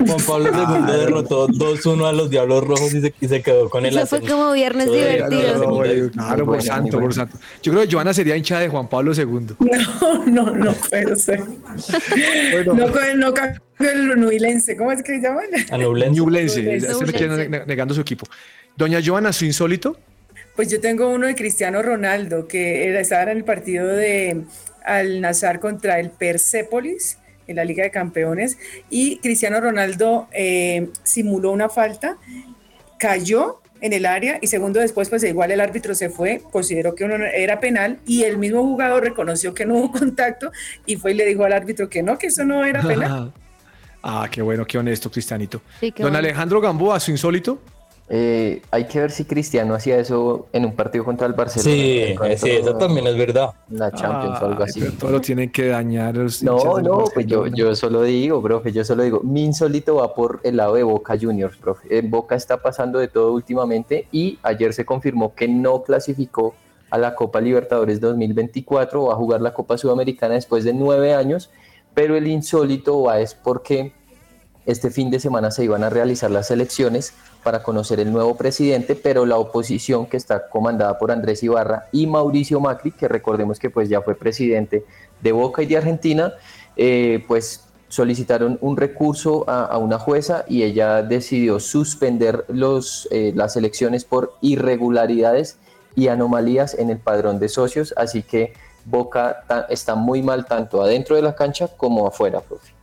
Juan 0.08 0.22
Pablo 0.26 0.50
II 0.54 0.98
derrotó 0.98 1.48
2-1 1.48 2.08
a 2.08 2.12
los 2.14 2.30
Diablos 2.30 2.64
Rojos 2.66 2.94
y 2.94 3.02
se, 3.02 3.14
y 3.22 3.28
se 3.28 3.42
quedó 3.42 3.70
con 3.70 3.86
el 3.86 3.96
Eso 3.96 4.08
fue 4.08 4.22
como 4.22 4.52
viernes 4.54 4.88
Sí, 4.90 4.96
divertido. 4.96 5.54
no, 5.58 5.64
No, 5.64 5.72
Muy 5.76 6.10
claro, 6.10 6.46
por 6.46 6.62
santo, 6.62 7.00
por 7.00 7.14
santo. 7.14 7.38
Yo 7.62 7.72
creo 7.72 7.86
que 7.88 7.92
Joana 7.94 8.14
sería 8.14 8.36
hincha 8.36 8.60
de 8.60 8.70
Juan 8.70 8.88
Pablo 8.90 9.14
II. 9.16 9.56
No, 9.60 10.26
no, 10.26 10.52
no 10.52 10.74
puede 10.74 11.16
ser. 11.16 11.42
Bueno. 12.52 12.74
No, 12.74 12.92
con- 12.92 13.20
no 13.20 13.34
el 13.80 14.20
nubilense. 14.20 14.76
¿Cómo 14.78 14.92
es 14.92 15.04
que 15.04 15.16
se 15.20 15.22
llaman? 15.22 15.46
A 15.72 15.78
Nublense. 15.78 16.62
Negando 17.68 17.94
su 17.94 18.02
equipo. 18.02 18.26
Doña 18.76 19.00
Joana, 19.06 19.34
su 19.34 19.46
insólito. 19.46 19.98
Pues 20.56 20.70
yo 20.70 20.80
tengo 20.80 21.10
uno 21.10 21.28
de 21.28 21.36
Cristiano 21.36 21.82
Ronaldo, 21.82 22.48
que 22.48 22.88
era, 22.88 23.00
estaba 23.00 23.24
en 23.32 23.38
el 23.40 23.44
partido 23.44 23.88
de 23.88 24.44
Al 24.86 25.20
Nazar 25.22 25.60
contra 25.60 26.00
el 26.00 26.12
Persepolis 26.12 27.18
en 27.48 27.56
la 27.56 27.66
Liga 27.66 27.84
de 27.84 27.92
Campeones, 27.92 28.58
y 28.90 29.18
Cristiano 29.18 29.60
Ronaldo 29.60 30.28
eh, 30.32 30.90
simuló 31.04 31.52
una 31.52 31.70
falta, 31.70 32.18
cayó 32.98 33.60
en 33.82 33.92
el 33.92 34.06
área 34.06 34.40
y 34.42 34.48
segundo 34.48 34.80
después, 34.80 35.10
pues 35.10 35.24
igual 35.26 35.52
el 35.52 35.60
árbitro 35.60 35.94
se 35.94 36.10
fue, 36.10 36.42
consideró 36.52 36.96
que 36.96 37.04
uno 37.04 37.18
no- 37.18 37.26
era 37.26 37.60
penal 37.60 38.00
y 38.06 38.24
el 38.24 38.38
mismo 38.38 38.62
jugador 38.64 39.04
reconoció 39.04 39.54
que 39.54 39.66
no 39.66 39.76
hubo 39.76 39.92
contacto 39.92 40.52
y 40.86 40.96
fue 40.96 41.12
y 41.12 41.16
le 41.16 41.26
dijo 41.26 41.44
al 41.44 41.52
árbitro 41.52 41.90
que 41.90 42.02
no, 42.02 42.18
que 42.18 42.28
eso 42.28 42.46
no 42.46 42.64
era 42.64 42.82
penal. 42.82 43.34
ah, 44.04 44.28
qué 44.32 44.42
bueno, 44.42 44.66
qué 44.66 44.78
honesto, 44.78 45.12
Cristianito. 45.12 45.62
Sí, 45.82 45.92
qué 45.92 46.02
Don 46.02 46.12
bueno. 46.14 46.20
Alejandro 46.20 46.62
Gamboa, 46.62 46.98
su 47.02 47.12
insólito. 47.12 47.60
Eh, 48.10 48.62
hay 48.70 48.86
que 48.86 49.00
ver 49.00 49.12
si 49.12 49.24
Cristiano 49.24 49.74
hacía 49.74 49.98
eso 49.98 50.48
en 50.52 50.66
un 50.66 50.74
partido 50.74 51.06
contra 51.06 51.26
el 51.26 51.34
Barcelona. 51.34 51.74
Sí, 52.36 52.50
eso 52.50 52.76
también 52.76 53.08
es 53.08 53.18
verdad. 53.18 53.52
La 53.70 53.92
Champions 53.92 54.42
o 54.42 54.46
algo 54.46 54.64
Ay, 54.64 54.70
así. 54.70 54.80
pero 54.82 54.92
todo 54.94 55.12
lo 55.12 55.22
tienen 55.22 55.52
que 55.52 55.68
dañar 55.68 56.18
los 56.18 56.44
No, 56.44 56.80
no, 56.82 57.06
pues 57.14 57.26
yo, 57.26 57.48
yo 57.48 57.74
solo 57.76 58.04
digo, 58.04 58.42
profe, 58.42 58.72
yo 58.74 58.84
solo 58.84 59.04
digo, 59.04 59.22
mi 59.22 59.46
insólito 59.46 59.96
va 59.96 60.14
por 60.14 60.42
el 60.44 60.58
lado 60.58 60.76
de 60.76 60.84
Boca 60.84 61.18
Juniors, 61.20 61.58
profe. 61.58 61.98
En 61.98 62.12
Boca 62.12 62.36
está 62.36 62.58
pasando 62.58 63.00
de 63.00 63.08
todo 63.08 63.32
últimamente 63.32 64.08
y 64.12 64.38
ayer 64.44 64.74
se 64.74 64.86
confirmó 64.86 65.34
que 65.34 65.48
no 65.48 65.82
clasificó 65.84 66.56
a 66.90 66.98
la 66.98 67.16
Copa 67.16 67.42
Libertadores 67.42 68.00
2024 68.02 69.02
o 69.02 69.12
a 69.12 69.16
jugar 69.16 69.42
la 69.42 69.54
Copa 69.54 69.78
Sudamericana 69.78 70.36
después 70.36 70.64
de 70.66 70.74
nueve 70.74 71.16
años, 71.16 71.50
pero 71.94 72.16
el 72.18 72.28
insólito 72.28 73.02
va 73.02 73.20
es 73.20 73.34
porque 73.34 73.94
este 74.66 74.90
fin 74.90 75.12
de 75.12 75.20
semana 75.20 75.52
se 75.52 75.64
iban 75.64 75.84
a 75.84 75.90
realizar 75.90 76.32
las 76.32 76.50
elecciones 76.52 77.14
para 77.44 77.64
conocer 77.64 78.00
el 78.00 78.12
nuevo 78.12 78.36
presidente, 78.36 78.96
pero 78.96 79.26
la 79.26 79.38
oposición 79.38 80.06
que 80.06 80.18
está 80.18 80.48
comandada 80.48 80.98
por 80.98 81.12
Andrés 81.12 81.44
Ibarra 81.44 81.88
y 81.92 82.08
Mauricio 82.08 82.60
Macri, 82.60 82.92
que 82.92 83.08
recordemos 83.08 83.60
que 83.60 83.70
pues 83.70 83.90
ya 83.90 84.02
fue 84.02 84.16
presidente 84.16 84.86
de 85.22 85.32
Boca 85.32 85.62
y 85.62 85.66
de 85.66 85.78
Argentina, 85.78 86.34
eh, 86.76 87.24
pues 87.28 87.66
solicitaron 87.90 88.58
un 88.62 88.76
recurso 88.76 89.48
a, 89.48 89.78
una 89.78 90.00
jueza 90.00 90.46
y 90.48 90.64
ella 90.64 91.04
decidió 91.04 91.60
suspender 91.60 92.46
los, 92.48 93.08
eh, 93.12 93.34
las 93.36 93.56
elecciones 93.56 94.04
por 94.04 94.34
irregularidades 94.42 95.58
y 95.96 96.08
anomalías 96.08 96.74
en 96.74 96.90
el 96.90 96.98
padrón 96.98 97.38
de 97.40 97.50
socios, 97.50 97.94
así 97.96 98.24
que 98.24 98.54
Boca 98.86 99.44
está 99.70 99.96
muy 99.96 100.24
mal 100.24 100.46
tanto 100.46 100.82
adentro 100.82 101.16
de 101.16 101.22
la 101.22 101.36
cancha 101.36 101.68
como 101.68 102.08
afuera, 102.08 102.42
profe. 102.42 102.74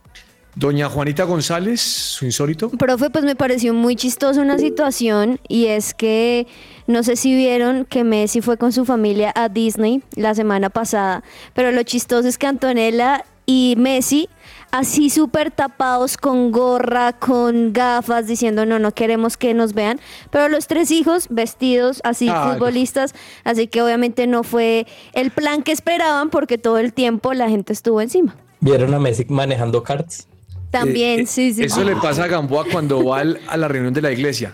Doña 0.55 0.89
Juanita 0.89 1.23
González, 1.23 1.79
su 1.79 2.25
insólito. 2.25 2.69
Profe, 2.71 3.09
pues 3.09 3.23
me 3.23 3.35
pareció 3.35 3.73
muy 3.73 3.95
chistosa 3.95 4.41
una 4.41 4.57
situación 4.57 5.39
y 5.47 5.67
es 5.67 5.93
que 5.93 6.45
no 6.87 7.03
sé 7.03 7.15
si 7.15 7.33
vieron 7.35 7.85
que 7.85 8.03
Messi 8.03 8.41
fue 8.41 8.57
con 8.57 8.73
su 8.73 8.83
familia 8.83 9.31
a 9.35 9.47
Disney 9.47 10.03
la 10.15 10.35
semana 10.35 10.69
pasada, 10.69 11.23
pero 11.53 11.71
lo 11.71 11.83
chistoso 11.83 12.27
es 12.27 12.37
que 12.37 12.47
Antonella 12.47 13.23
y 13.45 13.75
Messi 13.77 14.29
así 14.71 15.09
súper 15.09 15.51
tapados 15.51 16.17
con 16.17 16.51
gorra, 16.51 17.13
con 17.13 17.71
gafas, 17.71 18.27
diciendo 18.27 18.65
no, 18.65 18.77
no 18.77 18.93
queremos 18.93 19.37
que 19.37 19.53
nos 19.53 19.73
vean, 19.73 19.99
pero 20.31 20.49
los 20.49 20.67
tres 20.67 20.91
hijos 20.91 21.27
vestidos 21.29 22.01
así 22.03 22.27
Ay, 22.29 22.53
futbolistas, 22.53 23.13
así 23.45 23.67
que 23.67 23.81
obviamente 23.81 24.27
no 24.27 24.43
fue 24.43 24.85
el 25.13 25.31
plan 25.31 25.63
que 25.63 25.71
esperaban 25.71 26.29
porque 26.29 26.57
todo 26.57 26.77
el 26.77 26.93
tiempo 26.93 27.33
la 27.33 27.49
gente 27.49 27.71
estuvo 27.71 28.01
encima. 28.01 28.35
¿Vieron 28.59 28.93
a 28.93 28.99
Messi 28.99 29.25
manejando 29.29 29.81
karts? 29.81 30.27
También, 30.71 31.21
Eh, 31.21 31.25
sí, 31.27 31.53
sí. 31.53 31.63
Eso 31.65 31.81
sí. 31.81 31.85
le 31.85 31.95
pasa 31.97 32.23
a 32.23 32.27
Gamboa 32.27 32.65
cuando 32.71 33.03
va 33.05 33.19
al- 33.19 33.39
a 33.47 33.57
la 33.57 33.67
reunión 33.67 33.93
de 33.93 34.01
la 34.01 34.11
iglesia. 34.11 34.53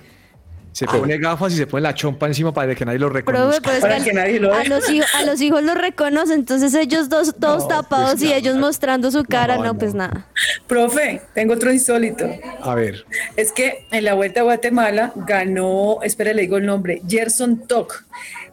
Se 0.72 0.86
pone 0.86 1.18
gafas 1.18 1.54
y 1.54 1.58
se 1.58 1.66
pone 1.66 1.82
la 1.82 1.96
chompa 1.96 2.28
encima 2.28 2.54
para 2.54 2.76
que 2.76 2.86
nadie 2.86 3.00
lo 3.00 3.10
reconozca. 3.10 3.62
pero 3.64 3.76
es 3.78 3.82
Para 3.82 3.96
al- 3.96 4.04
que 4.04 4.14
nadie 4.14 4.40
lo 4.40 4.54
a, 4.54 4.64
los 4.64 4.88
hijos, 4.92 5.08
a 5.16 5.24
los 5.24 5.42
hijos 5.42 5.64
los 5.64 5.76
reconocen, 5.76 6.40
entonces 6.40 6.72
ellos 6.76 7.10
dos 7.10 7.34
todos 7.40 7.64
No, 7.64 7.68
tapados 7.68 8.12
pues 8.12 8.22
y 8.24 8.32
ellos 8.34 8.58
mostrando 8.58 9.10
su 9.10 9.24
cara, 9.24 9.58
no, 9.58 9.64
No, 9.64 9.78
pues 9.80 9.96
nada. 9.96 10.28
Profe, 10.68 11.22
tengo 11.34 11.56
otro 11.56 11.74
insólito. 11.74 12.30
A 12.62 12.76
ver, 12.76 13.06
Es 13.36 13.52
que 13.52 13.88
en 13.92 14.04
la 14.04 14.14
Vuelta 14.14 14.42
a 14.42 14.44
Guatemala 14.44 15.14
ganó, 15.16 15.98
espera, 16.04 16.32
le 16.34 16.44
digo 16.44 16.58
el 16.58 16.68
nombre, 16.68 17.02
Gerson 17.08 17.66
Toc. 17.66 18.06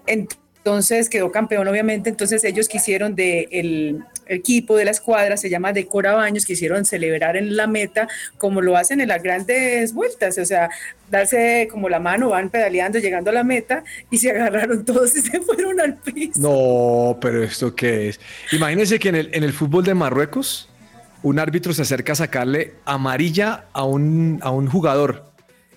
Entonces 0.07 1.11
quedó 1.11 1.31
campeón, 1.31 1.69
obviamente. 1.69 2.09
Entonces 2.09 2.43
ellos 2.45 2.69
quisieron 2.69 3.15
de 3.15 3.49
el 3.53 4.03
equipo 4.27 4.77
de 4.77 4.85
la 4.85 4.91
escuadra, 4.91 5.37
se 5.37 5.51
llama 5.51 5.73
Decora 5.73 6.15
Baños, 6.15 6.45
quisieron 6.45 6.85
celebrar 6.85 7.37
en 7.37 7.57
la 7.57 7.67
meta 7.67 8.09
como 8.39 8.61
lo 8.61 8.77
hacen 8.77 9.01
en 9.01 9.09
las 9.09 9.23
grandes 9.23 9.93
vueltas, 9.93 10.39
o 10.39 10.45
sea, 10.45 10.71
darse 11.11 11.69
como 11.71 11.89
la 11.89 12.01
mano, 12.01 12.31
van 12.31 12.51
pedaleando, 12.51 12.99
llegando 12.99 13.31
a 13.31 13.35
la 13.35 13.45
meta 13.45 13.85
y 14.11 14.19
se 14.19 14.31
agarraron 14.33 14.85
todos 14.85 15.17
y 15.17 15.21
se 15.21 15.41
fueron 15.41 15.81
al 15.81 15.97
piso. 15.97 16.41
no, 16.41 17.19
pero 17.21 17.43
¿esto 17.43 17.75
qué 17.75 18.09
es? 18.09 18.21
Imagínense 18.53 18.99
que 18.99 19.09
en 19.09 19.17
el, 19.17 19.31
en 19.33 19.45
el 19.45 19.53
fútbol 19.53 19.85
de 19.85 19.95
Marruecos, 19.95 20.69
un 21.23 21.39
árbitro 21.39 21.73
se 21.73 21.83
acerca 21.83 22.13
a 22.13 22.17
sacarle 22.17 22.75
amarilla 22.85 23.65
a 23.73 23.85
un, 23.85 24.39
a 24.43 24.51
un 24.51 24.69
jugador 24.69 25.34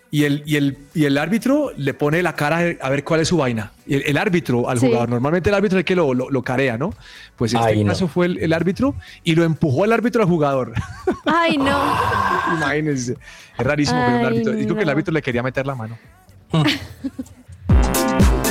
y 0.09 0.23
el, 0.23 0.41
y, 0.45 0.55
el, 0.55 0.77
y 0.93 1.03
el 1.05 1.17
árbitro 1.17 1.71
le 1.75 1.93
pone 1.93 2.23
la 2.23 2.33
cara 2.33 2.59
a 2.81 2.89
ver 2.89 3.03
cuál 3.03 3.19
es 3.19 3.27
su 3.27 3.37
vaina. 3.37 3.71
Y 3.85 3.95
el, 3.95 4.03
el 4.03 4.17
árbitro 4.17 4.69
al 4.69 4.79
Sí. 4.79 4.85
jugador, 4.87 5.09
normalmente 5.09 5.49
el 5.49 5.55
árbitro 5.55 5.77
es 5.77 5.81
el 5.81 5.85
que 5.85 5.95
lo, 5.95 6.13
lo, 6.13 6.29
lo 6.29 6.41
carea, 6.43 6.77
¿no? 6.77 6.93
Pues 7.35 7.53
en 7.53 7.59
este 7.59 7.71
Ay, 7.71 7.83
no. 7.83 7.91
caso 7.91 8.07
fue 8.07 8.27
el, 8.27 8.37
el 8.39 8.53
árbitro 8.53 8.95
y 9.23 9.35
lo 9.35 9.43
empujó 9.43 9.83
el 9.85 9.91
árbitro 9.93 10.21
al 10.23 10.29
jugador. 10.29 10.73
Ay, 11.25 11.57
no. 11.57 11.77
Imagínense. 12.57 13.17
Es 13.57 13.65
rarísimo, 13.65 13.99
pero 14.05 14.17
un 14.17 14.21
Ay, 14.21 14.25
árbitro. 14.27 14.53
Digo 14.53 14.75
que 14.75 14.81
el 14.81 14.85
no. 14.87 14.91
árbitro 14.91 15.13
le 15.13 15.21
quería 15.21 15.43
meter 15.43 15.65
la 15.67 15.75
mano. 15.75 15.97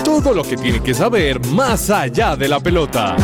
Todo 0.04 0.34
lo 0.34 0.42
que 0.44 0.56
tiene 0.56 0.80
que 0.82 0.92
saber 0.94 1.44
más 1.46 1.90
allá 1.90 2.36
de 2.36 2.48
la 2.48 2.60
pelota. 2.60 3.16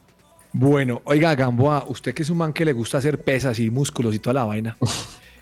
Bueno, 0.57 1.01
oiga, 1.03 1.35
Gamboa, 1.35 1.83
usted 1.89 2.13
que 2.13 2.23
es 2.23 2.29
un 2.29 2.37
man 2.37 2.53
que 2.53 2.63
le 2.63 2.71
gusta 2.71 2.97
hacer 2.97 3.21
pesas 3.21 3.59
y 3.59 3.69
músculos 3.69 4.15
y 4.15 4.19
toda 4.19 4.35
la 4.35 4.45
vaina, 4.45 4.77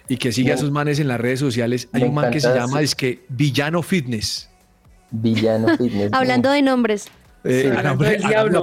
y 0.08 0.18
que 0.18 0.32
sigue 0.32 0.52
a 0.52 0.56
esos 0.56 0.72
manes 0.72 1.00
en 1.00 1.08
las 1.08 1.20
redes 1.22 1.40
sociales, 1.40 1.88
hay 1.94 2.02
Me 2.02 2.10
un 2.10 2.16
man 2.16 2.32
que 2.32 2.40
se 2.40 2.52
llama, 2.54 2.82
es 2.82 2.96
que 2.96 3.24
Villano 3.30 3.84
Fitness. 3.84 4.50
Villano 5.12 5.68
Fitness. 5.78 6.12
Hablando 6.14 6.50
de 6.50 6.64
nombres. 6.64 7.08
Eh, 7.44 7.70
Sí. 7.72 7.84
nombre- 7.84 8.18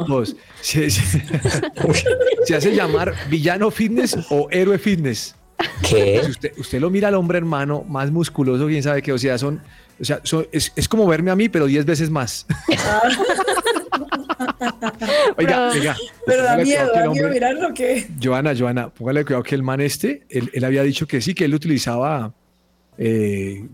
pues, 0.08 0.34
se, 0.60 0.90
se- 0.90 1.22
se 2.44 2.56
hace 2.56 2.74
llamar 2.74 3.14
Villano 3.28 3.70
Fitness 3.70 4.16
o 4.30 4.48
Héroe 4.50 4.78
Fitness. 4.78 5.36
¿Qué? 5.88 6.20
Si 6.24 6.30
usted, 6.32 6.52
usted 6.58 6.80
lo 6.80 6.90
mira 6.90 7.06
al 7.08 7.14
hombre 7.14 7.38
hermano, 7.38 7.84
más 7.86 8.10
musculoso, 8.10 8.66
quién 8.66 8.82
sabe 8.82 9.02
qué, 9.02 9.12
o 9.12 9.18
sea, 9.18 9.38
son, 9.38 9.60
o 10.00 10.04
sea, 10.04 10.20
son- 10.24 10.46
es, 10.52 10.72
es 10.76 10.88
como 10.88 11.06
verme 11.06 11.30
a 11.30 11.36
mí, 11.36 11.48
pero 11.48 11.66
10 11.66 11.84
veces 11.84 12.10
más. 12.10 12.46
oiga, 15.36 15.70
oiga. 15.72 15.96
Pero 16.26 16.42
da 16.42 16.56
miedo, 16.56 16.86
da 16.94 17.00
miedo 17.08 17.10
hombre- 17.10 17.30
mirarlo 17.30 17.74
que... 17.74 18.08
Joana, 18.22 18.54
Joana, 18.56 18.88
póngale 18.90 19.24
cuidado 19.24 19.42
que 19.42 19.54
el 19.54 19.62
man 19.62 19.80
este, 19.80 20.24
él, 20.28 20.50
él 20.54 20.64
había 20.64 20.82
dicho 20.82 21.06
que 21.06 21.20
sí, 21.20 21.34
que 21.34 21.44
él 21.44 21.54
utilizaba 21.54 22.32
eh, 22.98 23.66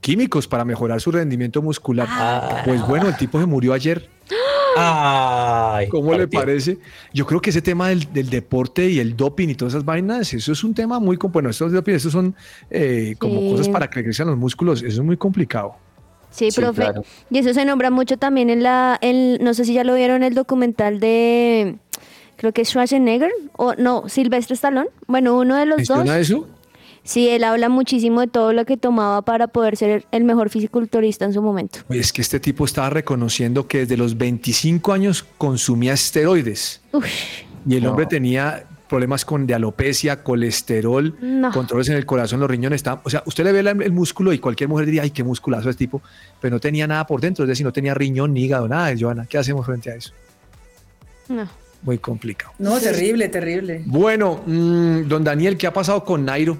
químicos 0.00 0.46
para 0.48 0.64
mejorar 0.64 1.00
su 1.00 1.10
rendimiento 1.10 1.62
muscular. 1.62 2.06
Ah. 2.10 2.62
Pues 2.64 2.86
bueno, 2.86 3.08
el 3.08 3.16
tipo 3.16 3.40
se 3.40 3.46
murió 3.46 3.72
ayer. 3.72 4.08
Ay, 4.76 5.88
¿Cómo 5.88 6.14
le 6.14 6.28
parece? 6.28 6.78
Yo 7.12 7.26
creo 7.26 7.40
que 7.40 7.50
ese 7.50 7.62
tema 7.62 7.88
del, 7.88 8.12
del 8.12 8.30
deporte 8.30 8.88
y 8.88 8.98
el 8.98 9.16
doping 9.16 9.48
y 9.48 9.54
todas 9.54 9.74
esas 9.74 9.84
vainas, 9.84 10.32
eso 10.32 10.52
es 10.52 10.64
un 10.64 10.74
tema 10.74 10.98
muy, 11.00 11.16
bueno, 11.16 11.50
estos 11.50 11.72
doping, 11.72 11.94
estos 11.94 12.12
son 12.12 12.34
eh, 12.70 13.14
como 13.18 13.40
Sí. 13.40 13.50
cosas 13.50 13.68
para 13.68 13.88
que 13.90 14.02
crezcan 14.02 14.28
los 14.28 14.36
músculos, 14.36 14.82
eso 14.82 15.00
es 15.00 15.06
muy 15.06 15.16
complicado. 15.16 15.74
Sí, 16.30 16.50
Sí, 16.50 16.60
profe. 16.60 16.82
claro. 16.82 17.02
Y 17.30 17.38
eso 17.38 17.52
se 17.52 17.64
nombra 17.64 17.90
mucho 17.90 18.16
también 18.16 18.50
en 18.50 18.62
la, 18.62 18.96
en- 19.02 19.42
no 19.42 19.52
sé 19.54 19.64
si 19.64 19.74
ya 19.74 19.82
lo 19.84 19.94
vieron 19.94 20.22
el 20.22 20.34
documental 20.34 21.00
de, 21.00 21.76
creo 22.36 22.52
que 22.52 22.62
es 22.62 22.68
Schwarzenegger, 22.68 23.32
o 23.56 23.74
no, 23.74 24.08
Silvestre 24.08 24.54
Stallone. 24.54 24.88
Bueno, 25.08 25.36
uno 25.36 25.56
de 25.56 25.66
los 25.66 25.78
dos. 25.88 25.98
¿Menciona 25.98 26.18
eso? 26.20 26.46
Sí, 27.02 27.28
él 27.28 27.44
habla 27.44 27.68
muchísimo 27.68 28.20
de 28.20 28.26
todo 28.28 28.52
lo 28.52 28.64
que 28.64 28.76
tomaba 28.76 29.22
para 29.22 29.48
poder 29.48 29.76
ser 29.76 30.04
el 30.12 30.24
mejor 30.24 30.50
fisiculturista 30.50 31.24
en 31.24 31.32
su 31.32 31.42
momento. 31.42 31.80
Es 31.88 32.12
que 32.12 32.20
este 32.22 32.38
tipo 32.40 32.64
estaba 32.64 32.90
reconociendo 32.90 33.66
que 33.66 33.78
desde 33.78 33.96
los 33.96 34.16
25 34.18 34.92
años 34.92 35.24
consumía 35.38 35.94
esteroides 35.94 36.80
Uf, 36.92 37.06
y 37.66 37.76
el 37.76 37.84
No. 37.84 37.90
hombre 37.90 38.06
tenía 38.06 38.64
problemas 38.88 39.24
con 39.24 39.46
de 39.46 39.54
alopecia, 39.54 40.22
colesterol, 40.22 41.16
No. 41.20 41.52
controles 41.52 41.88
en 41.88 41.96
el 41.96 42.04
corazón, 42.04 42.40
los 42.40 42.50
riñones. 42.50 42.76
Está, 42.78 43.00
o 43.04 43.08
sea, 43.10 43.22
usted 43.24 43.44
le 43.44 43.52
ve 43.52 43.60
el 43.84 43.92
músculo 43.92 44.32
y 44.32 44.38
cualquier 44.38 44.68
mujer 44.68 44.86
diría, 44.86 45.02
ay, 45.02 45.10
qué 45.10 45.22
musculazo 45.24 45.70
es 45.70 45.76
tipo, 45.76 46.02
pero 46.40 46.56
no 46.56 46.60
tenía 46.60 46.86
nada 46.86 47.06
por 47.06 47.20
dentro, 47.20 47.44
es 47.44 47.48
decir, 47.48 47.64
no 47.64 47.72
tenía 47.72 47.94
riñón, 47.94 48.34
ni 48.34 48.44
hígado, 48.44 48.66
nada. 48.68 48.92
Joana, 48.98 49.26
¿qué 49.26 49.38
hacemos 49.38 49.64
frente 49.64 49.90
a 49.90 49.94
eso? 49.96 50.12
no. 51.28 51.48
Muy 51.82 51.96
complicado. 51.96 52.52
No, 52.58 52.78
terrible, 52.78 53.30
terrible. 53.30 53.82
Bueno, 53.86 54.42
mm, 54.44 55.08
don 55.08 55.24
Daniel, 55.24 55.56
¿qué 55.56 55.66
ha 55.66 55.72
pasado 55.72 56.04
con 56.04 56.26
Nairo? 56.26 56.58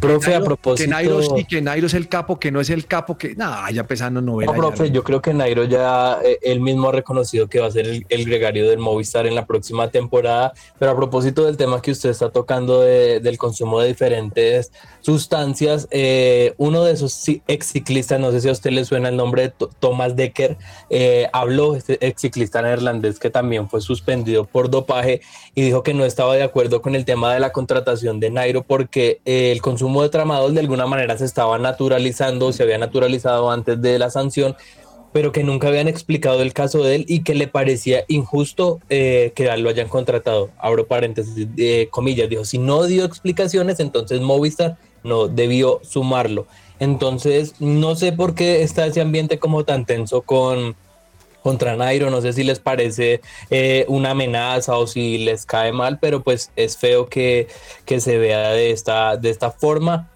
Profe, 0.00 0.34
a 0.34 0.40
propósito. 0.42 0.84
Que 0.84 0.90
Nairo 0.90 1.22
sí, 1.22 1.44
que 1.44 1.60
Nairo 1.62 1.86
es 1.86 1.94
el 1.94 2.08
capo, 2.08 2.38
que 2.38 2.50
no 2.50 2.60
es 2.60 2.70
el 2.70 2.86
capo, 2.86 3.16
que. 3.18 3.34
Nada, 3.34 3.70
ya 3.70 3.82
empezando 3.82 4.20
novela. 4.20 4.52
No, 4.52 4.56
ya. 4.56 4.68
profe, 4.68 4.90
yo 4.90 5.04
creo 5.04 5.20
que 5.20 5.34
Nairo 5.34 5.64
ya 5.64 6.18
eh, 6.24 6.38
él 6.42 6.60
mismo 6.60 6.88
ha 6.88 6.92
reconocido 6.92 7.48
que 7.48 7.60
va 7.60 7.66
a 7.66 7.70
ser 7.70 7.86
el, 7.86 8.06
el 8.08 8.24
gregario 8.24 8.68
del 8.68 8.78
Movistar 8.78 9.26
en 9.26 9.34
la 9.34 9.46
próxima 9.46 9.88
temporada. 9.90 10.52
Pero 10.78 10.92
a 10.92 10.96
propósito 10.96 11.44
del 11.44 11.56
tema 11.56 11.80
que 11.82 11.90
usted 11.90 12.10
está 12.10 12.30
tocando 12.30 12.80
de- 12.80 13.20
del 13.20 13.38
consumo 13.38 13.80
de 13.80 13.88
diferentes 13.88 14.72
sustancias, 15.00 15.88
eh, 15.90 16.54
uno 16.56 16.84
de 16.84 16.92
esos 16.92 17.22
ex 17.48 17.66
ciclistas, 17.66 18.20
no 18.20 18.30
sé 18.32 18.40
si 18.40 18.48
a 18.48 18.52
usted 18.52 18.70
le 18.70 18.84
suena 18.84 19.08
el 19.08 19.16
nombre 19.16 19.42
de 19.42 19.54
Thomas 19.78 20.16
Decker, 20.16 20.56
eh, 20.88 21.28
habló, 21.32 21.74
este 21.74 21.98
ex 22.06 22.20
ciclista 22.20 22.62
neerlandés 22.62 23.18
que 23.18 23.30
también 23.30 23.68
fue 23.68 23.80
suspendido 23.80 24.44
por 24.44 24.70
dopaje 24.70 25.20
y 25.60 25.64
dijo 25.64 25.82
que 25.82 25.92
no 25.92 26.06
estaba 26.06 26.36
de 26.36 26.42
acuerdo 26.42 26.80
con 26.80 26.94
el 26.94 27.04
tema 27.04 27.34
de 27.34 27.38
la 27.38 27.52
contratación 27.52 28.18
de 28.18 28.30
Nairo 28.30 28.62
porque 28.62 29.20
eh, 29.26 29.52
el 29.52 29.60
consumo 29.60 30.02
de 30.02 30.08
tramadol 30.08 30.54
de 30.54 30.60
alguna 30.60 30.86
manera 30.86 31.18
se 31.18 31.26
estaba 31.26 31.58
naturalizando, 31.58 32.50
se 32.54 32.62
había 32.62 32.78
naturalizado 32.78 33.50
antes 33.50 33.82
de 33.82 33.98
la 33.98 34.08
sanción, 34.08 34.56
pero 35.12 35.32
que 35.32 35.44
nunca 35.44 35.68
habían 35.68 35.86
explicado 35.86 36.40
el 36.40 36.54
caso 36.54 36.82
de 36.82 36.94
él 36.94 37.04
y 37.08 37.24
que 37.24 37.34
le 37.34 37.46
parecía 37.46 38.04
injusto 38.08 38.80
eh, 38.88 39.32
que 39.34 39.54
lo 39.58 39.68
hayan 39.68 39.88
contratado. 39.88 40.48
Abro 40.56 40.86
paréntesis, 40.86 41.46
eh, 41.58 41.88
comillas, 41.90 42.30
dijo, 42.30 42.46
si 42.46 42.56
no 42.56 42.84
dio 42.84 43.04
explicaciones, 43.04 43.80
entonces 43.80 44.22
Movistar 44.22 44.78
no 45.04 45.28
debió 45.28 45.80
sumarlo. 45.82 46.46
Entonces, 46.78 47.60
no 47.60 47.96
sé 47.96 48.12
por 48.12 48.34
qué 48.34 48.62
está 48.62 48.86
ese 48.86 49.02
ambiente 49.02 49.38
como 49.38 49.64
tan 49.64 49.84
tenso 49.84 50.22
con 50.22 50.74
contra 51.42 51.76
Nairo, 51.76 52.10
no 52.10 52.20
sé 52.20 52.32
si 52.32 52.44
les 52.44 52.58
parece 52.58 53.20
eh, 53.50 53.84
una 53.88 54.10
amenaza 54.10 54.76
o 54.76 54.86
si 54.86 55.18
les 55.18 55.46
cae 55.46 55.72
mal, 55.72 55.98
pero 55.98 56.22
pues 56.22 56.50
es 56.56 56.76
feo 56.76 57.08
que, 57.08 57.48
que 57.84 58.00
se 58.00 58.18
vea 58.18 58.50
de 58.50 58.70
esta, 58.70 59.16
de 59.16 59.30
esta 59.30 59.50
forma. 59.50 60.10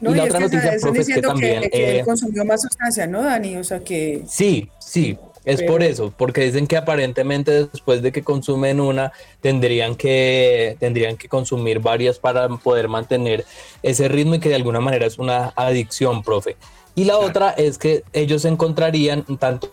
No, 0.00 0.12
y 0.12 0.16
la 0.16 0.24
otra 0.24 0.38
que 0.38 0.44
noticia, 0.44 0.76
profe, 0.80 1.00
es 1.00 1.08
que 1.08 1.22
también... 1.22 1.62
que, 1.62 1.70
que 1.70 1.90
eh, 1.90 1.98
él 2.00 2.04
consumió 2.04 2.44
más 2.44 2.60
sustancia, 2.62 3.06
¿no, 3.06 3.22
Dani? 3.22 3.56
O 3.56 3.64
sea 3.64 3.80
que... 3.80 4.22
Sí, 4.28 4.68
sí, 4.78 5.16
es 5.44 5.60
Pero- 5.60 5.72
por 5.72 5.82
eso, 5.82 6.12
porque 6.16 6.42
dicen 6.42 6.66
que 6.66 6.76
aparentemente 6.76 7.66
después 7.66 8.02
de 8.02 8.12
que 8.12 8.22
consumen 8.22 8.80
una, 8.80 9.12
tendrían 9.40 9.94
que, 9.94 10.76
tendrían 10.78 11.16
que 11.16 11.28
consumir 11.28 11.80
varias 11.80 12.18
para 12.18 12.48
poder 12.48 12.88
mantener 12.88 13.46
ese 13.82 14.08
ritmo 14.08 14.34
y 14.34 14.40
que 14.40 14.50
de 14.50 14.56
alguna 14.56 14.80
manera 14.80 15.06
es 15.06 15.18
una 15.18 15.52
adicción, 15.56 16.22
profe. 16.22 16.56
Y 16.94 17.04
la 17.04 17.16
otra 17.16 17.50
es 17.50 17.78
que 17.78 18.04
ellos 18.12 18.44
encontrarían 18.44 19.24
tanto 19.38 19.70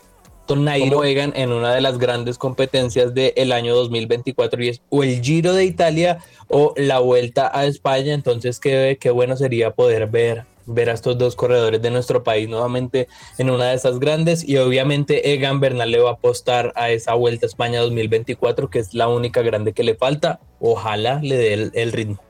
Nairo 0.56 1.04
Egan 1.04 1.32
en 1.36 1.52
una 1.52 1.74
de 1.74 1.80
las 1.80 1.98
grandes 1.98 2.38
competencias 2.38 3.14
del 3.14 3.52
año 3.52 3.74
2024 3.74 4.62
y 4.62 4.68
es 4.68 4.82
o 4.88 5.02
el 5.02 5.22
Giro 5.22 5.54
de 5.54 5.64
Italia 5.64 6.18
o 6.48 6.74
la 6.76 6.98
Vuelta 6.98 7.50
a 7.52 7.66
España. 7.66 8.14
Entonces, 8.14 8.60
qué, 8.60 8.98
qué 9.00 9.10
bueno 9.10 9.36
sería 9.36 9.72
poder 9.72 10.06
ver 10.08 10.44
ver 10.66 10.90
a 10.90 10.92
estos 10.92 11.18
dos 11.18 11.36
corredores 11.36 11.82
de 11.82 11.90
nuestro 11.90 12.22
país 12.22 12.48
nuevamente 12.48 13.08
en 13.38 13.50
una 13.50 13.70
de 13.70 13.74
esas 13.74 13.98
grandes 13.98 14.48
y 14.48 14.56
obviamente 14.58 15.32
Egan 15.32 15.58
Bernal 15.58 15.90
le 15.90 15.98
va 15.98 16.10
a 16.10 16.12
apostar 16.12 16.72
a 16.76 16.90
esa 16.90 17.14
Vuelta 17.14 17.46
a 17.46 17.48
España 17.48 17.80
2024 17.80 18.70
que 18.70 18.78
es 18.78 18.94
la 18.94 19.08
única 19.08 19.42
grande 19.42 19.72
que 19.72 19.82
le 19.82 19.96
falta. 19.96 20.40
Ojalá 20.60 21.20
le 21.22 21.36
dé 21.36 21.54
el, 21.54 21.70
el 21.74 21.92
ritmo. 21.92 22.20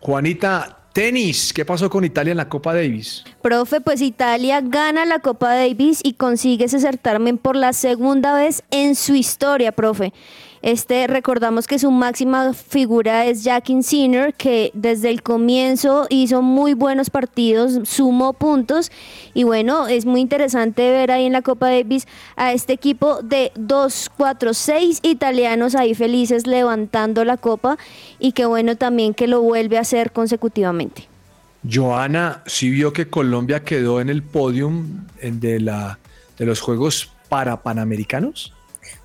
Juanita, 0.00 0.83
tenis. 0.94 1.52
¿Qué 1.52 1.66
pasó 1.66 1.90
con 1.90 2.04
Italia 2.04 2.30
en 2.30 2.38
la 2.38 2.48
Copa 2.48 2.72
Davis? 2.72 3.24
Profe, 3.42 3.82
pues 3.82 4.00
Italia 4.00 4.62
gana 4.62 5.04
la 5.04 5.18
Copa 5.18 5.54
Davis 5.54 6.00
y 6.02 6.14
consigue 6.14 6.64
ese 6.64 6.80
certamen 6.80 7.36
por 7.36 7.56
la 7.56 7.74
segunda 7.74 8.32
vez 8.34 8.62
en 8.70 8.94
su 8.94 9.14
historia, 9.14 9.72
profe. 9.72 10.14
Este, 10.64 11.06
recordamos 11.06 11.66
que 11.66 11.78
su 11.78 11.90
máxima 11.90 12.54
figura 12.54 13.26
es 13.26 13.44
Jackie 13.44 13.82
Sinner, 13.82 14.32
que 14.32 14.70
desde 14.72 15.10
el 15.10 15.22
comienzo 15.22 16.06
hizo 16.08 16.40
muy 16.40 16.72
buenos 16.72 17.10
partidos, 17.10 17.86
sumó 17.86 18.32
puntos 18.32 18.90
y 19.34 19.44
bueno, 19.44 19.88
es 19.88 20.06
muy 20.06 20.22
interesante 20.22 20.90
ver 20.90 21.10
ahí 21.10 21.26
en 21.26 21.34
la 21.34 21.42
Copa 21.42 21.68
Davis 21.68 22.06
a 22.36 22.54
este 22.54 22.72
equipo 22.72 23.20
de 23.20 23.52
2, 23.56 24.12
4, 24.16 24.54
6 24.54 25.00
italianos 25.02 25.74
ahí 25.74 25.94
felices 25.94 26.46
levantando 26.46 27.26
la 27.26 27.36
copa 27.36 27.76
y 28.18 28.32
que 28.32 28.46
bueno 28.46 28.74
también 28.74 29.12
que 29.12 29.26
lo 29.26 29.42
vuelve 29.42 29.76
a 29.76 29.82
hacer 29.82 30.12
consecutivamente. 30.12 31.06
Joana, 31.70 32.42
sí 32.46 32.70
vio 32.70 32.94
que 32.94 33.10
Colombia 33.10 33.64
quedó 33.64 34.00
en 34.00 34.08
el 34.08 34.22
podium 34.22 35.04
de, 35.20 35.60
la, 35.60 35.98
de 36.38 36.46
los 36.46 36.62
Juegos 36.62 37.10
para 37.28 37.62
Panamericanos. 37.62 38.54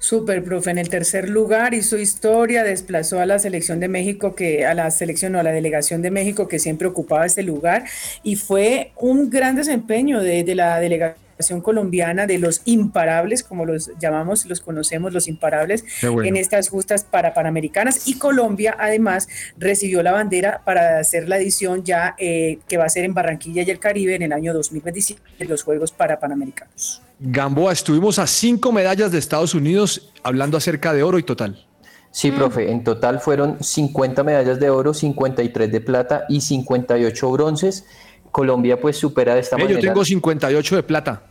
Súper, 0.02 0.43
profe, 0.45 0.72
en 0.72 0.78
el 0.78 0.88
tercer 0.88 1.30
lugar 1.30 1.74
hizo 1.74 1.97
historia, 1.97 2.64
desplazó 2.64 3.20
a 3.20 3.26
la 3.26 3.38
selección 3.38 3.82
de 3.82 3.89
México, 3.89 4.34
que 4.34 4.66
a 4.66 4.74
la 4.74 4.89
selección 4.91 5.36
o 5.36 5.39
a 5.39 5.43
la 5.43 5.52
delegación 5.52 6.02
de 6.02 6.10
México 6.10 6.47
que 6.47 6.58
siempre 6.58 6.88
ocupaba 6.88 7.26
este 7.26 7.43
lugar 7.43 7.84
y 8.24 8.38
fue 8.38 8.93
un 8.95 9.30
gran 9.30 9.58
desempeño 9.58 10.22
de, 10.22 10.45
de 10.45 10.56
la 10.56 10.80
delegación 10.80 11.29
colombiana 11.62 12.28
de 12.28 12.38
los 12.38 12.62
imparables, 12.66 13.44
como 13.44 13.66
los 13.66 13.92
llamamos, 14.00 14.46
los 14.46 14.62
conocemos, 14.62 15.14
los 15.14 15.28
imparables, 15.28 15.84
bueno. 16.02 16.24
en 16.24 16.36
estas 16.36 16.70
justas 16.70 17.04
para 17.04 17.34
Panamericanas. 17.34 18.08
Y 18.08 18.18
Colombia 18.20 18.76
además 18.78 19.28
recibió 19.58 20.04
la 20.04 20.12
bandera 20.12 20.62
para 20.66 21.00
hacer 21.00 21.30
la 21.30 21.38
edición 21.38 21.84
ya 21.84 22.16
eh, 22.18 22.60
que 22.68 22.78
va 22.78 22.86
a 22.86 22.90
ser 22.90 23.06
en 23.06 23.14
Barranquilla 23.14 23.64
y 23.64 23.70
el 23.70 23.80
Caribe 23.80 24.16
en 24.16 24.22
el 24.24 24.34
año 24.34 24.54
2027 24.54 25.22
de 25.40 25.46
los 25.46 25.64
Juegos 25.64 25.92
para 25.92 26.20
Panamericanos. 26.20 27.02
Gamboa, 27.20 27.74
estuvimos 27.74 28.20
a 28.20 28.28
cinco 28.28 28.72
medallas 28.72 29.12
de 29.12 29.18
Estados 29.20 29.54
Unidos 29.56 30.12
hablando 30.24 30.58
acerca 30.58 30.94
de 30.94 31.04
oro 31.04 31.20
y 31.20 31.24
total. 31.24 31.66
Sí, 32.12 32.32
profe, 32.32 32.72
en 32.72 32.84
total 32.84 33.20
fueron 33.20 33.64
50 33.64 34.24
medallas 34.24 34.60
de 34.60 34.70
oro, 34.72 34.94
53 34.96 35.72
de 35.72 35.80
plata 35.80 36.26
y 36.28 36.42
58 36.42 37.30
bronces. 37.32 37.86
Colombia 38.32 38.80
pues 38.82 38.98
supera 38.98 39.36
de 39.36 39.42
esta 39.42 39.58
Eh, 39.58 39.60
manera. 39.60 39.80
yo 39.80 39.88
tengo 39.88 40.04
58 40.04 40.76
de 40.76 40.84
plata. 40.84 41.24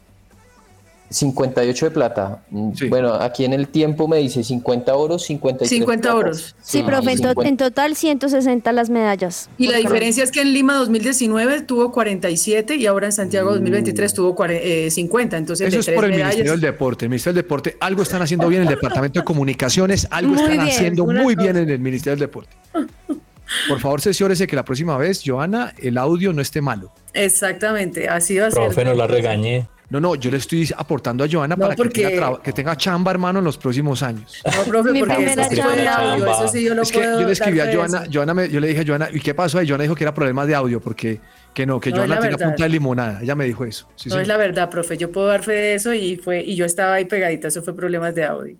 58 1.10 1.86
de 1.86 1.90
plata. 1.90 2.42
Mm, 2.50 2.72
Bueno, 2.90 3.14
aquí 3.14 3.44
en 3.44 3.52
el 3.52 3.68
tiempo 3.68 4.06
me 4.08 4.18
dice 4.18 4.44
50 4.44 4.94
oros, 4.94 5.24
53 5.24 5.68
50 5.68 6.02
platas. 6.02 6.18
oros. 6.18 6.56
Sí, 6.62 6.82
profe, 6.82 7.12
en, 7.12 7.18
to- 7.18 7.28
50. 7.30 7.48
en 7.48 7.56
total 7.56 7.96
160 7.96 8.72
las 8.72 8.90
medallas. 8.90 9.48
Y 9.58 9.68
la 9.68 9.78
diferencia 9.78 10.22
es 10.24 10.30
que 10.30 10.42
en 10.42 10.52
Lima 10.52 10.74
2019 10.74 11.62
tuvo 11.62 11.92
47 11.92 12.76
y 12.76 12.86
ahora 12.86 13.06
en 13.06 13.12
Santiago 13.12 13.52
2023 13.52 14.12
tuvo 14.14 14.34
cuare- 14.36 14.60
eh, 14.62 14.90
50. 14.90 15.36
Entonces, 15.36 15.68
Eso 15.68 15.76
de 15.76 15.80
es 15.80 15.94
por 15.94 16.04
el 16.04 16.10
medallas. 16.10 16.28
Ministerio 16.36 16.52
del 16.52 16.60
Deporte. 16.60 17.04
El 17.04 17.08
Ministerio 17.10 17.34
del 17.34 17.42
Deporte, 17.44 17.76
algo 17.80 18.02
están 18.02 18.22
haciendo 18.22 18.48
bien 18.48 18.62
en 18.62 18.68
el 18.68 18.74
Departamento 18.74 19.20
de 19.20 19.24
Comunicaciones, 19.24 20.06
algo 20.10 20.34
Muy 20.34 20.42
están 20.42 20.56
bien, 20.58 20.68
haciendo 20.68 21.06
muy 21.06 21.34
cosa. 21.34 21.42
bien 21.42 21.56
en 21.56 21.70
el 21.70 21.78
Ministerio 21.78 22.12
del 22.16 22.20
Deporte. 22.28 22.50
Por 23.68 23.80
favor, 23.80 24.00
cerciórese 24.02 24.46
que 24.46 24.54
la 24.56 24.64
próxima 24.64 24.98
vez, 24.98 25.22
Joana, 25.24 25.72
el 25.78 25.96
audio 25.96 26.34
no 26.34 26.42
esté 26.42 26.60
malo. 26.60 26.92
Exactamente, 27.14 28.06
así 28.08 28.36
va 28.36 28.48
a 28.48 28.50
ser. 28.50 28.60
Profe, 28.62 28.84
no 28.84 28.92
la 28.94 29.06
regañé. 29.06 29.66
No, 29.90 30.00
no, 30.00 30.14
yo 30.16 30.30
le 30.30 30.36
estoy 30.36 30.68
aportando 30.76 31.24
a 31.24 31.28
Joana 31.30 31.56
No, 31.56 31.62
para 31.64 31.74
que, 31.74 31.88
tenga 31.88 32.10
traba- 32.10 32.42
que 32.42 32.52
tenga 32.52 32.76
chamba, 32.76 33.10
hermano, 33.10 33.38
en 33.38 33.44
los 33.46 33.56
próximos 33.56 34.02
años. 34.02 34.42
No, 34.44 34.62
profe, 34.64 34.92
Mi 34.92 35.00
porque 35.00 35.24
eso 35.24 35.42
sí 35.50 35.60
audio, 35.60 36.26
eso 36.30 36.48
sí 36.48 36.62
yo 36.64 36.74
lo 36.74 36.82
es 36.82 36.92
que 36.92 37.00
yo 37.00 37.20
le 37.22 37.32
escribí 37.32 37.60
a 37.60 37.72
Joana. 37.74 38.04
Joana 38.12 38.34
me- 38.34 38.50
yo 38.50 38.60
le 38.60 38.68
dije 38.68 38.82
a 38.82 38.84
Joana, 38.86 39.08
¿y 39.10 39.18
qué 39.20 39.32
pasó? 39.34 39.62
Y 39.62 39.66
Joana 39.68 39.84
dijo 39.84 39.94
que 39.94 40.04
era 40.04 40.12
problemas 40.12 40.46
de 40.46 40.54
audio, 40.54 40.78
porque 40.80 41.20
que 41.54 41.64
no, 41.64 41.80
que 41.80 41.90
No, 41.90 41.96
Joana 41.98 42.20
verdad. 42.20 42.48
punta 42.48 42.64
de 42.64 42.68
limonada. 42.68 43.20
Ella 43.22 43.34
me 43.34 43.46
dijo 43.46 43.64
eso. 43.64 43.88
Sí, 43.96 44.10
no 44.10 44.16
sí. 44.16 44.20
es 44.22 44.28
la 44.28 44.36
verdad, 44.36 44.68
profe, 44.68 44.98
yo 44.98 45.10
puedo 45.10 45.26
dar 45.28 45.42
fe 45.42 45.52
de 45.52 45.74
eso 45.74 45.94
y 45.94 46.16
fue 46.16 46.42
y 46.44 46.54
yo 46.54 46.66
estaba 46.66 46.94
ahí 46.94 47.06
pegadita, 47.06 47.48
eso 47.48 47.62
fue 47.62 47.74
problemas 47.74 48.14
de 48.14 48.24
audio. 48.26 48.56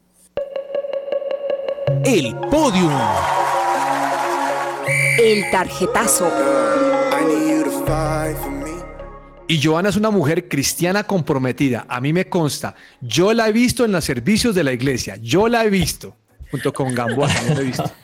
El 2.05 2.35
podium. 2.51 2.93
El 5.19 5.51
tarjetazo. 5.51 6.33
Y 9.51 9.63
Joana 9.63 9.89
es 9.89 9.97
una 9.97 10.11
mujer 10.11 10.47
cristiana 10.47 11.05
comprometida. 11.05 11.87
A 11.89 12.03
mí 12.03 12.13
me 12.13 12.29
consta. 12.29 12.75
Yo 13.01 13.33
la 13.33 13.49
he 13.49 13.53
visto 13.53 13.83
en 13.87 13.93
los 13.93 14.05
servicios 14.05 14.55
de 14.55 14.63
la 14.63 14.75
iglesia. 14.75 15.17
Yo 15.17 15.49
la 15.49 15.65
he 15.65 15.71
visto. 15.71 16.15
Junto 16.51 16.71
con 16.71 16.95
Gamboa. 16.95 17.29
también 17.29 17.55
la 17.55 17.61
he 17.61 17.65
visto. 17.65 17.91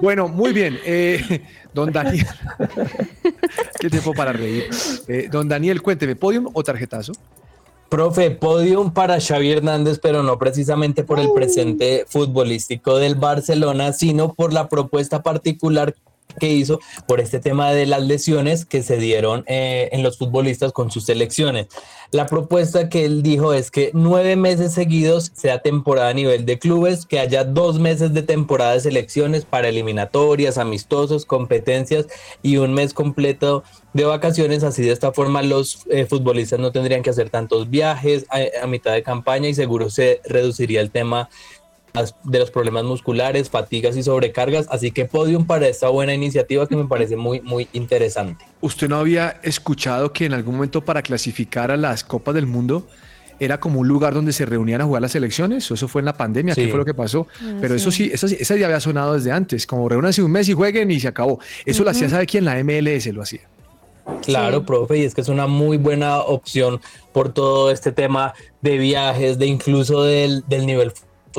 Bueno, 0.00 0.28
muy 0.28 0.52
bien. 0.52 0.78
Eh, 0.84 1.42
don 1.74 1.90
Daniel. 1.90 2.26
Qué 3.80 3.90
tiempo 3.90 4.14
para 4.14 4.32
reír. 4.32 4.68
Eh, 5.08 5.28
don 5.28 5.48
Daniel, 5.48 5.82
cuénteme, 5.82 6.14
¿podium 6.14 6.48
o 6.52 6.62
tarjetazo? 6.62 7.12
Profe, 7.88 8.30
podium 8.30 8.92
para 8.92 9.18
Xavi 9.18 9.50
Hernández, 9.50 9.98
pero 10.00 10.22
no 10.22 10.38
precisamente 10.38 11.02
por 11.02 11.18
el 11.18 11.32
presente 11.32 12.04
futbolístico 12.06 12.98
del 12.98 13.16
Barcelona, 13.16 13.92
sino 13.92 14.34
por 14.34 14.52
la 14.52 14.68
propuesta 14.68 15.22
particular 15.22 15.96
que 16.38 16.48
hizo 16.48 16.80
por 17.06 17.20
este 17.20 17.40
tema 17.40 17.72
de 17.72 17.86
las 17.86 18.02
lesiones 18.02 18.64
que 18.64 18.82
se 18.82 18.98
dieron 18.98 19.44
eh, 19.46 19.88
en 19.92 20.02
los 20.02 20.18
futbolistas 20.18 20.72
con 20.72 20.90
sus 20.90 21.06
selecciones. 21.06 21.68
La 22.10 22.26
propuesta 22.26 22.88
que 22.88 23.04
él 23.04 23.22
dijo 23.22 23.52
es 23.52 23.70
que 23.70 23.90
nueve 23.92 24.36
meses 24.36 24.72
seguidos 24.72 25.30
sea 25.34 25.58
temporada 25.58 26.08
a 26.08 26.14
nivel 26.14 26.46
de 26.46 26.58
clubes, 26.58 27.04
que 27.04 27.18
haya 27.18 27.44
dos 27.44 27.78
meses 27.78 28.14
de 28.14 28.22
temporada 28.22 28.72
de 28.72 28.80
selecciones 28.80 29.44
para 29.44 29.68
eliminatorias, 29.68 30.56
amistosos, 30.56 31.26
competencias 31.26 32.06
y 32.42 32.56
un 32.56 32.72
mes 32.72 32.94
completo 32.94 33.62
de 33.92 34.04
vacaciones. 34.04 34.62
Así 34.62 34.82
de 34.82 34.92
esta 34.92 35.12
forma 35.12 35.42
los 35.42 35.86
eh, 35.90 36.06
futbolistas 36.06 36.58
no 36.60 36.72
tendrían 36.72 37.02
que 37.02 37.10
hacer 37.10 37.28
tantos 37.28 37.68
viajes 37.68 38.24
a, 38.30 38.64
a 38.64 38.66
mitad 38.66 38.92
de 38.92 39.02
campaña 39.02 39.48
y 39.48 39.54
seguro 39.54 39.90
se 39.90 40.22
reduciría 40.24 40.80
el 40.80 40.90
tema 40.90 41.28
de 42.24 42.38
los 42.38 42.50
problemas 42.50 42.84
musculares, 42.84 43.50
fatigas 43.50 43.96
y 43.96 44.02
sobrecargas. 44.02 44.66
Así 44.70 44.90
que 44.90 45.04
podium 45.04 45.46
para 45.46 45.66
esta 45.68 45.88
buena 45.88 46.14
iniciativa 46.14 46.66
que 46.68 46.76
me 46.76 46.84
parece 46.86 47.16
muy, 47.16 47.40
muy 47.40 47.68
interesante. 47.72 48.44
¿Usted 48.60 48.88
no 48.88 48.96
había 48.96 49.40
escuchado 49.42 50.12
que 50.12 50.26
en 50.26 50.32
algún 50.34 50.54
momento 50.56 50.84
para 50.84 51.02
clasificar 51.02 51.70
a 51.70 51.76
las 51.76 52.04
Copas 52.04 52.34
del 52.34 52.46
Mundo 52.46 52.86
era 53.40 53.60
como 53.60 53.80
un 53.80 53.86
lugar 53.88 54.14
donde 54.14 54.32
se 54.32 54.44
reunían 54.46 54.80
a 54.80 54.84
jugar 54.84 55.02
las 55.02 55.14
elecciones? 55.14 55.70
Eso 55.70 55.88
fue 55.88 56.00
en 56.00 56.06
la 56.06 56.16
pandemia, 56.16 56.54
¿qué 56.54 56.64
Sí. 56.64 56.70
fue 56.70 56.78
lo 56.78 56.84
que 56.84 56.94
pasó? 56.94 57.26
Ah, 57.40 57.58
Pero 57.60 57.74
eso 57.74 57.90
sí. 57.90 58.06
sí, 58.06 58.10
eso 58.12 58.28
sí, 58.28 58.36
esa 58.38 58.56
ya 58.56 58.66
había 58.66 58.80
sonado 58.80 59.14
desde 59.14 59.30
antes, 59.32 59.66
como 59.66 59.88
reúnanse 59.88 60.22
un 60.22 60.30
mes 60.32 60.48
y 60.48 60.54
jueguen 60.54 60.90
y 60.90 61.00
se 61.00 61.08
acabó. 61.08 61.38
Eso 61.64 61.84
lo 61.84 61.90
hacía, 61.90 62.08
¿sabe 62.08 62.26
quién? 62.26 62.44
La 62.44 62.58
MLS 62.58 63.06
lo 63.12 63.22
hacía. 63.22 63.40
Claro, 64.22 64.60
Sí. 64.60 64.64
profe, 64.66 64.98
y 64.98 65.02
es 65.04 65.14
que 65.14 65.20
es 65.20 65.28
una 65.28 65.46
muy 65.46 65.76
buena 65.76 66.18
opción 66.20 66.80
por 67.12 67.32
todo 67.32 67.70
este 67.70 67.92
tema 67.92 68.32
de 68.62 68.78
viajes, 68.78 69.38
de 69.38 69.46
incluso 69.46 70.02
del, 70.02 70.42
del 70.48 70.64
nivel 70.66 70.92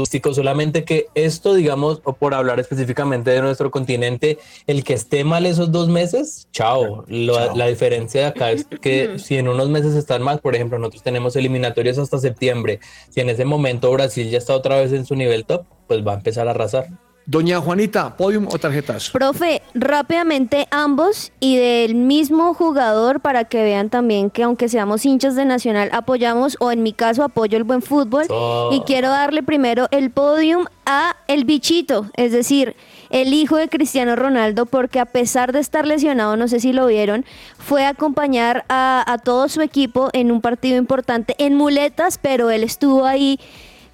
solamente 0.06 0.84
que 0.84 1.08
esto, 1.16 1.54
digamos, 1.54 2.02
o 2.04 2.14
por 2.14 2.34
hablar 2.34 2.60
específicamente 2.60 3.32
de 3.32 3.41
nuestro 3.41 3.72
continente, 3.72 4.38
el 4.68 4.84
que 4.84 4.93
esté 4.93 5.24
mal 5.24 5.45
esos 5.45 5.72
dos 5.72 5.88
meses, 5.89 6.47
chao. 6.52 7.04
Lo- 7.08 7.36
Chao. 7.36 7.56
La 7.56 7.68
diferencia 7.68 8.22
de 8.22 8.28
acá 8.28 8.52
es 8.52 8.66
que 8.82 9.20
si 9.20 9.38
en 9.38 9.47
unos 9.47 9.70
meses 9.70 9.95
están 9.95 10.22
mal, 10.22 10.39
por 10.39 10.56
ejemplo, 10.56 10.78
nosotros 10.80 11.04
tenemos 11.04 11.36
eliminatorias 11.36 11.97
hasta 11.97 12.18
septiembre, 12.20 12.80
si 13.10 13.22
en 13.22 13.30
ese 13.30 13.45
momento 13.45 13.91
Brasil 13.91 14.30
ya 14.30 14.38
está 14.38 14.54
otra 14.56 14.78
vez 14.80 14.91
en 14.93 15.06
su 15.06 15.16
nivel 15.16 15.45
top, 15.45 15.66
pues 15.88 16.06
va 16.06 16.14
a 16.14 16.16
empezar 16.16 16.47
a 16.47 16.52
arrasar. 16.52 16.88
Doña 17.32 17.62
Juanita, 17.62 18.18
podium 18.18 18.48
o 18.50 18.58
tarjetazo. 18.58 19.12
Profe, 19.12 19.62
rápidamente 19.76 20.68
ambos 20.72 21.32
y 21.40 21.58
del 21.58 21.94
mismo 21.94 22.56
jugador 22.56 23.20
para 23.20 23.44
que 23.44 23.62
vean 23.62 23.92
también 23.92 24.32
que 24.32 24.42
aunque 24.42 24.68
seamos 24.68 25.06
hinchas 25.06 25.36
de 25.36 25.46
Nacional 25.46 25.90
apoyamos 25.94 26.58
o 26.60 26.72
en 26.72 26.82
mi 26.82 26.92
caso 26.92 27.24
apoyo 27.24 27.56
el 27.56 27.66
buen 27.66 27.84
fútbol 27.84 28.26
Oh. 28.32 28.72
y 28.74 28.82
quiero 28.82 29.10
darle 29.10 29.44
primero 29.44 29.88
el 29.92 30.10
podium 30.10 30.66
a 30.88 31.18
el 31.28 31.46
bichito, 31.46 32.08
es 32.16 32.32
decir, 32.32 32.76
el 33.12 33.32
hijo 33.32 33.58
de 33.58 33.70
Cristiano 33.70 34.16
Ronaldo 34.16 34.66
porque 34.66 35.00
a 35.00 35.06
pesar 35.06 35.52
de 35.52 35.60
estar 35.60 35.86
lesionado, 35.86 36.36
no 36.36 36.48
sé 36.48 36.60
si 36.60 36.74
lo 36.74 36.88
vieron, 36.88 37.26
fue 37.60 37.86
a 37.86 37.90
acompañar 37.90 38.66
a, 38.70 39.04
a 39.06 39.20
todo 39.20 39.50
su 39.50 39.62
equipo 39.62 40.10
en 40.14 40.32
un 40.32 40.42
partido 40.42 40.78
importante 40.78 41.36
en 41.38 41.54
muletas, 41.54 42.18
pero 42.18 42.50
él 42.50 42.64
estuvo 42.64 43.06
ahí 43.06 43.40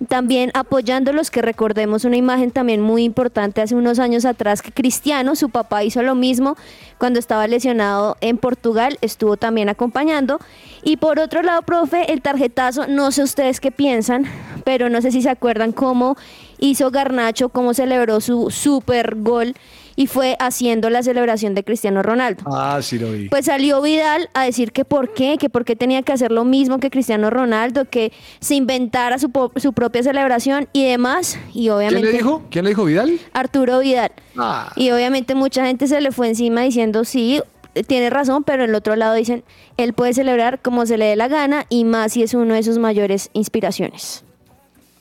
también 0.06 0.52
apoyándolos, 0.54 1.32
que 1.32 1.42
recordemos 1.42 2.06
una 2.06 2.18
imagen 2.18 2.52
también 2.52 2.82
muy 2.82 3.04
importante 3.04 3.62
hace 3.62 3.76
unos 3.76 4.00
años 4.00 4.26
atrás, 4.26 4.62
que 4.62 4.72
Cristiano, 4.72 5.36
su 5.36 5.50
papá, 5.50 5.84
hizo 5.84 6.02
lo 6.02 6.16
mismo 6.16 6.56
cuando 6.98 7.20
estaba 7.20 7.48
lesionado 7.48 8.18
en 8.22 8.38
Portugal, 8.38 8.98
estuvo 9.02 9.38
también 9.38 9.70
acompañando. 9.70 10.40
Y 10.84 10.98
por 10.98 11.20
otro 11.20 11.42
lado, 11.42 11.62
profe, 11.62 12.12
el 12.12 12.22
tarjetazo, 12.22 12.88
no 12.88 13.12
sé 13.12 13.24
ustedes 13.24 13.60
qué 13.60 13.72
piensan, 13.72 14.26
pero 14.64 14.90
no 14.90 15.02
sé 15.02 15.12
si 15.12 15.22
se 15.22 15.30
acuerdan 15.30 15.72
cómo 15.72 16.16
hizo 16.60 16.92
Garnacho, 16.92 17.50
cómo 17.50 17.74
celebró 17.74 18.22
su 18.22 18.50
super 18.52 19.16
gol 19.16 19.56
y 19.96 20.08
fue 20.08 20.36
haciendo 20.40 20.90
la 20.90 21.04
celebración 21.04 21.56
de 21.56 21.64
Cristiano 21.64 22.04
Ronaldo. 22.04 22.44
Ah, 22.48 22.80
sí 22.82 23.00
lo 23.00 23.12
vi. 23.12 23.30
Pues 23.30 23.46
salió 23.46 23.82
Vidal 23.82 24.30
a 24.34 24.44
decir 24.44 24.72
que 24.72 24.86
por 24.86 25.14
qué, 25.14 25.38
que 25.38 25.50
por 25.50 25.66
qué 25.66 25.76
tenía 25.76 26.02
que 26.04 26.12
hacer 26.12 26.32
lo 26.32 26.44
mismo 26.44 26.80
que 26.80 26.90
Cristiano 26.90 27.30
Ronaldo, 27.30 27.86
que 27.90 28.12
se 28.40 28.56
inventara 28.56 29.18
su, 29.20 29.32
su 29.56 29.74
propia 29.74 30.04
celebración 30.04 30.68
y 30.74 30.86
demás. 30.86 31.38
Y 31.50 31.64
¿Quién 31.64 31.72
obviamente 31.72 32.12
le 32.12 32.18
dijo? 32.18 32.44
¿Quién 32.50 32.66
le 32.66 32.70
dijo 32.72 32.86
Vidal? 32.86 33.20
Arturo 33.34 33.80
Vidal. 33.80 34.12
Ah. 34.38 34.72
Y 34.76 34.92
obviamente 34.92 35.36
mucha 35.36 35.66
gente 35.66 35.88
se 35.88 36.02
le 36.02 36.12
fue 36.12 36.28
encima 36.28 36.62
diciendo 36.62 37.06
sí, 37.06 37.42
tiene 37.88 38.10
razón, 38.10 38.44
pero 38.44 38.64
el 38.64 38.74
otro 38.76 38.96
lado 38.96 39.16
dicen, 39.16 39.44
él 39.78 39.94
puede 39.94 40.14
celebrar 40.14 40.62
como 40.62 40.86
se 40.86 40.98
le 40.98 41.06
dé 41.06 41.16
la 41.16 41.28
gana 41.28 41.66
y 41.70 41.84
más 41.84 42.14
si 42.14 42.24
es 42.24 42.34
uno 42.34 42.54
de 42.54 42.64
sus 42.64 42.78
mayores 42.78 43.30
inspiraciones. 43.34 44.24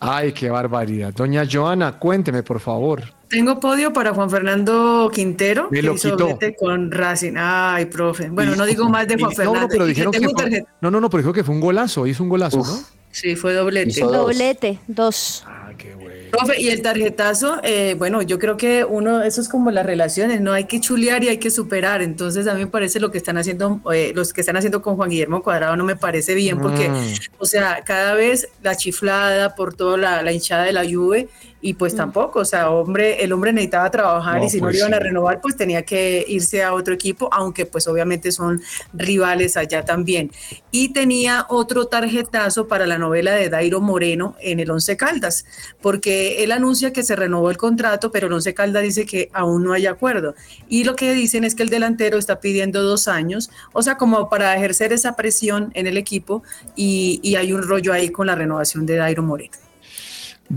Ay, 0.01 0.33
qué 0.33 0.51
barbaridad. 0.51 1.15
Doña 1.15 1.45
Joana, 1.51 1.99
cuénteme, 1.99 2.43
por 2.43 2.61
favor. 2.61 3.14
Tengo 3.29 3.59
podio 3.61 3.93
para 3.93 4.13
Juan 4.15 4.31
Fernando 4.31 5.11
Quintero, 5.13 5.69
Me 5.71 5.81
que 5.81 5.87
lo 5.87 5.95
hizo 5.95 6.11
quitó. 6.13 6.25
doblete 6.29 6.55
con 6.57 6.91
Racing. 6.91 7.35
Ay, 7.37 7.87
profe. 7.87 8.29
Bueno, 8.29 8.55
Y- 8.55 8.59
no 8.59 8.67
digo 8.67 8.89
más 8.89 9.09
de 9.09 9.15
Juan 9.17 9.31
no, 9.31 9.37
Fernando. 9.37 9.61
No, 9.63 9.69
pero 9.69 9.85
Y 9.87 9.89
dijeron 9.89 10.13
que 10.13 10.29
fue, 10.29 10.65
no, 10.81 10.91
no, 10.91 11.01
no, 11.01 11.11
pero 11.11 11.23
dijo 11.23 11.33
que 11.33 11.43
fue 11.45 11.55
un 11.55 11.61
golazo, 11.61 12.07
hizo 12.07 12.23
un 12.23 12.29
golazo, 12.29 12.59
Uf. 12.59 12.69
¿no? 12.69 12.79
Sí, 13.11 13.37
fue 13.37 13.55
doblete. 13.55 13.91
Hizo 13.91 14.07
dos. 14.07 14.17
Doblete, 14.17 14.79
dos. 14.89 15.45
Ah, 15.47 15.71
qué 15.79 15.95
bueno. 15.95 16.11
Profe, 16.33 16.61
y 16.61 16.69
el 16.69 16.83
tarjetazo, 16.83 17.61
eh, 17.63 17.95
bueno, 17.97 18.21
yo 18.23 18.41
creo 18.41 18.57
que 18.57 18.85
uno, 18.85 19.23
eso 19.23 19.41
es 19.41 19.49
como 19.49 19.71
las 19.71 19.87
relaciones, 19.87 20.41
¿no? 20.41 20.53
Hay 20.53 20.65
que 20.65 20.81
chulear 20.81 21.23
y 21.23 21.29
hay 21.29 21.39
que 21.39 21.49
superar. 21.51 22.03
Entonces, 22.03 22.49
a 22.49 22.55
mí 22.55 22.61
me 22.61 22.67
parece 22.67 22.99
lo 22.99 23.13
que 23.13 23.19
están 23.19 23.39
haciendo, 23.39 23.81
eh, 23.93 24.11
los 24.17 24.33
que 24.33 24.41
están 24.41 24.57
haciendo 24.57 24.83
con 24.83 24.97
Juan 24.97 25.11
Guillermo 25.11 25.45
Cuadrado 25.45 25.77
no 25.77 25.85
me 25.85 25.95
parece 25.95 26.35
bien, 26.35 26.59
porque, 26.59 26.89
Mm. 26.89 27.05
o 27.39 27.47
sea, 27.47 27.83
cada 27.85 28.15
vez 28.15 28.49
la 28.65 28.77
chiflada 28.77 29.55
por 29.55 29.75
toda 29.75 29.97
la, 29.97 30.23
la 30.23 30.33
hinchada 30.33 30.65
de 30.65 30.73
la 30.73 30.83
Juve, 30.85 31.29
y 31.65 31.73
pues 31.73 31.97
tampoco, 31.97 32.41
o 32.41 32.45
sea, 32.45 32.69
hombre, 32.69 33.25
el 33.25 33.33
hombre 33.33 33.51
necesitaba 33.51 33.91
trabajar 33.91 34.39
No, 34.39 34.45
y 34.45 34.51
si 34.51 34.59
no 34.59 34.65
pues 34.65 34.75
le 34.75 34.81
iban 34.81 34.93
a 34.93 34.99
renovar, 34.99 35.41
pues 35.41 35.57
tenía 35.57 35.83
que 35.83 36.23
irse 36.29 36.63
a 36.63 36.75
otro 36.75 36.93
equipo, 36.93 37.31
aunque 37.33 37.65
pues 37.65 37.89
obviamente 37.89 38.33
son 38.33 38.61
rivales 38.93 39.57
allá 39.57 39.83
también. 39.83 40.31
Y 40.71 40.93
tenía 40.93 41.47
otro 41.49 41.87
tarjetazo 41.87 42.69
para 42.69 42.87
la 42.87 42.99
novela 42.99 43.33
de 43.33 43.49
Dairo 43.49 43.81
Moreno 43.81 44.37
en 44.43 44.61
el 44.61 44.71
Once 44.71 44.95
Caldas, 44.99 45.47
porque 45.81 46.45
él 46.45 46.53
anuncia 46.53 46.93
que 46.93 47.03
se 47.03 47.17
renovó 47.17 47.51
el 47.51 47.57
contrato, 47.57 48.13
pero 48.13 48.27
el 48.27 48.35
Once 48.35 48.53
Caldas 48.53 48.83
dice 48.83 49.07
que 49.07 49.31
aún 49.33 49.65
no 49.65 49.73
hay 49.73 49.87
acuerdo. 49.87 50.35
Y 50.69 50.85
lo 50.85 50.95
que 50.97 51.15
dicen 51.15 51.45
es 51.45 51.55
que 51.55 51.63
el 51.63 51.71
delantero 51.71 52.19
está 52.19 52.41
pidiendo 52.41 52.83
dos 52.83 53.09
años, 53.09 53.51
o 53.73 53.81
sea, 53.81 53.97
como 53.97 54.29
para 54.29 54.55
ejercer 54.55 54.93
esa 54.93 55.17
presión 55.17 55.71
en 55.73 55.87
el 55.87 55.97
equipo 55.97 56.43
y, 56.77 57.21
y 57.23 57.37
hay 57.37 57.55
un 57.55 57.63
rollo 57.63 57.95
ahí 57.95 58.11
con 58.11 58.27
la 58.27 58.35
renovación 58.35 58.85
de 58.85 58.97
Dairo 58.97 59.23
Moreno. 59.23 59.64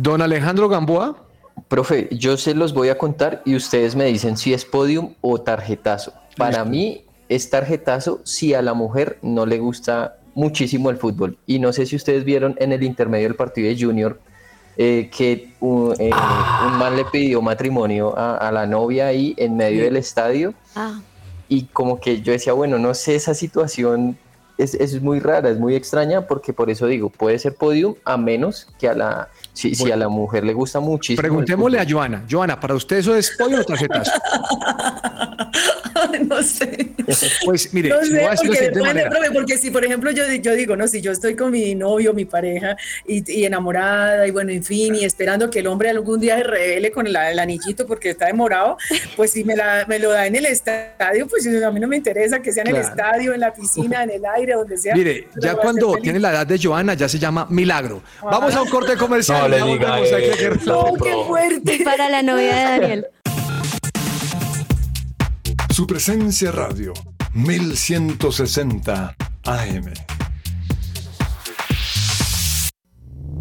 Don 0.01 0.21
Alejandro 0.21 0.69
Gamboa. 0.69 1.15
Profe, 1.67 2.07
yo 2.11 2.37
se 2.37 2.53
los 2.53 2.73
voy 2.73 2.89
a 2.89 2.99
contar 2.99 3.41
y 3.45 3.55
ustedes 3.55 3.95
me 3.95 4.05
dicen 4.05 4.37
si 4.37 4.53
es 4.53 4.63
podium 4.63 5.15
o 5.21 5.41
tarjetazo. 5.41 6.13
Para 6.37 6.63
mí 6.63 7.03
es 7.29 7.49
tarjetazo 7.49 8.21
si 8.23 8.53
a 8.53 8.61
la 8.61 8.75
mujer 8.75 9.17
no 9.23 9.47
le 9.47 9.57
gusta 9.57 10.17
muchísimo 10.35 10.91
el 10.91 10.97
fútbol. 10.97 11.39
Y 11.47 11.57
no 11.57 11.73
sé 11.73 11.87
si 11.87 11.95
ustedes 11.95 12.25
vieron 12.25 12.55
en 12.59 12.73
el 12.73 12.83
intermedio 12.83 13.27
del 13.27 13.35
partido 13.35 13.69
de 13.69 13.81
Junior 13.83 14.19
eh, 14.77 15.09
que 15.15 15.53
un, 15.61 15.95
eh, 15.97 16.11
un 16.67 16.77
man 16.77 16.95
le 16.95 17.05
pidió 17.05 17.41
matrimonio 17.41 18.15
a, 18.15 18.37
a 18.37 18.51
la 18.51 18.67
novia 18.67 19.07
ahí 19.07 19.33
en 19.37 19.57
medio 19.57 19.83
del 19.83 19.97
estadio 19.97 20.53
Ah. 20.75 21.01
y 21.49 21.63
como 21.63 21.99
que 21.99 22.21
yo 22.21 22.33
decía, 22.33 22.53
bueno, 22.53 22.77
no 22.77 22.93
sé, 22.93 23.15
esa 23.15 23.33
situación 23.33 24.15
es, 24.59 24.75
es 24.75 25.01
muy 25.01 25.19
rara, 25.19 25.49
es 25.49 25.59
muy 25.59 25.75
extraña 25.75 26.27
porque 26.27 26.53
por 26.53 26.69
eso 26.69 26.85
digo, 26.87 27.09
puede 27.09 27.39
ser 27.39 27.55
podium 27.55 27.95
a 28.05 28.17
menos 28.17 28.67
que 28.79 28.87
a 28.87 28.93
la, 28.93 29.29
si, 29.57 29.91
a 29.91 29.95
la 29.95 30.07
mujer 30.07 30.43
le 30.43 30.53
gusta 30.53 30.79
muchísimo. 30.79 31.21
Preguntémosle 31.21 31.79
a. 31.79 31.85
Joana. 31.87 32.23
Joana, 32.29 32.59
¿para 32.59 32.75
usted 32.75 32.97
eso 32.97 33.15
es 33.15 33.35
pollo 33.37 33.61
o 33.61 33.63
tarjetazo? 33.63 34.11
no 36.27 36.41
sé. 36.43 36.89
Pues 37.45 37.73
mire, 37.73 37.89
No 37.89 37.99
sé, 38.01 38.11
decir 38.13 38.49
de 38.59 38.67
porque 38.71 38.81
manera. 38.81 39.11
porque 39.33 39.57
si 39.57 39.71
por 39.71 39.83
ejemplo 39.85 40.11
yo, 40.11 40.23
yo 40.41 40.53
digo, 40.55 40.75
no, 40.75 40.87
si 40.87 41.01
yo 41.01 41.11
estoy 41.11 41.35
con 41.35 41.51
mi 41.51 41.75
novio, 41.75 42.13
mi 42.13 42.25
pareja 42.25 42.75
y, 43.07 43.29
y 43.31 43.45
enamorada 43.45 44.27
y 44.27 44.31
bueno, 44.31 44.51
en 44.51 44.63
fin, 44.63 44.95
y 44.95 45.05
esperando 45.05 45.49
que 45.49 45.59
el 45.59 45.67
hombre 45.67 45.89
algún 45.89 46.19
día 46.19 46.37
se 46.37 46.43
revele 46.43 46.91
con 46.91 47.11
la- 47.11 47.31
el 47.31 47.39
anillito 47.39 47.85
porque 47.87 48.09
está 48.11 48.27
demorado, 48.27 48.77
pues 49.15 49.31
si 49.31 49.43
me, 49.43 49.55
la, 49.55 49.85
me 49.87 49.99
lo 49.99 50.11
da 50.11 50.25
en 50.27 50.35
el 50.35 50.45
estadio, 50.45 51.27
pues 51.27 51.45
a 51.47 51.71
mí 51.71 51.79
no 51.79 51.87
me 51.87 51.97
interesa 51.97 52.41
que 52.41 52.51
sea 52.51 52.63
en 52.63 52.69
el 52.69 52.77
estadio, 52.77 53.33
en 53.33 53.39
la 53.39 53.53
piscina, 53.53 54.03
en 54.03 54.11
el 54.11 54.25
aire, 54.25 54.53
donde 54.53 54.77
sea. 54.77 54.95
Mire, 54.95 55.27
ya 55.41 55.55
cuando 55.55 55.95
tiene 56.01 56.19
la 56.19 56.31
edad 56.31 56.47
de 56.47 56.59
Joana 56.61 56.93
ya 56.93 57.07
se 57.09 57.19
llama 57.19 57.47
milagro. 57.49 58.01
Vamos 58.21 58.55
a 58.55 58.61
un 58.61 58.69
corte 58.69 58.95
comercial. 58.97 59.41
No 59.41 59.47
le 59.49 59.63
diga. 59.73 59.97
No, 60.65 60.93
qué 61.03 61.13
fuerte. 61.27 61.79
Para 61.83 62.09
la 62.09 62.21
novia 62.21 62.55
de 62.55 62.63
Daniel. 62.79 63.07
Su 65.77 65.85
presencia 65.85 66.51
radio 66.51 66.91
1160 67.35 69.15
AM. 69.43 69.93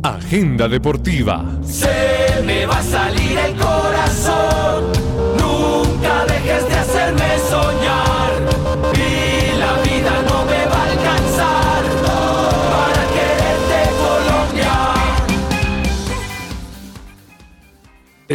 Agenda 0.03 0.68
deportiva. 0.68 1.59
Se 1.64 2.43
me 2.45 2.66
va 2.66 2.80
a 2.80 2.82
salir 2.82 3.39
el 3.39 3.57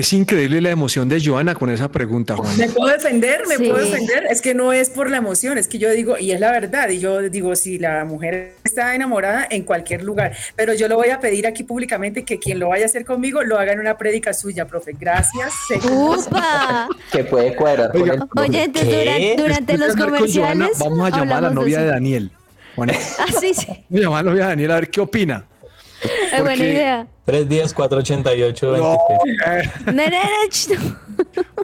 Es 0.02 0.14
increíble 0.14 0.62
la 0.62 0.72
emoción 0.72 1.08
de 1.10 1.24
Joana 1.24 1.54
con 1.54 1.70
esa 1.70 1.88
pregunta, 1.92 2.36
Juan. 2.36 2.58
Me 2.58 2.68
puedo 2.70 2.92
defender, 2.92 3.44
me 3.48 3.58
Sí. 3.58 3.70
puedo 3.70 3.86
defender. 3.86 4.24
Es 4.32 4.42
que 4.42 4.56
no 4.56 4.74
es 4.74 4.90
por 4.90 5.12
la 5.12 5.18
emoción, 5.18 5.60
es 5.60 5.68
que 5.68 5.78
yo 5.78 5.92
digo, 5.92 6.18
y 6.18 6.32
es 6.32 6.40
la 6.40 6.52
verdad, 6.52 6.90
y 6.90 6.98
yo 6.98 7.22
digo, 7.30 7.56
si 7.56 7.78
la 7.78 8.04
mujer 8.04 8.56
está 8.64 8.96
enamorada 8.96 9.46
en 9.52 9.62
cualquier 9.62 10.02
lugar, 10.02 10.36
pero 10.56 10.74
yo 10.74 10.88
lo 10.88 10.96
voy 10.96 11.10
a 11.10 11.20
pedir 11.20 11.46
aquí 11.46 11.62
públicamente 11.64 12.26
que 12.26 12.40
quien 12.40 12.58
lo 12.58 12.70
vaya 12.70 12.86
a 12.86 12.88
hacer 12.88 13.06
conmigo 13.06 13.44
lo 13.44 13.60
haga 13.60 13.74
en 13.74 13.80
una 13.80 13.96
prédica 14.00 14.34
suya, 14.34 14.66
profe. 14.66 14.94
Gracias. 15.00 15.54
¡Upa! 15.92 16.88
Que 17.12 17.24
puede 17.24 17.56
cuadrar. 17.56 17.92
Oye, 17.96 18.72
¿Qué? 18.74 18.82
durante, 18.90 19.36
durante 19.38 19.78
los 19.78 19.90
con 19.90 20.00
Joana, 20.00 20.18
comerciales. 20.18 20.80
vamos 20.80 21.14
a 21.14 21.16
llamar 21.16 21.38
a 21.38 21.42
la 21.42 21.50
novia 21.52 21.80
de. 21.82 21.86
Daniel. 21.86 22.32
Juana, 22.76 22.94
Ah, 23.20 23.26
sí, 23.40 23.54
sí. 23.54 23.68
Vamos 23.68 23.86
a 23.92 24.00
llamar 24.00 24.20
a 24.20 24.24
la 24.24 24.32
novia 24.32 24.44
de 24.46 24.50
Daniel 24.50 24.72
a 24.72 24.76
ver 24.76 24.90
qué 24.90 25.00
opina. 25.00 25.46
Es 26.34 26.42
buena 26.42 26.64
idea. 26.64 27.08
Tres 27.26 27.48
días, 27.48 27.74
488, 27.74 28.78
No, 28.78 28.98
23. 29.10 29.66
eh, 29.66 29.92
Nene, 29.94 30.20
ch- 30.50 30.98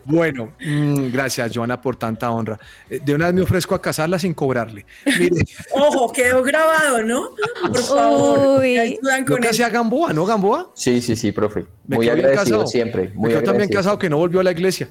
Bueno, 0.06 0.54
mm, 0.64 1.12
gracias, 1.12 1.52
Joana, 1.54 1.82
por 1.82 1.96
tanta 1.96 2.30
honra. 2.32 2.60
Eh, 2.90 3.00
De 3.04 3.14
una 3.16 3.26
vez 3.26 3.34
me 3.36 3.42
ofrezco 3.42 3.74
a 3.76 3.82
casarla 3.82 4.20
sin 4.20 4.34
cobrarle. 4.34 4.86
Mire, 5.20 5.44
Ojo, 5.74 6.12
quedó 6.14 6.44
grabado, 6.44 7.02
¿no? 7.04 7.32
Por 7.62 7.78
favor. 7.80 8.60
Uy. 8.60 9.00
yo 9.02 9.26
con 9.26 9.38
casi 9.42 9.62
eso. 9.62 9.66
a 9.66 9.70
Gamboa, 9.70 10.14
¿no, 10.14 10.26
Gamboa? 10.26 10.72
Sí, 10.76 11.02
sí, 11.02 11.16
sí, 11.16 11.32
profe. 11.32 11.66
Me 11.88 11.98
Muy 11.98 12.08
agradecido 12.10 12.44
casado. 12.60 12.68
siempre. 12.68 13.12
Muy 13.16 13.32
quedó 13.32 13.44
también 13.44 13.70
casado 13.70 13.98
que 13.98 14.10
no 14.10 14.18
volvió 14.18 14.40
a 14.40 14.44
la 14.44 14.52
iglesia. 14.52 14.90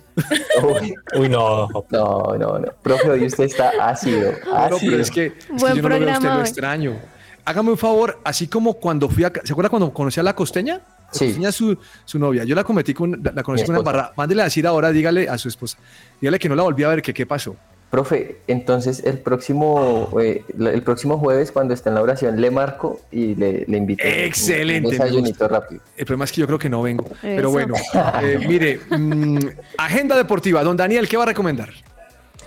Uy, 0.62 0.94
Uy, 1.18 1.28
no. 1.28 1.68
no, 1.90 2.36
no, 2.38 2.58
no. 2.58 2.72
Profe, 2.82 3.08
hoy 3.10 3.24
usted 3.26 3.44
está 3.44 3.70
ácido. 3.80 4.32
No, 4.44 4.54
ácido. 4.56 4.78
pero 4.90 5.00
es 5.02 5.10
que, 5.10 5.26
es 5.26 5.34
que 5.38 5.76
yo 5.76 5.82
no 5.82 5.88
lo 5.88 5.98
veo 6.00 6.08
a 6.08 6.12
usted, 6.12 6.20
programa 6.20 6.34
lo 6.34 6.40
extraño. 6.42 6.96
Hágame 7.46 7.70
un 7.70 7.78
favor, 7.78 8.18
así 8.24 8.48
como 8.48 8.74
cuando 8.74 9.08
fui 9.08 9.24
a... 9.24 9.32
¿Se 9.44 9.52
acuerda 9.52 9.70
cuando 9.70 9.92
conocí 9.92 10.20
a 10.20 10.22
la 10.22 10.34
costeña? 10.34 10.74
La 10.74 11.12
Sí. 11.12 11.26
costeña 11.26 11.48
es 11.50 11.54
su, 11.54 11.78
su 12.04 12.18
novia. 12.18 12.42
Yo 12.44 12.54
la 12.56 12.64
cometí 12.64 12.92
con... 12.92 13.20
La 13.34 13.42
conocí 13.42 13.64
con 13.64 13.76
una 13.76 13.84
barra. 13.84 14.12
Mándele 14.16 14.42
a 14.42 14.44
decir 14.46 14.66
ahora, 14.66 14.90
dígale 14.90 15.28
a 15.28 15.38
su 15.38 15.48
esposa. 15.48 15.78
Dígale 16.20 16.38
que 16.38 16.48
no 16.48 16.56
la 16.56 16.64
volví 16.64 16.82
a 16.82 16.88
ver, 16.88 17.00
que 17.02 17.14
qué 17.14 17.24
pasó. 17.24 17.54
Profe, 17.88 18.38
entonces 18.48 19.04
el 19.04 19.20
próximo, 19.20 20.10
eh, 20.20 20.42
el 20.58 20.82
próximo 20.82 21.18
jueves 21.18 21.52
cuando 21.52 21.72
esté 21.72 21.88
en 21.88 21.94
la 21.94 22.02
oración 22.02 22.40
le 22.40 22.50
marco 22.50 23.00
y 23.12 23.36
le, 23.36 23.64
le 23.68 23.76
invito. 23.78 24.02
Excelente, 24.04 24.88
Un 24.88 24.90
desayunito 24.90 25.46
rápido. 25.46 25.80
El 25.96 26.04
problema 26.04 26.24
es 26.24 26.32
que 26.32 26.40
yo 26.40 26.46
creo 26.48 26.58
que 26.58 26.68
no 26.68 26.82
vengo. 26.82 27.08
Pero 27.22 27.52
bueno, 27.52 27.74
eh, 28.22 28.40
mire, 28.46 28.80
mm, 28.90 29.38
agenda 29.78 30.16
deportiva. 30.16 30.64
Don 30.64 30.76
Daniel, 30.76 31.08
¿qué 31.08 31.16
va 31.16 31.22
a 31.22 31.26
recomendar? 31.26 31.70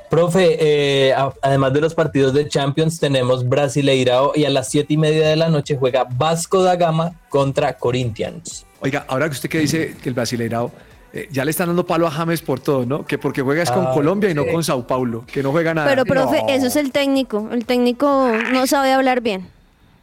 Profe, 0.10 0.57
eh, 0.60 1.14
además 1.41 1.72
de 1.74 1.82
los 1.82 1.93
partidos 1.93 2.34
de 2.34 2.47
Champions, 2.47 2.99
tenemos 2.99 3.47
Brasileirao 3.47 4.32
y 4.36 4.45
a 4.45 4.49
las 4.49 4.68
siete 4.70 4.93
y 4.95 4.97
media 4.97 5.28
de 5.30 5.36
la 5.36 5.49
noche 5.49 5.78
juega 5.78 6.07
Vasco 6.10 6.64
da 6.64 6.76
Gama 6.76 7.14
contra 7.30 7.74
Corinthians. 7.74 8.66
Oiga, 8.82 9.05
ahora 9.07 9.28
que 9.28 9.34
usted 9.34 9.49
que 9.49 9.60
dice 9.60 9.95
que 10.01 10.10
el 10.10 10.16
Brasileirao 10.16 10.72
eh, 11.14 11.28
ya 11.32 11.45
le 11.45 11.51
están 11.51 11.68
dando 11.68 11.86
palo 11.86 12.07
a 12.07 12.12
James 12.12 12.41
por 12.41 12.60
todo, 12.60 12.86
¿no? 12.88 13.05
Que 13.05 13.20
porque 13.20 13.41
juega 13.43 13.62
es 13.62 13.70
con 13.70 13.86
Ah, 13.86 13.91
Colombia 13.93 14.30
y 14.32 14.34
no 14.34 14.47
con 14.47 14.64
Sao 14.64 14.86
Paulo, 14.88 15.26
que 15.32 15.43
no 15.43 15.51
juega 15.51 15.74
nada. 15.76 15.88
Pero, 15.88 16.05
profe, 16.05 16.41
No. 16.41 16.49
eso 16.49 16.68
es 16.68 16.76
el 16.76 16.91
técnico. 16.91 17.47
El 17.51 17.66
técnico 17.66 18.32
no 18.51 18.66
sabe 18.66 18.91
hablar 18.93 19.22
bien. 19.22 19.47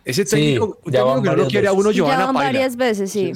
Ese 0.04 0.24
Sí, 0.24 0.36
técnico, 0.36 0.78
ya 0.84 0.90
técnico 1.00 1.06
van 1.14 1.22
que 1.24 1.30
no 1.30 1.36
lo 1.36 1.46
quiere 1.48 1.66
a 1.68 1.72
uno, 1.72 1.90
ya 1.90 1.96
Giovanna 1.96 2.26
van 2.26 2.34
Paila. 2.34 2.48
varias 2.52 2.76
veces, 2.76 3.10
sí. 3.10 3.32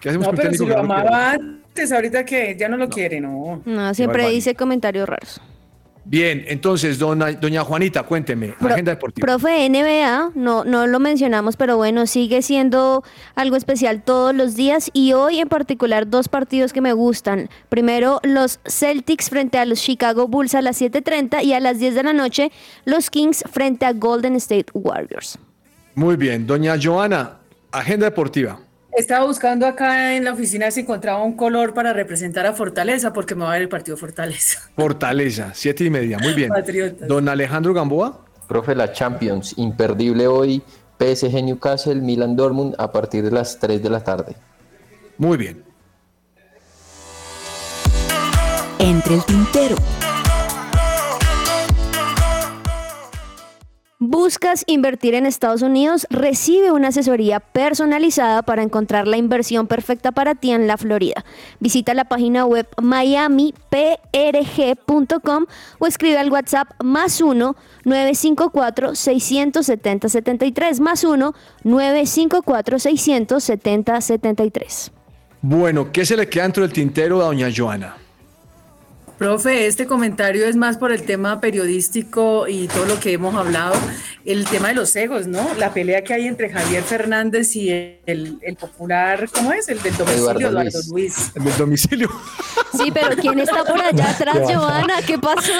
¿Qué 0.00 0.08
hacemos 0.08 0.26
No, 0.26 0.30
con 0.32 0.36
pero 0.36 0.50
si 0.52 0.58
técnico 0.58 0.76
lo 0.78 0.82
no 0.82 0.94
amaba 0.94 1.30
antes, 1.32 1.92
ahorita 1.92 2.24
que 2.24 2.56
ya 2.58 2.68
no 2.70 2.76
lo 2.78 2.88
quiere, 2.88 3.20
no. 3.20 3.60
No, 3.66 3.92
siempre 3.94 4.30
dice 4.30 4.54
comentarios 4.54 5.06
raros. 5.06 5.40
Bien, 6.08 6.44
entonces, 6.46 7.00
dona- 7.00 7.32
doña 7.32 7.64
Juanita, 7.64 8.04
cuénteme, 8.04 8.54
Pro- 8.58 8.68
agenda 8.68 8.92
deportiva. 8.92 9.26
Profe, 9.26 9.68
NBA, 9.68 10.30
no, 10.36 10.64
no 10.64 10.86
lo 10.86 11.00
mencionamos, 11.00 11.56
pero 11.56 11.76
bueno, 11.76 12.06
sigue 12.06 12.42
siendo 12.42 13.02
algo 13.34 13.56
especial 13.56 14.02
todos 14.04 14.32
los 14.32 14.54
días 14.54 14.88
y 14.92 15.14
hoy 15.14 15.40
en 15.40 15.48
particular 15.48 16.08
dos 16.08 16.28
partidos 16.28 16.72
que 16.72 16.80
me 16.80 16.92
gustan. 16.92 17.48
Primero, 17.68 18.20
los 18.22 18.60
Celtics 18.66 19.30
frente 19.30 19.58
a 19.58 19.64
los 19.64 19.80
Chicago 19.82 20.28
Bulls 20.28 20.54
a 20.54 20.62
las 20.62 20.80
7.30 20.80 21.42
y 21.42 21.54
a 21.54 21.58
las 21.60 21.80
10 21.80 21.96
de 21.96 22.02
la 22.04 22.12
noche, 22.12 22.52
los 22.84 23.10
Kings 23.10 23.42
frente 23.50 23.84
a 23.84 23.92
Golden 23.92 24.36
State 24.36 24.66
Warriors. 24.74 25.38
Muy 25.96 26.14
bien, 26.14 26.46
doña 26.46 26.76
Joana, 26.80 27.38
agenda 27.72 28.06
deportiva. 28.06 28.60
Estaba 28.96 29.26
buscando 29.26 29.66
acá 29.66 30.16
en 30.16 30.24
la 30.24 30.32
oficina 30.32 30.70
si 30.70 30.80
encontraba 30.80 31.22
un 31.22 31.36
color 31.36 31.74
para 31.74 31.92
representar 31.92 32.46
a 32.46 32.54
Fortaleza, 32.54 33.12
porque 33.12 33.34
me 33.34 33.42
va 33.42 33.50
a 33.50 33.52
ver 33.52 33.62
el 33.62 33.68
partido 33.68 33.94
Fortaleza. 33.98 34.70
Fortaleza, 34.74 35.50
siete 35.54 35.84
y 35.84 35.90
media, 35.90 36.18
muy 36.18 36.32
bien. 36.32 36.48
Patriotas. 36.48 37.06
Don 37.06 37.28
Alejandro 37.28 37.74
Gamboa, 37.74 38.24
Profe, 38.48 38.74
la 38.74 38.92
Champions, 38.92 39.52
imperdible 39.58 40.26
hoy, 40.26 40.62
PSG 40.98 41.44
Newcastle, 41.44 41.96
Milan 41.96 42.36
Dortmund 42.36 42.74
a 42.78 42.90
partir 42.90 43.22
de 43.22 43.32
las 43.32 43.58
3 43.58 43.82
de 43.82 43.90
la 43.90 44.02
tarde. 44.02 44.34
muy 45.18 45.36
bien. 45.36 45.62
Entre 48.78 49.14
el 49.14 49.24
tintero. 49.26 49.76
¿Buscas 53.98 54.62
invertir 54.66 55.14
en 55.14 55.24
Estados 55.24 55.62
Unidos? 55.62 56.06
Recibe 56.10 56.70
una 56.70 56.88
asesoría 56.88 57.40
personalizada 57.40 58.42
para 58.42 58.62
encontrar 58.62 59.08
la 59.08 59.16
inversión 59.16 59.66
perfecta 59.66 60.12
para 60.12 60.34
ti 60.34 60.50
en 60.50 60.66
la 60.66 60.76
Florida. 60.76 61.24
Visita 61.60 61.94
la 61.94 62.04
página 62.04 62.44
web 62.44 62.68
miamiprg.com 62.82 63.54
o 65.78 65.86
escribe 65.86 66.18
al 66.18 66.30
WhatsApp 66.30 66.68
más 66.84 67.22
1 67.22 67.56
954 67.86 68.94
670 68.94 70.08
73 70.10 70.80
más 70.80 71.02
1 71.02 71.34
954 71.64 72.78
670 72.78 74.00
73. 74.02 74.92
Bueno, 75.40 75.90
¿qué 75.90 76.04
se 76.04 76.18
le 76.18 76.28
queda 76.28 76.42
dentro 76.42 76.64
del 76.64 76.74
tintero 76.74 77.22
a 77.22 77.26
doña 77.28 77.48
Joana? 77.54 77.96
Profe, 79.18 79.66
este 79.66 79.86
comentario 79.86 80.44
es 80.46 80.56
más 80.56 80.76
por 80.76 80.92
el 80.92 81.02
tema 81.04 81.40
periodístico 81.40 82.46
y 82.48 82.68
todo 82.68 82.84
lo 82.84 83.00
que 83.00 83.12
hemos 83.14 83.34
hablado, 83.34 83.74
el 84.26 84.44
tema 84.44 84.68
de 84.68 84.74
los 84.74 84.94
egos, 84.94 85.26
¿no? 85.26 85.54
La 85.58 85.72
pelea 85.72 86.04
que 86.04 86.12
hay 86.12 86.26
entre 86.26 86.50
Javier 86.50 86.82
Fernández 86.82 87.56
y 87.56 87.70
el, 87.70 88.38
el 88.42 88.56
popular, 88.56 89.26
¿cómo 89.32 89.54
es? 89.54 89.68
El 89.70 89.80
del 89.82 89.96
domicilio, 89.96 90.22
Eduardo 90.22 90.40
Eduardo, 90.50 90.62
Luis. 90.62 90.88
Luis. 90.90 91.32
El 91.34 91.44
del 91.44 91.56
domicilio. 91.56 92.10
Sí, 92.76 92.90
pero 92.92 93.16
¿quién 93.16 93.38
está 93.38 93.64
por 93.64 93.80
allá 93.80 94.10
atrás, 94.10 94.38
Joana? 94.54 95.00
¿Qué 95.06 95.18
pasó? 95.18 95.52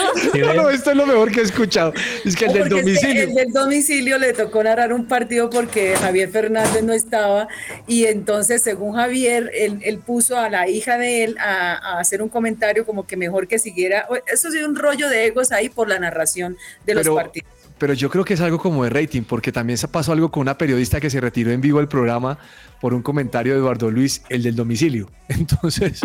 Esto 0.70 0.90
es 0.90 0.96
lo 0.96 1.06
mejor 1.06 1.32
que 1.32 1.40
he 1.40 1.44
escuchado. 1.44 1.94
Es 2.26 2.36
que 2.36 2.44
el 2.44 2.52
del 2.52 2.68
Porque 2.68 2.92
es 2.92 3.00
que 3.00 3.06
domicilio. 3.06 3.22
el 3.22 3.34
del 3.34 3.52
domicilio 3.52 4.18
le 4.18 4.32
tocó 4.34 4.62
narrar 4.62 4.92
un 4.92 5.06
partido 5.06 5.48
porque 5.48 5.96
Javier 5.96 6.28
Fernández 6.28 6.82
no 6.82 6.92
estaba 6.92 7.48
y 7.86 8.04
entonces 8.04 8.62
según 8.62 8.96
Javier, 8.96 9.50
él, 9.54 9.78
él 9.82 9.98
puso 10.00 10.36
a 10.38 10.50
la 10.50 10.68
hija 10.68 10.98
de 10.98 11.24
él 11.24 11.36
a, 11.38 11.72
a 11.94 12.00
hacer 12.00 12.20
un 12.20 12.28
comentario 12.28 12.84
como 12.84 13.06
que 13.06 13.16
mejor 13.16 13.45
que 13.46 13.58
siguiera. 13.58 14.06
Eso 14.26 14.50
sí, 14.50 14.58
un 14.62 14.76
rollo 14.76 15.08
de 15.08 15.26
egos 15.26 15.52
ahí 15.52 15.68
por 15.68 15.88
la 15.88 15.98
narración 15.98 16.56
de 16.84 16.94
los 16.94 17.08
partidos. 17.08 17.48
Pero 17.78 17.92
yo 17.92 18.08
creo 18.08 18.24
que 18.24 18.34
es 18.34 18.40
algo 18.40 18.58
como 18.58 18.84
de 18.84 18.90
rating, 18.90 19.22
porque 19.22 19.52
también 19.52 19.76
se 19.76 19.86
pasó 19.86 20.12
algo 20.12 20.30
con 20.30 20.40
una 20.42 20.56
periodista 20.56 20.98
que 20.98 21.10
se 21.10 21.20
retiró 21.20 21.50
en 21.50 21.60
vivo 21.60 21.78
del 21.78 21.88
programa 21.88 22.38
por 22.80 22.94
un 22.94 23.02
comentario 23.02 23.52
de 23.52 23.58
Eduardo 23.58 23.90
Luis, 23.90 24.22
el 24.30 24.42
del 24.42 24.56
domicilio. 24.56 25.10
Entonces, 25.28 26.00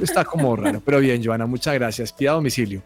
está 0.00 0.24
como 0.24 0.54
raro. 0.54 0.80
Pero 0.84 1.00
bien, 1.00 1.24
Joana, 1.24 1.46
muchas 1.46 1.74
gracias. 1.74 2.12
Pida 2.12 2.32
domicilio. 2.32 2.82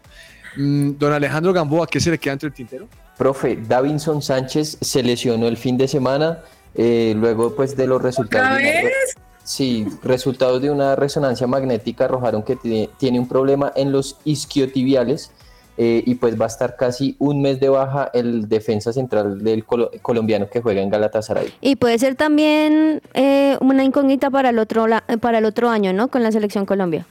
Mm, 0.57 0.93
don 0.97 1.13
Alejandro 1.13 1.53
Gamboa, 1.53 1.87
¿qué 1.87 1.99
se 1.99 2.09
le 2.09 2.17
queda 2.17 2.33
entre 2.33 2.47
el 2.47 2.53
tintero? 2.53 2.87
Profe, 3.17 3.59
Davinson 3.67 4.21
Sánchez 4.21 4.79
se 4.81 5.03
lesionó 5.03 5.47
el 5.47 5.55
fin 5.55 5.77
de 5.77 5.87
semana, 5.87 6.39
eh, 6.73 7.13
luego 7.15 7.55
pues 7.55 7.77
de 7.77 7.85
los 7.85 8.01
resultados. 8.01 8.57
¿Otra 8.57 8.57
vez? 8.57 9.15
Sí, 9.43 9.87
resultados 10.03 10.61
de 10.61 10.69
una 10.69 10.95
resonancia 10.95 11.47
magnética 11.47 12.05
arrojaron 12.05 12.43
que 12.43 12.55
tiene, 12.55 12.89
tiene 12.97 13.19
un 13.19 13.27
problema 13.27 13.71
en 13.75 13.91
los 13.91 14.17
isquiotibiales 14.23 15.31
eh, 15.77 16.03
y 16.05 16.15
pues 16.15 16.39
va 16.39 16.45
a 16.45 16.47
estar 16.47 16.75
casi 16.75 17.15
un 17.17 17.41
mes 17.41 17.59
de 17.59 17.69
baja 17.69 18.11
el 18.13 18.47
defensa 18.47 18.93
central 18.93 19.43
del 19.43 19.65
colo- 19.65 19.89
colombiano 20.01 20.47
que 20.49 20.61
juega 20.61 20.81
en 20.81 20.89
Galatasaray. 20.89 21.53
Y 21.61 21.75
puede 21.77 21.97
ser 21.97 22.15
también 22.15 23.01
eh, 23.13 23.57
una 23.61 23.83
incógnita 23.83 24.29
para 24.29 24.49
el 24.49 24.59
otro 24.59 24.85
la- 24.87 25.03
para 25.19 25.39
el 25.39 25.45
otro 25.45 25.69
año, 25.69 25.91
¿no? 25.91 26.09
Con 26.09 26.21
la 26.23 26.31
selección 26.31 26.65
Colombia. 26.65 27.07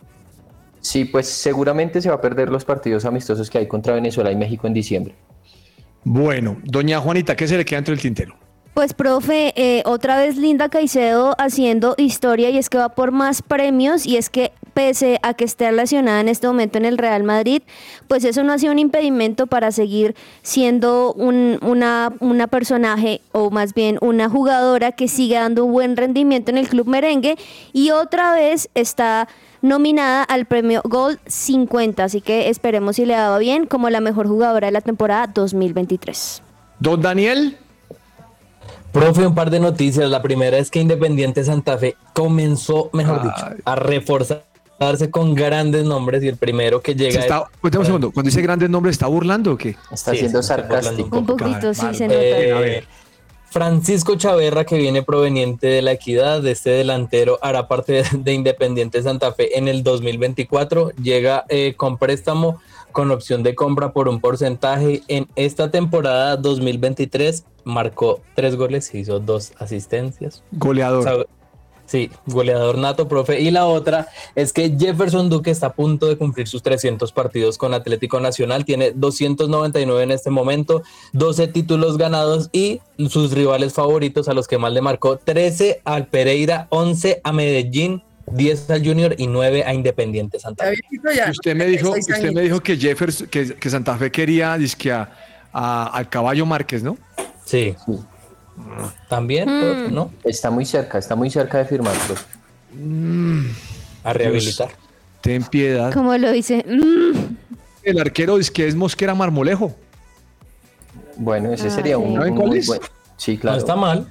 Sí, 0.81 1.05
pues 1.05 1.27
seguramente 1.29 2.01
se 2.01 2.11
va 2.11 2.17
a 2.17 2.21
perder 2.21 2.49
los 2.49 2.65
partidos 2.65 3.05
amistosos 3.05 3.51
que 3.51 3.59
hay 3.59 3.67
contra 3.67 3.95
Venezuela 3.95 4.31
y 4.31 4.37
México 4.37 4.67
en 4.67 4.75
diciembre. 4.75 5.15
Bueno, 6.05 6.57
doña 6.65 7.01
Juanita, 7.01 7.37
¿qué 7.37 7.47
se 7.49 7.57
le 7.59 7.65
queda 7.65 7.79
entre 7.81 7.95
el 7.95 8.01
tintero? 8.01 8.35
Pues, 8.75 8.95
profe, 8.95 9.53
eh, 9.57 9.83
otra 9.85 10.17
vez 10.17 10.37
Linda 10.37 10.69
Caicedo 10.71 11.35
haciendo 11.39 11.95
historia 11.99 12.49
y 12.51 12.57
es 12.57 12.71
que 12.71 12.79
va 12.79 12.89
por 12.91 13.11
más 13.11 13.43
premios 13.43 14.07
y 14.07 14.17
es 14.17 14.31
que 14.31 14.53
pese 14.73 15.19
a 15.23 15.35
que 15.35 15.45
esté 15.45 15.69
relacionada 15.69 16.21
en 16.21 16.29
este 16.29 16.47
momento 16.47 16.79
en 16.79 16.85
el 16.87 16.97
Real 16.97 17.23
Madrid, 17.25 17.63
pues 18.09 18.25
eso 18.25 18.43
no 18.45 18.53
ha 18.53 18.59
sido 18.59 18.73
un 18.73 18.79
impedimento 18.79 19.49
para 19.49 19.73
seguir 19.73 20.15
siendo 20.43 21.13
un- 21.13 21.59
una, 21.63 22.13
una 22.21 22.47
personaje 22.47 23.21
o 23.33 23.51
más 23.51 23.75
bien 23.75 23.99
una 24.01 24.31
jugadora 24.31 24.93
que 24.93 25.09
sigue 25.09 25.35
dando 25.35 25.65
un 25.65 25.73
buen 25.73 25.97
rendimiento 25.97 26.51
en 26.53 26.57
el 26.59 26.69
club 26.69 26.87
merengue 26.87 27.37
y 27.73 27.91
otra 27.91 28.33
vez 28.33 28.71
está 28.75 29.29
nominada 29.61 30.23
al 30.23 30.47
premio 30.47 30.81
Gold 30.85 31.19
50, 31.27 32.05
así 32.05 32.21
que 32.23 32.49
esperemos 32.49 32.97
si 32.97 33.05
le 33.05 33.15
va 33.17 33.37
bien 33.39 33.67
como 33.67 33.91
la 33.91 34.01
mejor 34.01 34.29
jugadora 34.29 34.69
de 34.69 34.73
la 34.73 34.81
temporada 34.81 35.27
2023. 35.27 36.43
Don 36.79 37.03
Daniel, 37.03 37.59
Profe, 38.93 39.27
un 39.27 39.35
par 39.35 39.51
de 39.51 39.61
noticias. 39.61 40.09
La 40.11 40.23
primera 40.23 40.59
es 40.59 40.71
que 40.71 40.81
Independiente 40.81 41.45
Santa 41.45 41.79
Fe 41.79 41.97
comenzó, 42.13 42.91
mejor 42.93 43.23
dicho, 43.23 43.47
a 43.65 43.77
reforzarse 43.77 45.11
con 45.11 45.35
grandes 45.35 45.85
nombres 45.85 46.23
y 46.25 46.29
el 46.29 46.37
primero 46.37 46.81
que 46.81 46.95
llega 46.95 47.21
está, 47.21 47.45
cuéntame 47.61 47.81
un 47.83 47.87
segundo, 47.87 48.11
cuando 48.13 48.29
dice 48.29 48.41
grandes 48.43 48.71
nombres, 48.71 48.95
¿está 48.95 49.07
burlando 49.07 49.53
o 49.53 49.57
qué? 49.57 49.77
Está 49.93 50.13
Sí, 50.13 50.19
siendo 50.19 50.43
sarcástico. 50.43 51.19
Un 51.19 51.27
poquito, 51.27 51.75
sí, 51.75 51.87
se 51.93 52.09
nota. 52.09 52.21
Eh, 52.21 52.53
A 52.53 52.61
ver. 52.61 52.85
Francisco 53.51 54.15
Chaverra, 54.15 54.65
que 54.65 54.79
viene 54.79 55.03
proveniente 55.03 55.67
de 55.67 55.83
la 55.83 55.93
Equidad, 55.93 56.41
de 56.41 56.53
este 56.53 56.71
delantero, 56.71 57.39
hará 57.43 57.67
parte 57.69 57.93
de, 57.95 58.05
de 58.13 58.33
Independiente 58.33 59.03
Santa 59.03 59.33
Fe 59.33 59.59
en 59.59 59.67
el 59.69 59.83
2024. 59.83 60.93
Llega 61.03 61.45
eh, 61.49 61.75
con 61.77 61.99
préstamo 61.99 62.61
con 62.93 63.11
opción 63.11 63.43
de 63.43 63.55
compra 63.55 63.93
por 63.93 64.09
un 64.09 64.21
porcentaje. 64.21 65.03
En 65.09 65.29
esta 65.37 65.71
temporada 65.71 66.37
2023 66.37 67.45
marcó 67.65 68.21
tres 68.35 68.57
goles 68.57 68.95
y 68.95 68.99
hizo 68.99 69.21
dos 69.21 69.53
asistencias. 69.59 70.43
Goleador. 70.53 71.01
O 71.01 71.03
sea, 71.03 71.27
Sí, 71.91 72.09
goleador 72.25 72.79
nato, 72.79 73.09
profe. 73.09 73.41
Y 73.41 73.51
la 73.51 73.67
otra 73.67 74.07
es 74.37 74.53
que 74.53 74.77
Jefferson 74.79 75.29
Duque 75.29 75.51
está 75.51 75.67
a 75.67 75.73
punto 75.73 76.07
de 76.07 76.17
cumplir 76.17 76.47
sus 76.47 76.63
300 76.63 77.11
partidos 77.11 77.59
con 77.59 77.75
Atlético 77.75 78.21
Nacional. 78.21 78.65
Tiene 78.65 78.93
299 78.93 80.01
en 80.05 80.13
este 80.13 80.31
momento, 80.31 80.85
12 81.15 81.49
títulos 81.49 81.99
ganados 81.99 82.49
y 82.53 82.81
sus 83.09 83.33
rivales 83.33 83.73
favoritos 83.73 84.29
a 84.29 84.35
los 84.35 84.47
que 84.47 84.57
más 84.57 84.73
le 84.73 84.83
marcó 84.83 85.17
13 85.17 85.83
al 85.85 86.07
Pereira, 86.07 86.69
11 86.71 87.23
a 87.25 87.33
Medellín, 87.33 88.05
10 88.33 88.71
al 88.71 88.85
Junior 88.87 89.15
y 89.19 89.27
9 89.27 89.65
a 89.65 89.75
Independiente 89.75 90.39
Santa 90.39 90.65
Fe. 90.67 90.75
Usted 91.31 91.55
me 91.57 91.67
dijo, 91.67 91.91
usted 91.91 92.33
me 92.33 92.43
dijo 92.43 92.61
que 92.61 92.77
Jefferson, 92.77 93.27
que, 93.29 93.55
que 93.55 93.71
Santa 93.71 93.97
Fe 93.97 94.11
quería 94.11 94.57
dizque, 94.57 94.93
a, 94.93 95.11
a- 95.53 95.87
al 95.87 96.09
caballo 96.09 96.47
Márquez, 96.47 96.83
¿no? 96.83 96.97
Sí. 97.45 97.75
También, 99.09 99.45
profe, 99.47 99.91
¿no? 99.91 100.13
Está 100.25 100.51
muy 100.51 100.65
cerca, 100.65 100.99
está 100.99 101.17
muy 101.17 101.31
cerca 101.31 101.59
de 101.59 101.65
firmar. 101.65 101.95
profe. 102.07 102.25
A 104.05 104.13
rehabilitar. 104.13 104.69
Ten 105.21 105.43
piedad. 105.45 105.93
Como 105.93 106.17
lo 106.17 106.31
dice. 106.33 106.65
mm, 106.67 107.35
El 107.83 107.99
arquero 108.01 108.37
dice 108.39 108.53
que 108.53 108.67
es 108.67 108.75
Mosquera 108.75 109.15
Marmolejo. 109.15 109.75
Bueno, 111.17 111.53
ese 111.53 111.67
Ah, 111.67 111.71
sería 111.71 111.97
sí. 111.97 112.03
un 112.03 112.15
¿Saben 112.17 112.35
cuál 112.37 112.57
es? 112.57 112.67
buen. 112.67 112.81
Sí, 113.17 113.35
No 113.35 113.41
claro. 113.41 113.59
está 113.59 113.77
mal. 113.77 114.07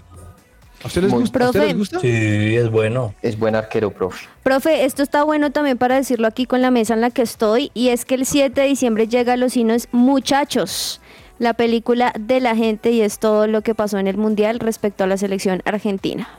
¿A 0.83 0.87
usted 0.87 1.01
les 1.01 1.11
Muy- 1.11 1.21
gusta? 1.21 1.39
¿A 1.43 1.47
usted 1.47 1.59
Profe. 1.59 1.67
les 1.73 1.77
gusta? 1.77 1.99
Sí, 1.99 2.07
es 2.55 2.69
bueno. 2.71 3.13
Es 3.21 3.37
buen 3.37 3.55
arquero, 3.55 3.91
profe. 3.91 4.27
Profe, 4.43 4.85
esto 4.85 5.03
está 5.03 5.23
bueno 5.23 5.51
también 5.51 5.77
para 5.77 5.95
decirlo 5.95 6.27
aquí 6.27 6.45
con 6.45 6.61
la 6.61 6.71
mesa 6.71 6.93
en 6.93 7.01
la 7.01 7.09
que 7.09 7.21
estoy, 7.21 7.71
y 7.73 7.89
es 7.89 8.05
que 8.05 8.15
el 8.15 8.25
7 8.25 8.61
de 8.61 8.67
diciembre 8.67 9.07
llega 9.07 9.33
a 9.33 9.37
los 9.37 9.53
cines 9.53 9.89
Muchachos, 9.91 11.01
la 11.37 11.53
película 11.53 12.13
de 12.19 12.39
la 12.39 12.55
gente 12.55 12.91
y 12.91 13.01
es 13.01 13.19
todo 13.19 13.47
lo 13.47 13.61
que 13.61 13.75
pasó 13.75 13.97
en 13.97 14.07
el 14.07 14.17
Mundial 14.17 14.59
respecto 14.59 15.03
a 15.03 15.07
la 15.07 15.17
selección 15.17 15.61
argentina. 15.65 16.29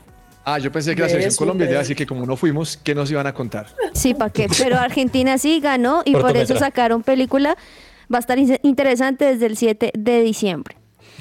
Ah, 0.43 0.57
yo 0.57 0.71
pensé 0.71 0.95
que 0.95 1.01
la 1.03 1.09
selección 1.09 1.35
colombiana, 1.35 1.79
así 1.81 1.93
que 1.93 2.07
como 2.07 2.25
no 2.25 2.35
fuimos, 2.35 2.77
¿qué 2.77 2.95
nos 2.95 3.11
iban 3.11 3.27
a 3.27 3.33
contar? 3.33 3.67
Sí, 3.93 4.15
¿para 4.15 4.31
qué? 4.31 4.47
Pero 4.57 4.77
Argentina 4.79 5.37
sí 5.37 5.59
ganó 5.59 6.01
y 6.03 6.13
por 6.13 6.35
eso 6.35 6.57
sacaron 6.57 7.03
película. 7.03 7.55
Va 8.11 8.17
a 8.17 8.19
estar 8.21 8.39
in- 8.39 8.57
interesante 8.63 9.25
desde 9.25 9.45
el 9.45 9.55
7 9.55 9.91
de 9.95 10.21
diciembre. 10.21 10.75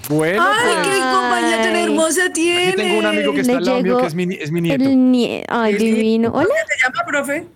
Bueno, 0.08 0.42
¡Ay, 0.44 0.74
pues, 0.74 0.88
qué 0.88 1.00
compañía 1.00 1.62
tan 1.62 1.76
hermosa 1.76 2.32
tiene! 2.32 2.66
yo 2.70 2.76
tengo 2.76 2.98
un 2.98 3.06
amigo 3.06 3.32
que 3.34 3.40
está 3.40 3.52
Le 3.52 3.58
al 3.58 3.64
lado 3.64 3.76
mío 3.82 3.84
llegó 3.86 4.00
que 4.00 4.06
es 4.08 4.14
mi, 4.14 4.34
es 4.34 4.50
mi 4.50 4.60
nieto. 4.60 4.84
El 4.84 4.96
nie- 4.96 5.44
Ay, 5.48 5.78
sí. 5.78 5.84
divino. 5.92 6.32
¿Cómo 6.32 6.44
Hola, 6.44 6.54
se 6.68 6.82
llama, 6.82 7.04
profe? 7.06 7.46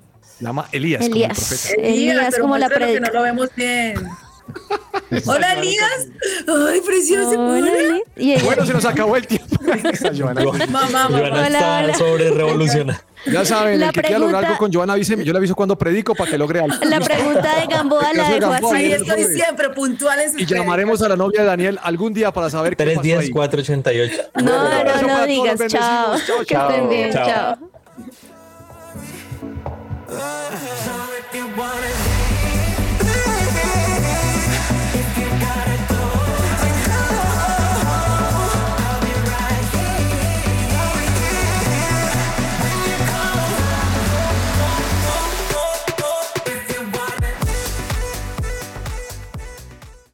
Llama 0.41 0.69
Elías, 0.73 1.01
como 1.03 1.15
el 1.15 1.23
Elías. 1.23 1.39
profeta. 1.39 1.83
Elías, 1.89 2.39
como 2.39 2.59
la 2.59 2.67
muéstralo 2.69 2.93
que 2.93 3.01
no 3.01 3.11
lo 3.13 3.23
vemos 3.23 3.49
bien. 3.57 3.95
Hola, 5.27 5.55
Elías. 5.55 6.09
Ay, 6.49 6.81
precioso. 6.81 7.31
Hola, 7.41 7.71
Hola. 8.17 8.43
Bueno, 8.45 8.67
se 8.67 8.73
nos 8.73 8.85
acabó 8.85 9.17
el 9.17 9.27
tiempo. 9.27 9.57
Joana. 10.19 10.43
Mamá, 10.45 10.89
mamá. 10.91 11.09
Joana 11.19 11.47
está 11.47 11.79
hola. 11.85 11.95
sobre 11.95 12.31
revolucionar. 12.31 13.01
Ya 13.27 13.45
saben, 13.45 13.81
La 13.81 13.87
el 13.87 13.93
que 13.93 14.03
quiera 14.03 14.19
lograr 14.19 14.41
pregunta- 14.41 14.49
algo 14.49 14.59
con 14.59 14.73
Joana, 14.73 14.93
avíseme. 14.95 15.25
Yo 15.25 15.33
le 15.33 15.39
aviso 15.39 15.55
cuando 15.55 15.79
predico 15.79 16.15
para 16.15 16.31
que 16.31 16.37
logre 16.37 16.61
algo. 16.61 16.77
La 16.85 17.01
pregunta 17.01 17.61
de 17.61 17.67
Gamboa 17.67 18.13
la 18.13 18.29
de 18.29 18.45
así. 18.45 18.67
Ahí 18.75 18.93
estoy 18.93 19.25
siempre, 19.25 19.71
puntuales. 19.71 20.35
Y 20.37 20.45
llamaremos 20.45 21.01
a 21.03 21.09
la 21.09 21.17
novia 21.17 21.41
de 21.41 21.47
Daniel 21.47 21.79
algún 21.83 22.13
día 22.13 22.33
para 22.33 22.51
saber 22.51 22.77
qué 22.77 22.85
pasó 22.85 23.01
310 23.01 23.19
ahí. 23.21 23.31
488. 23.31 24.23
No, 24.37 24.43
no, 24.43 24.71
para 24.71 25.01
no 25.03 25.09
todos 25.09 25.27
digas. 25.27 25.61
Chao. 25.69 26.17
Chao, 26.27 26.45
Que 26.47 26.55
estén 26.55 26.89
bien. 26.89 27.13
Chao. 27.13 27.27
Chao. 27.27 27.59